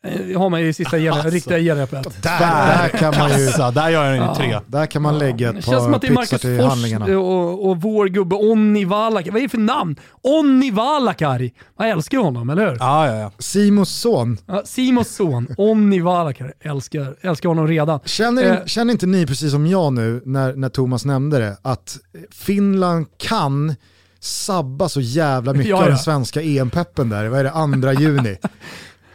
Eh, 0.03 0.39
har 0.39 0.49
man 0.49 0.59
i 0.59 0.73
sista 0.73 0.97
gen, 0.97 1.13
Alltså. 1.13 1.29
riktiga 1.29 1.59
genrepet. 1.59 2.23
Där, 2.23 2.39
där 2.39 2.89
kan 2.89 3.13
man 3.17 3.39
ju 3.39 3.45
Kassa, 3.47 3.71
där 3.71 3.89
gör 3.89 4.17
han 4.17 4.29
ju 4.29 4.35
tre. 4.35 4.59
där 4.67 4.85
kan 4.85 5.01
man 5.01 5.19
lägga 5.19 5.51
Det 5.51 5.59
ett 5.59 5.65
par 5.65 5.93
att 5.95 6.01
det 6.01 6.11
Marcus 6.11 6.41
till 6.41 6.57
Fors 6.57 6.65
handlingarna. 6.69 7.05
och, 7.19 7.69
och 7.69 7.81
vår 7.81 8.05
gubbe 8.07 8.35
Onni 8.35 8.85
Valakari. 8.85 9.31
Vad 9.31 9.37
är 9.39 9.43
det 9.43 9.49
för 9.49 9.57
namn? 9.57 9.95
Onni 10.23 10.71
Valakari. 10.71 11.53
Man 11.79 11.87
älskar 11.87 12.17
honom, 12.17 12.49
eller 12.49 12.69
hur? 12.69 12.77
Ja, 12.79 13.07
ja, 13.07 13.15
ja. 13.15 13.31
Simons 13.39 13.89
son, 13.99 14.37
Ja, 14.45 14.61
Simons 14.65 15.15
son, 15.15 15.47
Onni 15.57 15.99
Valakari. 15.99 16.51
Älskar, 16.61 17.15
älskar 17.21 17.49
honom 17.49 17.67
redan. 17.67 17.99
känner, 18.05 18.43
Eh. 18.43 18.65
känner 18.65 18.91
inte 18.93 19.05
ni 19.05 19.25
precis 19.27 19.51
som 19.51 19.67
jag 19.67 19.93
nu 19.93 20.21
när, 20.25 20.53
när 20.53 20.69
Thomas 20.69 21.05
nämnde 21.05 21.39
det, 21.39 21.57
att 21.61 21.97
Finland 22.31 23.05
kan 23.17 23.75
sabba 24.19 24.89
så 24.89 25.01
jävla 25.01 25.53
mycket 25.53 25.69
Ja, 25.69 25.77
av 25.77 25.83
ja. 25.83 25.87
den 25.89 25.97
svenska 25.97 26.41
EM-peppen 26.41 27.09
där, 27.09 27.27
vad 27.27 27.39
är 27.39 27.43
det, 27.43 27.51
andra 27.51 27.93
juni? 27.93 28.37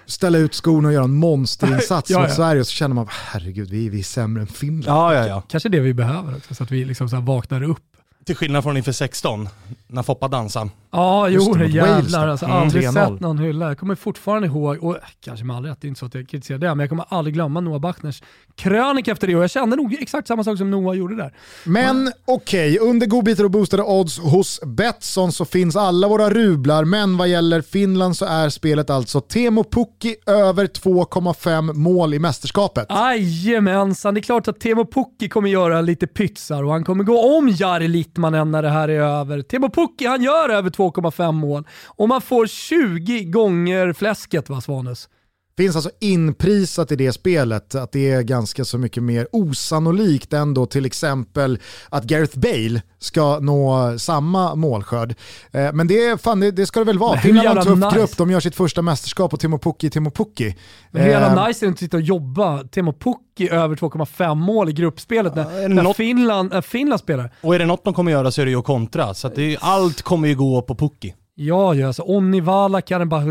ställa 0.06 0.38
ut 0.38 0.54
skorna 0.54 0.88
och 0.88 0.94
göra 0.94 1.04
en 1.04 1.14
monsterinsats 1.14 2.10
Ja, 2.10 2.18
mot 2.18 2.28
ja. 2.28 2.34
Sverige 2.34 2.60
och 2.60 2.66
så 2.66 2.72
känner 2.72 2.94
man, 2.94 3.06
herregud 3.10 3.70
vi, 3.70 3.88
vi 3.88 3.98
är 3.98 4.02
sämre 4.02 4.40
än 4.40 4.46
Finland. 4.46 4.98
Ja, 4.98 5.14
ja, 5.14 5.26
ja. 5.26 5.42
Kanske 5.48 5.68
det 5.68 5.80
vi 5.80 5.94
behöver 5.94 6.36
också, 6.36 6.54
så 6.54 6.62
att 6.62 6.70
vi 6.70 6.84
liksom 6.84 7.08
så 7.08 7.16
här 7.16 7.22
vaknar 7.22 7.62
upp. 7.62 7.91
Till 8.24 8.36
skillnad 8.36 8.62
från 8.62 8.76
inför 8.76 8.92
16, 8.92 9.48
när 9.86 10.02
Foppa 10.02 10.28
dansade. 10.28 10.70
Ja, 10.90 11.28
Just 11.28 11.48
jo 11.48 11.54
det, 11.54 11.66
jävlar. 11.66 12.28
Alltså, 12.28 12.46
Mm, 12.46 12.58
aldrig 12.58 12.84
3-0. 12.84 12.92
sett 12.92 13.20
någon 13.20 13.38
hylla. 13.38 13.68
Jag 13.68 13.78
kommer 13.78 13.94
fortfarande 13.94 14.48
ihåg, 14.48 14.84
och 14.84 14.96
kanske 15.24 15.44
med 15.44 15.56
all 15.56 15.64
rätt, 15.64 15.78
det 15.80 15.86
är 15.86 15.88
inte 15.88 15.98
så 16.00 16.06
att 16.06 16.14
jag 16.14 16.28
kritiserar 16.28 16.58
det, 16.58 16.68
men 16.68 16.80
jag 16.80 16.88
kommer 16.88 17.04
aldrig 17.08 17.34
glömma 17.34 17.60
Noah 17.60 17.80
Bachners 17.80 18.22
krönika 18.56 19.12
efter 19.12 19.26
det 19.26 19.36
och 19.36 19.42
jag 19.42 19.50
kände 19.50 19.76
nog 19.76 19.94
exakt 20.00 20.28
samma 20.28 20.44
sak 20.44 20.58
som 20.58 20.70
Noah 20.70 20.96
gjorde 20.96 21.16
där. 21.16 21.32
Men 21.64 22.12
okej, 22.24 22.78
under 22.78 23.06
godbitar 23.06 23.44
och 23.44 23.50
boostade 23.50 23.82
odds 23.82 24.18
hos 24.18 24.60
Betsson 24.66 25.32
så 25.32 25.44
finns 25.44 25.76
alla 25.76 26.08
våra 26.08 26.30
rublar, 26.30 26.84
men 26.84 27.16
vad 27.16 27.28
gäller 27.28 27.62
Finland 27.62 28.16
så 28.16 28.24
är 28.24 28.48
spelet 28.48 28.90
alltså 28.90 29.20
Teemu 29.20 29.64
Pukki 29.64 30.16
över 30.26 30.66
2,5 30.66 31.72
mål 31.72 32.14
i 32.14 32.18
mästerskapet. 32.18 32.86
Jajamensan, 32.90 34.14
det 34.14 34.20
är 34.20 34.22
klart 34.22 34.48
att 34.48 34.60
Teemu 34.60 34.84
Pukki 34.84 35.28
kommer 35.28 35.48
göra 35.48 35.80
lite 35.80 36.06
pytsar 36.06 36.62
och 36.62 36.72
han 36.72 36.84
kommer 36.84 37.04
gå 37.04 37.36
om 37.38 37.48
Jari 37.48 37.88
Litmanen 38.12 38.50
när 38.50 38.62
det 38.62 38.68
här 38.68 38.88
är 38.88 39.00
över. 39.00 39.42
Teemu 39.42 39.68
Pukki 39.68 40.06
han 40.06 40.22
gör 40.22 40.48
över 40.48 40.70
2,5 40.70 41.32
mål 41.32 41.66
och 41.86 42.08
man 42.08 42.20
får 42.20 42.46
20 42.46 43.24
gånger 43.24 43.92
fläsket 43.92 44.48
va 44.48 44.60
Svanus? 44.60 45.08
Finns 45.62 45.76
alltså 45.76 45.90
inprisat 46.00 46.92
i 46.92 46.96
det 46.96 47.12
spelet 47.12 47.74
att 47.74 47.92
det 47.92 48.10
är 48.10 48.22
ganska 48.22 48.64
så 48.64 48.78
mycket 48.78 49.02
mer 49.02 49.26
osannolikt 49.32 50.32
än 50.32 50.54
då 50.54 50.66
till 50.66 50.86
exempel 50.86 51.58
att 51.88 52.04
Gareth 52.04 52.38
Bale 52.38 52.82
ska 52.98 53.38
nå 53.40 53.94
samma 53.98 54.54
målskörd. 54.54 55.14
Eh, 55.52 55.72
Men 55.72 55.86
det, 55.88 56.04
är- 56.06 56.16
fan, 56.16 56.40
det, 56.40 56.50
det 56.50 56.66
ska 56.66 56.80
det 56.80 56.86
väl 56.86 56.98
vara. 56.98 57.18
Finland 57.20 57.48
har 57.48 57.56
en 57.56 57.62
tuff 57.64 57.78
nice. 57.78 57.96
grupp, 57.96 58.16
de 58.16 58.30
gör 58.30 58.40
sitt 58.40 58.54
första 58.54 58.82
mästerskap 58.82 59.32
och 59.34 59.40
Timo 59.40 59.58
Pukki, 59.58 59.90
Timo 59.90 60.10
Pukki. 60.10 60.56
Hur 60.92 61.00
jävla 61.06 61.40
Eh, 61.42 61.46
nice 61.48 61.64
är 61.64 61.66
det 61.66 61.68
inte 61.68 61.76
att 61.76 61.78
sitta 61.78 61.96
och 61.96 62.02
jobba 62.02 62.64
Teemu 62.64 62.92
Pukki 62.92 63.48
över 63.50 63.76
2,5 63.76 64.34
mål 64.34 64.68
i 64.68 64.72
gruppspelet 64.72 65.34
när, 65.34 65.50
är 65.58 65.68
det 65.68 65.74
när 65.74 65.82
något- 65.82 65.96
Finland, 65.96 66.52
äh, 66.54 66.60
Finland 66.60 67.00
spelar. 67.00 67.34
Och 67.40 67.54
är 67.54 67.58
det 67.58 67.66
något 67.66 67.84
de 67.84 67.94
kommer 67.94 68.12
göra 68.12 68.30
så 68.30 68.40
är 68.40 68.44
det 68.44 68.50
ju 68.50 68.58
att 68.58 68.64
kontra. 68.64 69.14
Så 69.14 69.26
att 69.26 69.34
det 69.34 69.56
allt 69.60 70.02
kommer 70.02 70.28
ju 70.28 70.34
gå 70.34 70.62
på 70.62 70.74
Pukki. 70.74 71.14
Ja, 71.34 71.74
ja 71.74 71.86
alltså 71.86 72.02
Onni 72.02 72.40
Valakainen 72.40 73.08
bara 73.08 73.24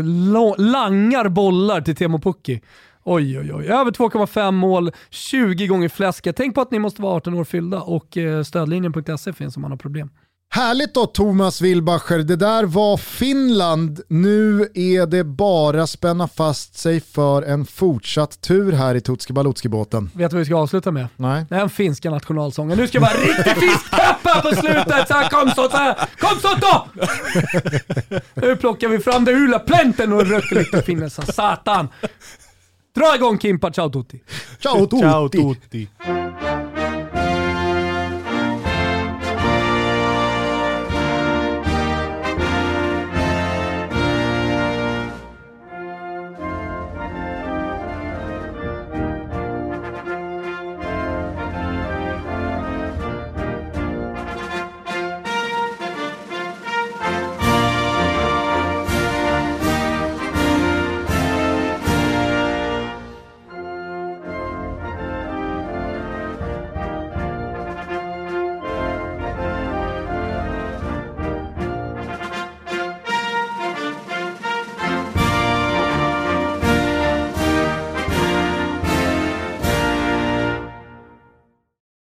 langar 0.56 1.28
bollar 1.28 1.80
till 1.80 1.96
Teemu 1.96 2.18
Pukki. 2.18 2.60
Oj, 3.04 3.38
oj, 3.38 3.54
oj. 3.54 3.66
Över 3.66 3.90
2,5 3.90 4.50
mål, 4.50 4.90
20 5.10 5.66
gånger 5.66 5.88
fläsket. 5.88 6.36
Tänk 6.36 6.54
på 6.54 6.60
att 6.60 6.70
ni 6.70 6.78
måste 6.78 7.02
vara 7.02 7.14
18 7.14 7.34
år 7.34 7.44
fyllda 7.44 7.80
och 7.80 8.16
eh, 8.16 8.42
stödlinjen.se 8.42 9.32
finns 9.32 9.56
om 9.56 9.62
man 9.62 9.70
har 9.70 9.78
problem. 9.78 10.10
Härligt 10.54 10.94
då 10.94 11.06
Thomas 11.06 11.60
Wilbacher, 11.60 12.18
det 12.18 12.36
där 12.36 12.64
var 12.64 12.96
Finland. 12.96 14.00
Nu 14.08 14.68
är 14.74 15.06
det 15.06 15.24
bara 15.24 15.86
spänna 15.86 16.28
fast 16.28 16.78
sig 16.78 17.00
för 17.00 17.42
en 17.42 17.64
fortsatt 17.64 18.40
tur 18.40 18.72
här 18.72 18.94
i 18.94 19.00
Tutski 19.00 19.32
Balutski-båten. 19.32 20.10
Vet 20.14 20.30
du 20.30 20.36
vad 20.36 20.38
vi 20.38 20.44
ska 20.44 20.56
avsluta 20.56 20.90
med? 20.90 21.06
Nej. 21.16 21.44
Den 21.48 21.70
finska 21.70 22.10
nationalsången. 22.10 22.78
Nu 22.78 22.86
ska 22.86 22.98
jag 22.98 23.02
vara 23.02 23.12
riktigt 23.24 23.58
fiskpepp 23.58 24.01
här 24.28 24.40
på 24.42 24.48
slutet! 24.48 25.08
Så 25.08 25.14
här, 25.14 25.28
kom 25.28 25.50
så, 25.50 25.68
så 25.68 25.76
här. 25.76 25.94
Kom 26.18 26.40
så 26.40 26.54
då! 26.54 26.86
Nu 28.34 28.56
plockar 28.56 28.88
vi 28.88 28.98
fram 28.98 29.24
det 29.24 29.32
hula 29.32 29.58
plänten 29.58 30.12
och 30.12 30.26
röker 30.26 30.56
lite 30.56 30.82
finnes. 30.82 31.34
Satan! 31.34 31.88
Dra 32.94 33.14
igång 33.14 33.38
Kimpa, 33.38 33.70
ciao 33.70 33.90
tutti! 33.90 34.22
Ciao 34.58 34.86
tutti! 34.86 35.00
Ciao 35.00 35.28
tutti. 35.28 35.88